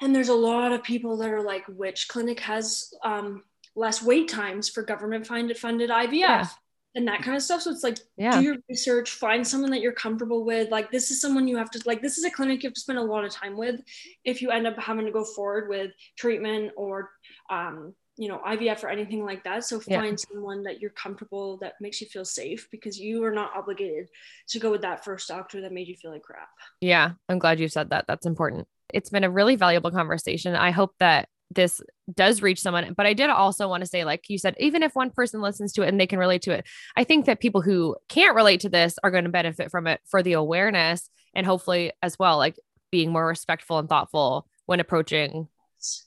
And 0.00 0.14
there's 0.16 0.30
a 0.30 0.34
lot 0.34 0.72
of 0.72 0.82
people 0.82 1.18
that 1.18 1.30
are 1.30 1.42
like, 1.42 1.66
which 1.66 2.08
clinic 2.08 2.40
has 2.40 2.90
um, 3.04 3.44
less 3.76 4.02
wait 4.02 4.28
times 4.28 4.68
for 4.70 4.82
government 4.82 5.26
funded 5.26 5.58
funded 5.58 5.90
IVF 5.90 6.12
Yeah. 6.12 6.46
And 6.94 7.06
that 7.06 7.22
kind 7.22 7.36
of 7.36 7.42
stuff. 7.42 7.62
So 7.62 7.70
it's 7.70 7.84
like 7.84 7.98
Yeah. 8.16 8.32
do 8.32 8.42
your 8.42 8.56
research, 8.68 9.10
find 9.12 9.46
someone 9.46 9.70
that 9.70 9.80
you're 9.80 9.92
comfortable 9.92 10.44
with. 10.44 10.70
Like 10.70 10.90
this 10.90 11.10
is 11.10 11.20
someone 11.20 11.46
you 11.48 11.56
have 11.56 11.70
to 11.72 11.82
like 11.86 12.02
this 12.02 12.18
is 12.18 12.24
a 12.24 12.30
clinic 12.30 12.62
you 12.62 12.68
have 12.68 12.74
to 12.74 12.80
spend 12.80 12.98
a 12.98 13.02
lot 13.02 13.24
of 13.24 13.32
time 13.32 13.56
with 13.56 13.80
if 14.24 14.42
you 14.42 14.50
end 14.50 14.66
up 14.66 14.78
having 14.78 15.06
to 15.06 15.12
go 15.12 15.24
forward 15.24 15.68
with 15.68 15.92
treatment 16.16 16.72
or 16.76 17.10
um, 17.48 17.94
you 18.16 18.28
know, 18.28 18.38
IVF 18.46 18.84
or 18.84 18.88
anything 18.88 19.24
like 19.24 19.44
that. 19.44 19.64
So 19.64 19.80
Yeah. 19.86 20.00
find 20.00 20.18
someone 20.20 20.62
that 20.64 20.80
you're 20.80 20.90
comfortable 20.90 21.56
that 21.58 21.74
makes 21.80 22.00
you 22.00 22.06
feel 22.08 22.24
safe 22.24 22.68
because 22.70 22.98
you 22.98 23.24
are 23.24 23.32
not 23.32 23.52
obligated 23.56 24.08
to 24.48 24.58
go 24.58 24.70
with 24.70 24.82
that 24.82 25.04
first 25.04 25.28
doctor 25.28 25.60
that 25.62 25.72
made 25.72 25.88
you 25.88 25.96
feel 25.96 26.10
like 26.10 26.22
crap. 26.22 26.48
Yeah, 26.80 27.12
I'm 27.28 27.38
glad 27.38 27.60
you 27.60 27.68
said 27.68 27.90
that. 27.90 28.06
That's 28.06 28.26
important. 28.26 28.66
It's 28.92 29.08
been 29.10 29.24
a 29.24 29.30
really 29.30 29.56
valuable 29.56 29.90
conversation. 29.90 30.54
I 30.54 30.70
hope 30.72 30.92
that 30.98 31.28
this 31.50 31.80
does 32.14 32.42
reach 32.42 32.60
someone, 32.60 32.94
but 32.96 33.06
I 33.06 33.12
did 33.12 33.30
also 33.30 33.68
want 33.68 33.82
to 33.82 33.86
say, 33.88 34.04
like 34.04 34.28
you 34.28 34.38
said, 34.38 34.54
even 34.58 34.82
if 34.82 34.94
one 34.94 35.10
person 35.10 35.40
listens 35.40 35.72
to 35.74 35.82
it 35.82 35.88
and 35.88 36.00
they 36.00 36.06
can 36.06 36.18
relate 36.18 36.42
to 36.42 36.52
it, 36.52 36.66
I 36.96 37.04
think 37.04 37.26
that 37.26 37.40
people 37.40 37.60
who 37.60 37.96
can't 38.08 38.36
relate 38.36 38.60
to 38.60 38.68
this 38.68 38.96
are 39.02 39.10
going 39.10 39.24
to 39.24 39.30
benefit 39.30 39.70
from 39.70 39.86
it 39.86 40.00
for 40.08 40.22
the 40.22 40.34
awareness 40.34 41.10
and 41.34 41.46
hopefully 41.46 41.92
as 42.02 42.18
well, 42.18 42.36
like 42.38 42.56
being 42.90 43.12
more 43.12 43.26
respectful 43.26 43.78
and 43.78 43.88
thoughtful 43.88 44.46
when 44.66 44.80
approaching 44.80 45.48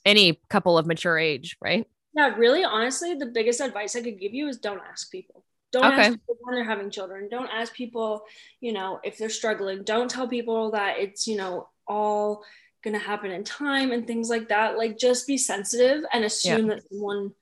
any 0.04 0.40
couple 0.48 0.78
of 0.78 0.86
mature 0.86 1.18
age, 1.18 1.56
right? 1.60 1.86
Yeah, 2.14 2.34
really, 2.36 2.64
honestly, 2.64 3.14
the 3.14 3.26
biggest 3.26 3.60
advice 3.60 3.96
I 3.96 4.02
could 4.02 4.20
give 4.20 4.34
you 4.34 4.48
is 4.48 4.58
don't 4.58 4.80
ask 4.88 5.10
people. 5.10 5.44
Don't 5.72 5.84
Okay. 5.84 6.06
ask 6.06 6.12
people 6.12 6.36
when 6.40 6.54
they're 6.54 6.64
having 6.64 6.90
children. 6.90 7.28
Don't 7.28 7.50
ask 7.50 7.74
people, 7.74 8.22
you 8.60 8.72
know, 8.72 9.00
if 9.02 9.18
they're 9.18 9.28
struggling. 9.28 9.82
Don't 9.82 10.08
tell 10.08 10.28
people 10.28 10.70
that 10.70 10.98
it's, 10.98 11.26
you 11.26 11.36
know, 11.36 11.68
all 11.88 12.44
gonna 12.84 12.98
happen 12.98 13.30
in 13.30 13.42
time 13.42 13.90
and 13.90 14.06
things 14.06 14.28
like 14.28 14.48
that. 14.48 14.76
Like 14.76 14.98
just 14.98 15.26
be 15.26 15.38
sensitive 15.38 16.04
and 16.12 16.24
assume 16.24 16.68
that 16.68 16.82
someone 16.90 17.32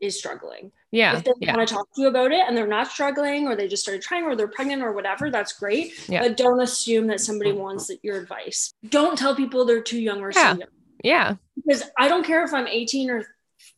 is 0.00 0.16
struggling. 0.18 0.72
Yeah. 0.90 1.16
if 1.16 1.24
they 1.24 1.32
Yeah. 1.40 1.56
want 1.56 1.66
to 1.68 1.74
talk 1.74 1.88
to 1.94 2.02
you 2.02 2.08
about 2.08 2.32
it 2.32 2.40
and 2.46 2.56
they're 2.56 2.66
not 2.66 2.86
struggling 2.88 3.46
or 3.46 3.56
they 3.56 3.66
just 3.66 3.82
started 3.82 4.02
trying 4.02 4.24
or 4.24 4.36
they're 4.36 4.48
pregnant 4.48 4.82
or 4.82 4.92
whatever, 4.92 5.30
that's 5.30 5.52
great. 5.54 6.08
Yeah. 6.08 6.20
But 6.22 6.36
don't 6.36 6.60
assume 6.60 7.06
that 7.08 7.20
somebody 7.20 7.52
wants 7.52 7.90
your 8.02 8.18
advice. 8.20 8.74
Don't 8.88 9.16
tell 9.18 9.34
people 9.34 9.64
they're 9.64 9.82
too 9.82 10.00
young 10.00 10.20
or 10.20 10.30
Yeah. 10.34 10.56
young 10.56 10.68
Yeah. 11.02 11.36
because 11.56 11.84
I 11.98 12.08
don't 12.08 12.24
care 12.26 12.44
if 12.44 12.52
I'm 12.52 12.66
18 12.66 13.10
or 13.10 13.24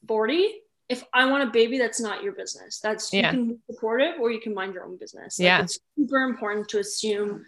40. 0.08 0.60
If 0.88 1.04
I 1.14 1.26
want 1.30 1.44
a 1.48 1.52
baby, 1.52 1.78
that's 1.78 2.00
not 2.00 2.22
your 2.22 2.32
business. 2.32 2.80
That's 2.80 3.12
Yeah. 3.12 3.30
you 3.32 3.38
can 3.38 3.48
be 3.54 3.58
supportive 3.70 4.18
or 4.20 4.30
you 4.30 4.40
can 4.40 4.52
mind 4.54 4.74
your 4.74 4.84
own 4.84 4.96
business. 4.96 5.38
Like, 5.38 5.44
Yeah. 5.44 5.62
it's 5.62 5.78
super 5.96 6.18
important 6.24 6.68
to 6.70 6.78
assume 6.80 7.44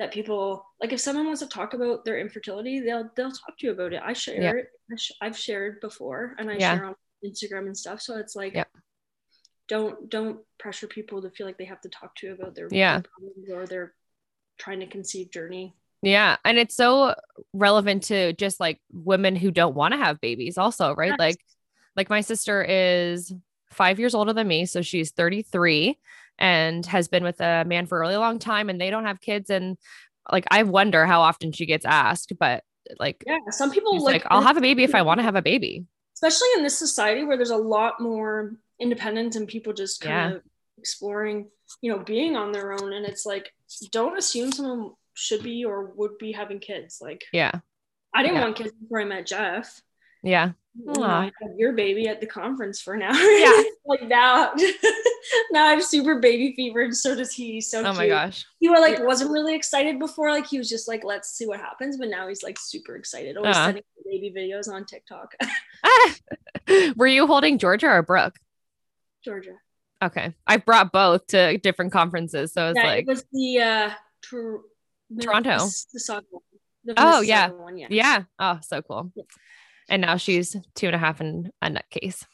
that 0.00 0.10
people 0.12 0.64
like 0.80 0.94
if 0.94 0.98
someone 1.00 1.26
wants 1.26 1.42
to 1.42 1.46
talk 1.46 1.74
about 1.74 2.06
their 2.06 2.18
infertility, 2.18 2.80
they'll 2.80 3.10
they'll 3.16 3.30
talk 3.30 3.58
to 3.58 3.66
you 3.66 3.72
about 3.72 3.92
it. 3.92 4.00
I 4.02 4.14
share 4.14 4.40
Yeah. 4.40 4.52
it. 4.52 4.68
I 4.90 4.96
sh- 4.96 5.12
I've 5.20 5.36
shared 5.36 5.78
before, 5.82 6.34
and 6.38 6.50
I 6.50 6.54
Yeah. 6.54 6.74
share 6.74 6.86
on 6.86 6.94
Instagram 7.22 7.66
and 7.66 7.76
stuff. 7.76 8.00
So 8.00 8.16
it's 8.16 8.34
like, 8.34 8.54
Yeah. 8.54 8.64
don't 9.68 10.08
don't 10.08 10.40
pressure 10.58 10.86
people 10.86 11.20
to 11.20 11.30
feel 11.30 11.46
like 11.46 11.58
they 11.58 11.66
have 11.66 11.82
to 11.82 11.90
talk 11.90 12.14
to 12.16 12.26
you 12.28 12.32
about 12.32 12.54
their 12.54 12.68
Yeah. 12.70 13.02
problems 13.02 13.50
or 13.50 13.66
their 13.66 13.94
trying 14.56 14.80
to 14.80 14.86
conceive 14.86 15.30
journey. 15.30 15.76
Yeah. 16.00 16.38
And 16.46 16.56
it's 16.58 16.74
so 16.74 17.14
relevant 17.52 18.04
to 18.04 18.32
just 18.32 18.58
like 18.58 18.80
women 18.90 19.36
who 19.36 19.50
don't 19.50 19.74
want 19.74 19.92
to 19.92 19.98
have 19.98 20.18
babies, 20.20 20.56
also, 20.56 20.94
right? 20.94 21.10
Yes. 21.10 21.18
Like, 21.18 21.36
like 21.94 22.08
my 22.08 22.22
sister 22.22 22.62
is 22.62 23.34
five 23.70 24.00
years 24.00 24.14
older 24.14 24.32
than 24.32 24.48
me. 24.48 24.64
So 24.64 24.80
she's 24.80 25.10
33 25.10 25.98
and 26.40 26.84
has 26.86 27.08
been 27.08 27.22
with 27.22 27.40
a 27.40 27.64
man 27.66 27.86
for 27.86 27.98
a 27.98 28.00
really 28.00 28.16
long 28.16 28.38
time 28.38 28.68
and 28.70 28.80
they 28.80 28.90
don't 28.90 29.04
have 29.04 29.20
kids. 29.20 29.50
And 29.50 29.76
like, 30.32 30.46
I 30.50 30.62
wonder 30.64 31.06
how 31.06 31.20
often 31.20 31.52
she 31.52 31.66
gets 31.66 31.84
asked, 31.84 32.32
but 32.40 32.64
like, 32.98 33.22
Yeah, 33.26 33.38
some 33.50 33.70
people 33.70 34.02
like, 34.02 34.24
like, 34.24 34.26
I'll 34.30 34.42
have 34.42 34.56
a 34.56 34.60
baby 34.60 34.82
if 34.84 34.94
I 34.94 35.02
want 35.02 35.18
to 35.18 35.24
have 35.28 35.36
a 35.36 35.42
baby. 35.42 35.84
especially 36.14 36.48
in 36.56 36.62
this 36.64 36.78
society 36.78 37.24
where 37.24 37.36
there's 37.36 37.50
a 37.50 37.56
lot 37.56 38.00
more 38.00 38.54
independent 38.80 39.36
and 39.36 39.46
people 39.46 39.72
just 39.72 40.00
kind 40.00 40.32
Yeah. 40.32 40.36
of 40.38 40.42
exploring, 40.78 41.48
you 41.82 41.92
know, 41.92 41.98
being 41.98 42.36
on 42.36 42.52
their 42.52 42.72
own. 42.72 42.92
And 42.94 43.04
it's 43.06 43.26
like, 43.26 43.52
don't 43.92 44.16
assume 44.18 44.50
someone 44.52 44.92
should 45.14 45.42
be 45.42 45.64
or 45.64 45.92
would 45.96 46.16
be 46.18 46.32
having 46.32 46.58
kids. 46.58 46.98
Like, 47.02 47.22
Yeah. 47.32 47.52
I 48.14 48.22
didn't 48.22 48.36
Yeah. 48.36 48.42
want 48.44 48.56
kids 48.56 48.72
before 48.80 49.00
I 49.02 49.04
met 49.04 49.26
Jeff. 49.26 49.80
Yeah. 50.22 50.52
You 50.78 50.92
know, 50.92 51.02
Aw. 51.02 51.20
I 51.22 51.24
had 51.24 51.56
your 51.56 51.72
baby 51.72 52.06
at 52.08 52.20
the 52.20 52.26
conference 52.26 52.80
for 52.80 52.96
now. 52.96 53.12
Yeah. 53.12 53.62
like 53.86 54.02
now, 54.02 54.52
now 55.50 55.66
I 55.66 55.70
have 55.72 55.82
super 55.84 56.20
baby 56.20 56.52
fever, 56.54 56.80
and 56.82 56.96
so 56.96 57.16
does 57.16 57.32
he. 57.32 57.60
So 57.60 57.84
Oh 57.84 57.92
my 57.94 58.06
gosh. 58.06 58.46
He 58.60 58.68
was 58.68 58.80
like 58.80 59.00
wasn't 59.04 59.32
really 59.32 59.54
excited 59.56 59.98
before. 59.98 60.30
Like 60.30 60.46
he 60.46 60.58
was 60.58 60.68
just 60.68 60.86
like, 60.86 61.02
let's 61.04 61.30
see 61.30 61.46
what 61.46 61.58
happens. 61.58 61.96
But 61.96 62.08
now 62.08 62.28
he's 62.28 62.42
like 62.44 62.58
super 62.58 62.94
excited. 62.96 63.36
Always 63.36 63.56
Uh. 63.56 63.64
sending 63.66 63.82
baby 64.06 64.32
videos 64.36 64.68
on 64.72 64.84
TikTok. 64.86 65.34
Were 66.96 67.06
you 67.06 67.26
holding 67.26 67.58
Georgia 67.58 67.88
or 67.88 68.02
Brooke? 68.02 68.36
Georgia. 69.24 69.54
Okay. 70.02 70.34
I've 70.46 70.64
brought 70.64 70.92
both 70.92 71.26
to 71.28 71.58
different 71.58 71.92
conferences. 71.92 72.52
So 72.52 72.68
it's 72.70 72.76
yeah, 72.78 72.86
like, 72.86 73.00
it 73.02 73.06
was 73.06 73.24
the 73.32 73.60
uh 73.60 73.90
Tor- 74.22 74.62
Toronto. 75.20 75.50
Miss- 75.56 75.86
Mississauga 75.94 76.22
one. 76.30 76.42
The 76.84 76.94
Oh, 76.96 77.20
yeah. 77.20 77.50
one, 77.50 77.76
yeah. 77.76 77.88
yeah. 77.90 78.22
Oh, 78.38 78.58
so 78.62 78.80
cool. 78.80 79.12
Yeah. 79.14 79.24
And 79.90 80.02
now 80.02 80.16
she's 80.16 80.56
two 80.74 80.86
and 80.86 80.94
a 80.96 80.98
half 80.98 81.20
in 81.20 81.50
a 81.60 81.68
nutcase. 81.68 82.24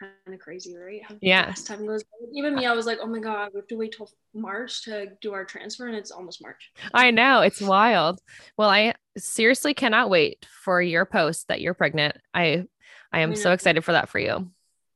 kind 0.00 0.12
of 0.32 0.38
crazy, 0.38 0.76
right? 0.76 1.02
How 1.04 1.16
Yeah. 1.20 1.46
fast 1.46 1.66
time 1.66 1.84
goes. 1.84 2.04
Even 2.32 2.54
me, 2.54 2.66
I 2.66 2.72
was 2.72 2.86
like, 2.86 2.98
oh 3.02 3.06
my 3.06 3.18
god, 3.18 3.50
we 3.52 3.58
have 3.58 3.66
to 3.68 3.76
wait 3.76 3.94
till 3.96 4.08
March 4.32 4.84
to 4.84 5.08
do 5.20 5.32
our 5.34 5.44
transfer, 5.44 5.86
and 5.88 5.96
it's 5.96 6.12
almost 6.12 6.40
March. 6.40 6.70
I 6.94 7.10
know 7.10 7.40
it's 7.40 7.60
wild. 7.60 8.20
Well, 8.56 8.70
I 8.70 8.94
seriously 9.16 9.74
cannot 9.74 10.08
wait 10.08 10.46
for 10.64 10.80
your 10.80 11.04
post 11.04 11.48
that 11.48 11.60
you're 11.60 11.74
pregnant. 11.74 12.16
I 12.32 12.66
I 13.12 13.20
am 13.20 13.32
I 13.32 13.34
so 13.34 13.52
excited 13.52 13.82
for 13.84 13.92
that 13.92 14.08
for 14.08 14.18
you. 14.20 14.50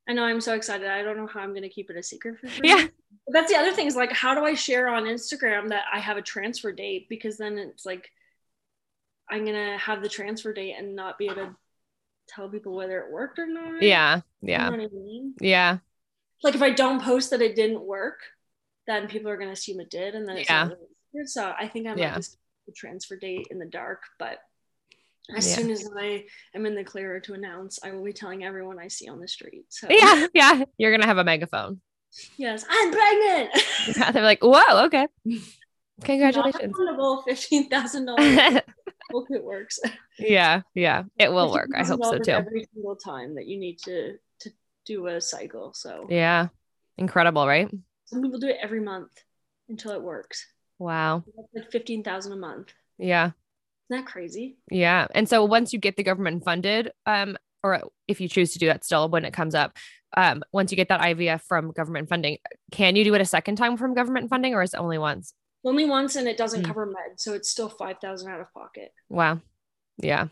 I 0.09 0.12
know 0.12 0.22
I'm 0.24 0.40
so 0.40 0.55
excited. 0.55 0.86
I 0.88 1.03
don't 1.03 1.16
know 1.16 1.26
how 1.26 1.40
I'm 1.40 1.53
gonna 1.55 1.68
keep 1.68 1.90
it 1.90 1.97
a 1.97 2.03
secret 2.03 2.38
for 2.38 2.47
Yeah. 2.64 2.86
But 3.26 3.32
that's 3.32 3.53
the 3.53 3.59
other 3.59 3.72
thing 3.72 3.86
is 3.88 3.97
like, 3.97 4.12
how 4.12 4.34
do 4.34 4.45
I 4.45 4.55
share 4.55 4.88
on 4.88 5.05
Instagram 5.05 5.68
that 5.70 5.84
I 5.93 5.99
have 5.99 6.16
a 6.16 6.22
transfer 6.22 6.70
date? 6.72 7.09
Because 7.09 7.38
then 7.38 7.59
it's 7.59 7.84
like, 7.84 8.09
I'm 9.28 9.45
gonna 9.45 9.78
have 9.78 10.01
the 10.03 10.09
transfer 10.09 10.53
date 10.53 10.74
and 10.78 10.95
not 10.95 11.18
be 11.18 11.26
able 11.26 11.36
to 11.36 11.57
tell 12.35 12.49
people 12.49 12.74
whether 12.74 12.99
it 13.01 13.11
worked 13.12 13.39
or 13.39 13.47
not. 13.47 13.83
Yeah. 13.83 14.16
You 14.41 14.51
Yeah. 14.51 14.64
know 14.70 14.76
what 14.76 14.80
I 14.80 14.95
mean? 14.95 15.35
Yeah. 15.41 15.78
Like 16.43 16.55
if 16.55 16.62
I 16.62 16.70
don't 16.70 17.03
post 17.03 17.30
that 17.30 17.43
it 17.43 17.55
didn't 17.57 17.83
work, 17.83 18.20
then 18.87 19.07
people 19.09 19.30
are 19.30 19.37
gonna 19.37 19.53
assume 19.53 19.80
it 19.80 19.91
did, 19.91 20.14
and 20.14 20.28
then 20.28 20.37
it's 20.39 20.51
Yeah. 20.51 20.68
really. 21.14 21.26
So 21.26 21.55
I 21.59 21.68
think 21.68 21.87
I 21.87 21.91
might 21.91 21.99
Yeah. 22.01 22.16
just 22.16 22.39
the 22.66 22.72
transfer 22.72 23.16
date 23.16 23.49
in 23.51 23.59
the 23.59 23.66
dark, 23.66 24.03
but. 24.18 24.39
As 25.37 25.49
Yeah. 25.49 25.55
soon 25.55 25.70
as 25.70 25.89
I 25.97 26.26
am 26.53 26.66
in 26.66 26.74
the 26.74 26.83
clear 26.83 27.20
to 27.20 27.35
announce, 27.35 27.78
I 27.85 27.93
will 27.93 28.03
be 28.03 28.12
telling 28.12 28.43
everyone 28.45 28.80
I 28.80 28.89
see 28.89 29.09
on 29.09 29.20
the 29.20 29.28
street. 29.28 29.66
So 29.68 29.87
Yeah. 29.91 30.26
Yeah. 30.35 30.64
You're 30.78 30.91
gonna 30.91 31.07
have 31.07 31.18
a 31.18 31.24
megaphone. 31.24 31.80
yes, 32.37 32.64
I'm 32.68 32.91
pregnant. 32.91 33.51
Yeah, 33.97 34.11
They're 34.11 34.24
like, 34.24 34.43
whoa, 34.43 34.85
okay. 34.87 35.07
Congratulations. 36.03 36.74
Fifteen 37.24 37.68
thousand 37.70 38.07
dollars. 38.07 38.62
Hope 39.13 39.27
it 39.31 39.45
works. 39.45 39.79
yeah. 40.19 40.63
Yeah. 40.75 41.05
It 41.19 41.31
will 41.33 41.51
work. 41.53 41.71
I 41.77 41.85
hope 41.85 42.05
so 42.05 42.19
too. 42.19 42.33
Every 42.33 42.67
single 42.75 42.97
time 42.97 43.35
that 43.37 43.47
you 43.47 43.59
need 43.59 43.79
to 43.81 44.15
to 44.41 44.51
do 44.87 45.07
a 45.07 45.21
cycle. 45.21 45.73
So 45.75 46.07
Yeah. 46.09 46.49
Incredible, 46.99 47.47
right? 47.47 47.69
some 48.07 48.23
people 48.23 48.39
do 48.39 48.49
it 48.49 48.59
every 48.63 48.81
month 48.81 49.11
until 49.69 49.93
it 49.93 50.03
works. 50.03 50.47
Wow. 50.79 51.25
Like 51.55 51.71
fifteen 51.71 52.03
thousand 52.03 52.33
a 52.33 52.37
month. 52.37 52.73
Yeah. 52.99 53.31
Isn't 53.91 54.05
that 54.05 54.11
crazy? 54.11 54.57
Yeah. 54.71 55.07
And 55.15 55.29
so 55.29 55.45
once 55.45 55.73
you 55.73 55.79
get 55.79 55.97
the 55.97 56.03
government 56.03 56.45
funded, 56.45 56.91
um, 57.07 57.37
or 57.63 57.83
if 58.09 58.21
you 58.21 58.29
choose 58.29 58.53
to 58.53 58.59
do 58.59 58.67
that 58.67 58.85
still 58.85 59.09
when 59.09 59.25
it 59.25 59.33
comes 59.33 59.55
up, 59.55 59.77
um, 60.17 60.43
once 60.53 60.71
you 60.71 60.77
get 60.77 60.89
that 60.89 61.01
IVF 61.01 61.43
from 61.43 61.71
government 61.73 62.09
funding, 62.09 62.39
can 62.71 62.97
you 62.97 63.05
do 63.05 63.15
it 63.15 63.21
a 63.21 63.25
second 63.27 63.57
time 63.57 63.77
from 63.77 63.95
government 63.95 64.29
funding 64.29 64.55
or 64.55 64.63
is 64.63 64.75
it 64.75 64.81
only 64.81 64.99
once? 64.99 65.33
Only 65.65 65.85
once, 65.85 66.17
and 66.17 66.27
it 66.27 66.37
doesn't 66.37 66.63
Mm. 66.63 66.67
cover 66.67 66.87
med, 66.87 67.19
so 67.21 67.35
it's 67.35 67.49
still 67.51 67.69
five 67.69 67.99
thousand 68.01 68.31
out 68.33 68.41
of 68.41 68.53
pocket. 68.53 68.93
Wow. 69.09 69.41
Yeah. 69.99 70.29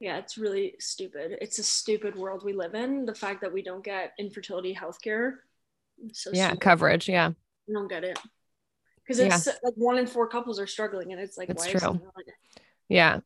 Yeah, 0.00 0.18
it's 0.18 0.36
really 0.38 0.76
stupid. 0.78 1.38
It's 1.40 1.58
a 1.58 1.62
stupid 1.62 2.16
world 2.16 2.44
we 2.44 2.52
live 2.52 2.74
in. 2.74 3.04
The 3.06 3.14
fact 3.14 3.40
that 3.42 3.52
we 3.52 3.62
don't 3.62 3.84
get 3.84 4.12
infertility 4.18 4.74
healthcare. 4.74 5.36
So 6.12 6.30
Yeah. 6.32 6.48
stupid. 6.48 6.60
Coverage. 6.62 7.08
Yeah. 7.08 7.28
I 7.68 7.72
don't 7.72 7.88
get 7.88 8.04
it. 8.04 8.18
Because 8.96 9.18
it's 9.18 9.46
like 9.62 9.74
one 9.74 9.98
in 9.98 10.06
four 10.06 10.28
couples 10.28 10.58
are 10.60 10.66
struggling, 10.66 11.12
and 11.12 11.20
it's 11.20 11.36
like 11.36 11.48
It's 11.50 11.64
why 11.66 11.70
is 11.72 11.82
true. 11.82 12.00
it? 12.18 12.34
Yeah. 12.88 13.20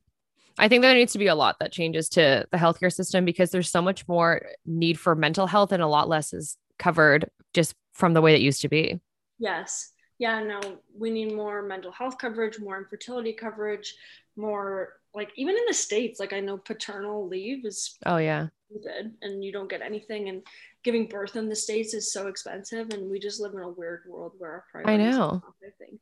I 0.57 0.67
think 0.69 0.81
there 0.81 0.93
needs 0.93 1.11
to 1.13 1.19
be 1.19 1.27
a 1.27 1.35
lot 1.35 1.59
that 1.59 1.71
changes 1.73 2.07
to 2.09 2.45
the 2.49 2.57
healthcare 2.57 2.91
system 2.93 3.25
because 3.25 3.51
there's 3.51 3.69
so 3.69 3.81
much 3.81 4.07
more 4.07 4.41
need 4.65 4.97
for 4.97 5.13
mental 5.15 5.47
health 5.47 5.73
and 5.73 5.83
a 5.83 5.87
lot 5.87 6.07
less 6.07 6.33
is 6.33 6.57
covered 6.79 7.29
just 7.53 7.75
from 7.93 8.13
the 8.13 8.21
way 8.21 8.35
it 8.35 8.41
used 8.41 8.61
to 8.61 8.69
be. 8.69 9.01
Yes. 9.37 9.91
Yeah, 10.17 10.41
no, 10.43 10.59
we 10.97 11.09
need 11.09 11.33
more 11.33 11.61
mental 11.61 11.91
health 11.91 12.17
coverage, 12.17 12.59
more 12.59 12.77
infertility 12.77 13.33
coverage, 13.33 13.95
more 14.37 14.93
like 15.13 15.31
even 15.35 15.55
in 15.55 15.63
the 15.67 15.73
States, 15.73 16.19
like 16.19 16.33
I 16.33 16.39
know 16.39 16.57
paternal 16.57 17.27
leave 17.27 17.65
is 17.65 17.97
Oh, 18.05 18.17
yeah. 18.17 18.47
good 18.83 19.13
and 19.21 19.43
you 19.43 19.51
don't 19.51 19.69
get 19.69 19.81
anything. 19.81 20.29
And 20.29 20.41
giving 20.83 21.07
birth 21.07 21.35
in 21.35 21.47
the 21.49 21.55
States 21.55 21.93
is 21.93 22.11
so 22.11 22.27
expensive. 22.27 22.89
And 22.93 23.09
we 23.09 23.19
just 23.19 23.39
live 23.39 23.53
in 23.53 23.59
a 23.59 23.69
weird 23.69 24.03
world 24.07 24.33
where 24.37 24.51
our 24.51 24.65
priorities 24.71 25.07
are 25.15 25.19
know. 25.19 25.25
off, 25.29 25.43
I 25.63 25.69
think. 25.79 26.01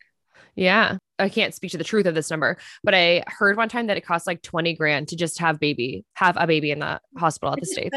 Yeah. 0.55 0.97
I 1.19 1.29
can't 1.29 1.53
speak 1.53 1.71
to 1.71 1.77
the 1.77 1.83
truth 1.83 2.05
of 2.07 2.15
this 2.15 2.29
number, 2.31 2.57
but 2.83 2.93
I 2.95 3.23
heard 3.27 3.55
one 3.55 3.69
time 3.69 3.87
that 3.87 3.97
it 3.97 4.05
costs 4.05 4.25
like 4.27 4.41
20 4.41 4.73
grand 4.73 5.07
to 5.09 5.15
just 5.15 5.39
have 5.39 5.59
baby, 5.59 6.05
have 6.13 6.35
a 6.39 6.47
baby 6.47 6.71
in 6.71 6.79
the 6.79 6.99
hospital 7.17 7.53
at 7.53 7.59
the 7.59 7.65
States. 7.67 7.95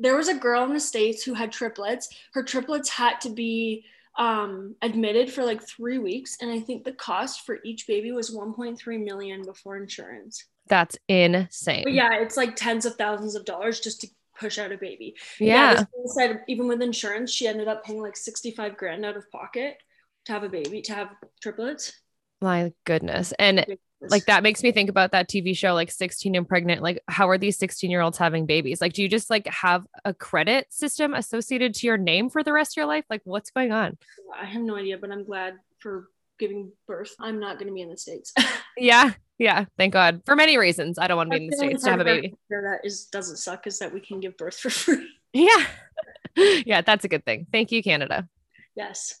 There 0.00 0.16
was 0.16 0.28
a 0.28 0.34
girl 0.34 0.64
in 0.64 0.74
the 0.74 0.80
States 0.80 1.22
who 1.22 1.34
had 1.34 1.52
triplets. 1.52 2.08
Her 2.34 2.42
triplets 2.42 2.88
had 2.90 3.20
to 3.22 3.30
be 3.30 3.84
um, 4.18 4.74
admitted 4.82 5.32
for 5.32 5.44
like 5.44 5.62
three 5.62 5.98
weeks. 5.98 6.38
And 6.40 6.50
I 6.50 6.60
think 6.60 6.84
the 6.84 6.92
cost 6.92 7.44
for 7.44 7.58
each 7.64 7.86
baby 7.86 8.12
was 8.12 8.34
1.3 8.34 9.04
million 9.04 9.42
before 9.44 9.76
insurance. 9.76 10.44
That's 10.68 10.96
insane. 11.08 11.84
But 11.84 11.92
yeah, 11.92 12.14
it's 12.14 12.36
like 12.36 12.56
tens 12.56 12.86
of 12.86 12.96
thousands 12.96 13.34
of 13.34 13.44
dollars 13.44 13.80
just 13.80 14.00
to 14.00 14.08
push 14.38 14.58
out 14.58 14.72
a 14.72 14.78
baby. 14.78 15.14
Yeah. 15.38 15.74
girl 15.74 16.06
said 16.06 16.42
even 16.48 16.68
with 16.68 16.82
insurance, 16.82 17.30
she 17.30 17.46
ended 17.46 17.68
up 17.68 17.84
paying 17.84 18.02
like 18.02 18.16
65 18.16 18.76
grand 18.76 19.04
out 19.04 19.16
of 19.16 19.30
pocket 19.30 19.76
to 20.26 20.32
have 20.32 20.42
a 20.42 20.48
baby, 20.48 20.82
to 20.82 20.94
have 20.94 21.08
triplets. 21.40 21.92
My 22.40 22.72
goodness. 22.84 23.32
And 23.38 23.64
like 24.00 24.26
that 24.26 24.42
makes 24.42 24.62
me 24.62 24.72
think 24.72 24.90
about 24.90 25.12
that 25.12 25.28
TV 25.28 25.56
show, 25.56 25.74
like 25.74 25.90
16 25.90 26.34
and 26.34 26.48
pregnant. 26.48 26.82
Like, 26.82 27.02
how 27.08 27.28
are 27.28 27.38
these 27.38 27.58
16 27.58 27.90
year 27.90 28.00
olds 28.00 28.18
having 28.18 28.46
babies? 28.46 28.80
Like, 28.80 28.92
do 28.92 29.02
you 29.02 29.08
just 29.08 29.30
like 29.30 29.46
have 29.46 29.86
a 30.04 30.12
credit 30.12 30.66
system 30.70 31.14
associated 31.14 31.74
to 31.74 31.86
your 31.86 31.96
name 31.96 32.28
for 32.28 32.42
the 32.42 32.52
rest 32.52 32.72
of 32.72 32.76
your 32.76 32.86
life? 32.86 33.04
Like, 33.08 33.22
what's 33.24 33.50
going 33.50 33.72
on? 33.72 33.96
I 34.38 34.44
have 34.44 34.62
no 34.62 34.76
idea, 34.76 34.98
but 34.98 35.10
I'm 35.10 35.24
glad 35.24 35.54
for 35.78 36.08
giving 36.38 36.72
birth. 36.86 37.14
I'm 37.18 37.40
not 37.40 37.58
going 37.58 37.68
to 37.68 37.74
be 37.74 37.80
in 37.80 37.90
the 37.90 37.96
States. 37.96 38.32
Yeah. 38.78 39.14
Yeah. 39.38 39.64
Thank 39.78 39.94
God. 39.94 40.20
For 40.26 40.36
many 40.36 40.58
reasons. 40.58 40.98
I 40.98 41.06
don't 41.08 41.16
want 41.16 41.32
to 41.32 41.38
be 41.38 41.44
in 41.44 41.50
the 41.50 41.56
States 41.56 41.82
to 41.84 41.90
have 41.92 42.00
a 42.00 42.04
part 42.04 42.10
of 42.10 42.16
our 42.16 42.22
baby. 42.22 42.34
That 42.50 42.80
is 42.84 43.06
doesn't 43.06 43.38
suck 43.38 43.66
is 43.66 43.78
that 43.78 43.90
we 43.90 44.00
can 44.00 44.20
give 44.20 44.36
birth 44.36 44.58
for 44.58 44.68
free. 44.68 45.08
Yeah. 45.32 45.66
yeah. 46.36 46.82
That's 46.82 47.06
a 47.06 47.08
good 47.08 47.24
thing. 47.24 47.46
Thank 47.50 47.72
you, 47.72 47.82
Canada. 47.82 48.28
Yes. 48.74 49.18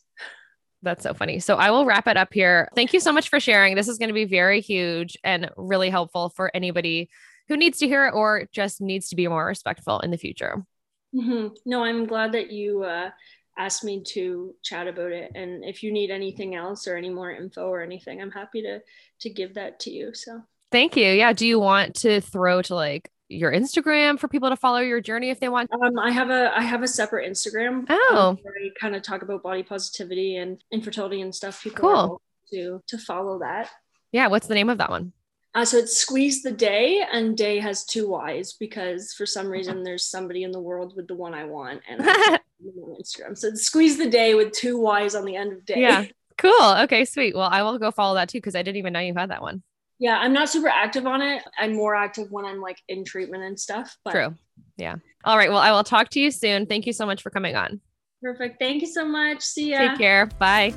That's 0.86 1.02
so 1.02 1.12
funny. 1.12 1.40
So 1.40 1.56
I 1.56 1.70
will 1.70 1.84
wrap 1.84 2.06
it 2.06 2.16
up 2.16 2.32
here. 2.32 2.68
Thank 2.74 2.92
you 2.92 3.00
so 3.00 3.12
much 3.12 3.28
for 3.28 3.40
sharing. 3.40 3.74
This 3.74 3.88
is 3.88 3.98
going 3.98 4.08
to 4.08 4.14
be 4.14 4.24
very 4.24 4.60
huge 4.60 5.16
and 5.24 5.50
really 5.56 5.90
helpful 5.90 6.30
for 6.30 6.50
anybody 6.54 7.10
who 7.48 7.56
needs 7.56 7.78
to 7.78 7.86
hear 7.86 8.06
it 8.06 8.14
or 8.14 8.48
just 8.52 8.80
needs 8.80 9.08
to 9.08 9.16
be 9.16 9.28
more 9.28 9.44
respectful 9.44 10.00
in 10.00 10.10
the 10.10 10.16
future. 10.16 10.64
hmm 11.12 11.48
No, 11.64 11.84
I'm 11.84 12.06
glad 12.06 12.32
that 12.32 12.50
you 12.50 12.84
uh, 12.84 13.10
asked 13.58 13.84
me 13.84 14.02
to 14.14 14.54
chat 14.62 14.86
about 14.86 15.12
it. 15.12 15.32
And 15.34 15.64
if 15.64 15.82
you 15.82 15.92
need 15.92 16.10
anything 16.10 16.54
else 16.54 16.86
or 16.86 16.96
any 16.96 17.10
more 17.10 17.32
info 17.32 17.66
or 17.68 17.82
anything, 17.82 18.22
I'm 18.22 18.30
happy 18.30 18.62
to 18.62 18.80
to 19.20 19.30
give 19.30 19.54
that 19.54 19.80
to 19.80 19.90
you. 19.90 20.14
So 20.14 20.42
Thank 20.72 20.96
you. 20.96 21.06
Yeah. 21.06 21.32
Do 21.32 21.46
you 21.46 21.58
want 21.58 21.94
to 21.96 22.20
throw 22.20 22.62
to 22.62 22.74
like 22.74 23.10
your 23.28 23.52
Instagram 23.52 24.18
for 24.18 24.28
people 24.28 24.48
to 24.50 24.56
follow 24.56 24.78
your 24.78 25.00
journey 25.00 25.30
if 25.30 25.40
they 25.40 25.48
want? 25.48 25.70
um, 25.72 25.98
I 25.98 26.10
have 26.10 26.30
a 26.30 26.52
I 26.56 26.62
have 26.62 26.82
a 26.82 26.88
separate 26.88 27.30
Instagram. 27.30 27.86
Oh. 27.88 28.16
um, 28.30 28.38
where 28.42 28.54
I 28.54 28.70
kind 28.80 28.94
of 28.94 29.02
talk 29.02 29.22
about 29.22 29.42
body 29.42 29.62
positivity 29.62 30.36
and 30.36 30.62
infertility 30.72 31.20
and 31.20 31.34
stuff. 31.34 31.62
People 31.62 31.80
Cool. 31.80 32.22
to 32.52 32.82
to 32.86 32.98
follow 32.98 33.38
that. 33.40 33.70
Yeah. 34.12 34.28
What's 34.28 34.46
the 34.46 34.54
name 34.54 34.68
of 34.68 34.78
that 34.78 34.90
one? 34.90 35.12
Uh, 35.54 35.64
so 35.64 35.78
it's 35.78 35.96
squeeze 35.96 36.42
the 36.42 36.52
day, 36.52 37.02
and 37.10 37.34
day 37.34 37.58
has 37.58 37.84
two 37.86 38.08
Y's 38.10 38.52
because 38.60 39.14
for 39.14 39.24
some 39.24 39.48
reason 39.48 39.82
there's 39.82 40.04
somebody 40.04 40.42
in 40.42 40.50
the 40.50 40.60
world 40.60 40.94
with 40.94 41.08
the 41.08 41.14
one 41.14 41.32
I 41.32 41.44
want, 41.44 41.80
and 41.88 42.02
I 42.04 42.06
on 42.62 42.96
Instagram. 43.00 43.36
So 43.38 43.48
it's 43.48 43.62
squeeze 43.62 43.96
the 43.96 44.10
day 44.10 44.34
with 44.34 44.52
two 44.52 44.78
Y's 44.78 45.14
on 45.14 45.24
the 45.24 45.34
end 45.34 45.52
of 45.52 45.64
day. 45.64 45.80
Yeah. 45.80 46.04
Cool. 46.38 46.52
Okay. 46.80 47.06
Sweet. 47.06 47.34
Well, 47.34 47.48
I 47.50 47.62
will 47.62 47.78
go 47.78 47.90
follow 47.90 48.16
that 48.16 48.28
too 48.28 48.36
because 48.36 48.54
I 48.54 48.60
didn't 48.62 48.76
even 48.76 48.92
know 48.92 49.00
you 49.00 49.14
had 49.16 49.30
that 49.30 49.40
one. 49.40 49.62
Yeah. 49.98 50.18
I'm 50.18 50.32
not 50.32 50.48
super 50.48 50.68
active 50.68 51.06
on 51.06 51.22
it. 51.22 51.42
I'm 51.58 51.74
more 51.74 51.94
active 51.94 52.30
when 52.30 52.44
I'm 52.44 52.60
like 52.60 52.78
in 52.88 53.04
treatment 53.04 53.42
and 53.44 53.58
stuff. 53.58 53.96
But 54.04 54.12
True. 54.12 54.34
Yeah. 54.76 54.96
All 55.24 55.36
right. 55.36 55.50
Well, 55.50 55.58
I 55.58 55.72
will 55.72 55.84
talk 55.84 56.10
to 56.10 56.20
you 56.20 56.30
soon. 56.30 56.66
Thank 56.66 56.86
you 56.86 56.92
so 56.92 57.06
much 57.06 57.22
for 57.22 57.30
coming 57.30 57.56
on. 57.56 57.80
perfect. 58.22 58.58
Thank 58.58 58.82
you 58.82 58.88
so 58.88 59.04
much. 59.06 59.42
See 59.42 59.70
ya. 59.70 59.78
Take 59.78 59.98
care. 59.98 60.26
Bye. 60.38 60.74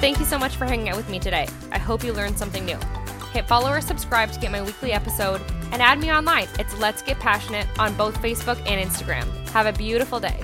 Thank 0.00 0.18
you 0.18 0.26
so 0.26 0.38
much 0.38 0.56
for 0.56 0.66
hanging 0.66 0.90
out 0.90 0.96
with 0.96 1.08
me 1.08 1.18
today. 1.18 1.48
I 1.72 1.78
hope 1.78 2.04
you 2.04 2.12
learned 2.12 2.36
something 2.38 2.64
new. 2.66 2.78
Hit 3.32 3.48
follow 3.48 3.70
or 3.70 3.80
subscribe 3.80 4.30
to 4.32 4.38
get 4.38 4.52
my 4.52 4.60
weekly 4.60 4.92
episode 4.92 5.40
and 5.72 5.80
add 5.80 5.98
me 5.98 6.12
online. 6.12 6.46
It's 6.58 6.78
Let's 6.78 7.00
Get 7.00 7.18
Passionate 7.18 7.66
on 7.78 7.94
both 7.94 8.20
Facebook 8.20 8.58
and 8.66 8.86
Instagram. 8.86 9.24
Have 9.48 9.66
a 9.66 9.72
beautiful 9.72 10.20
day. 10.20 10.38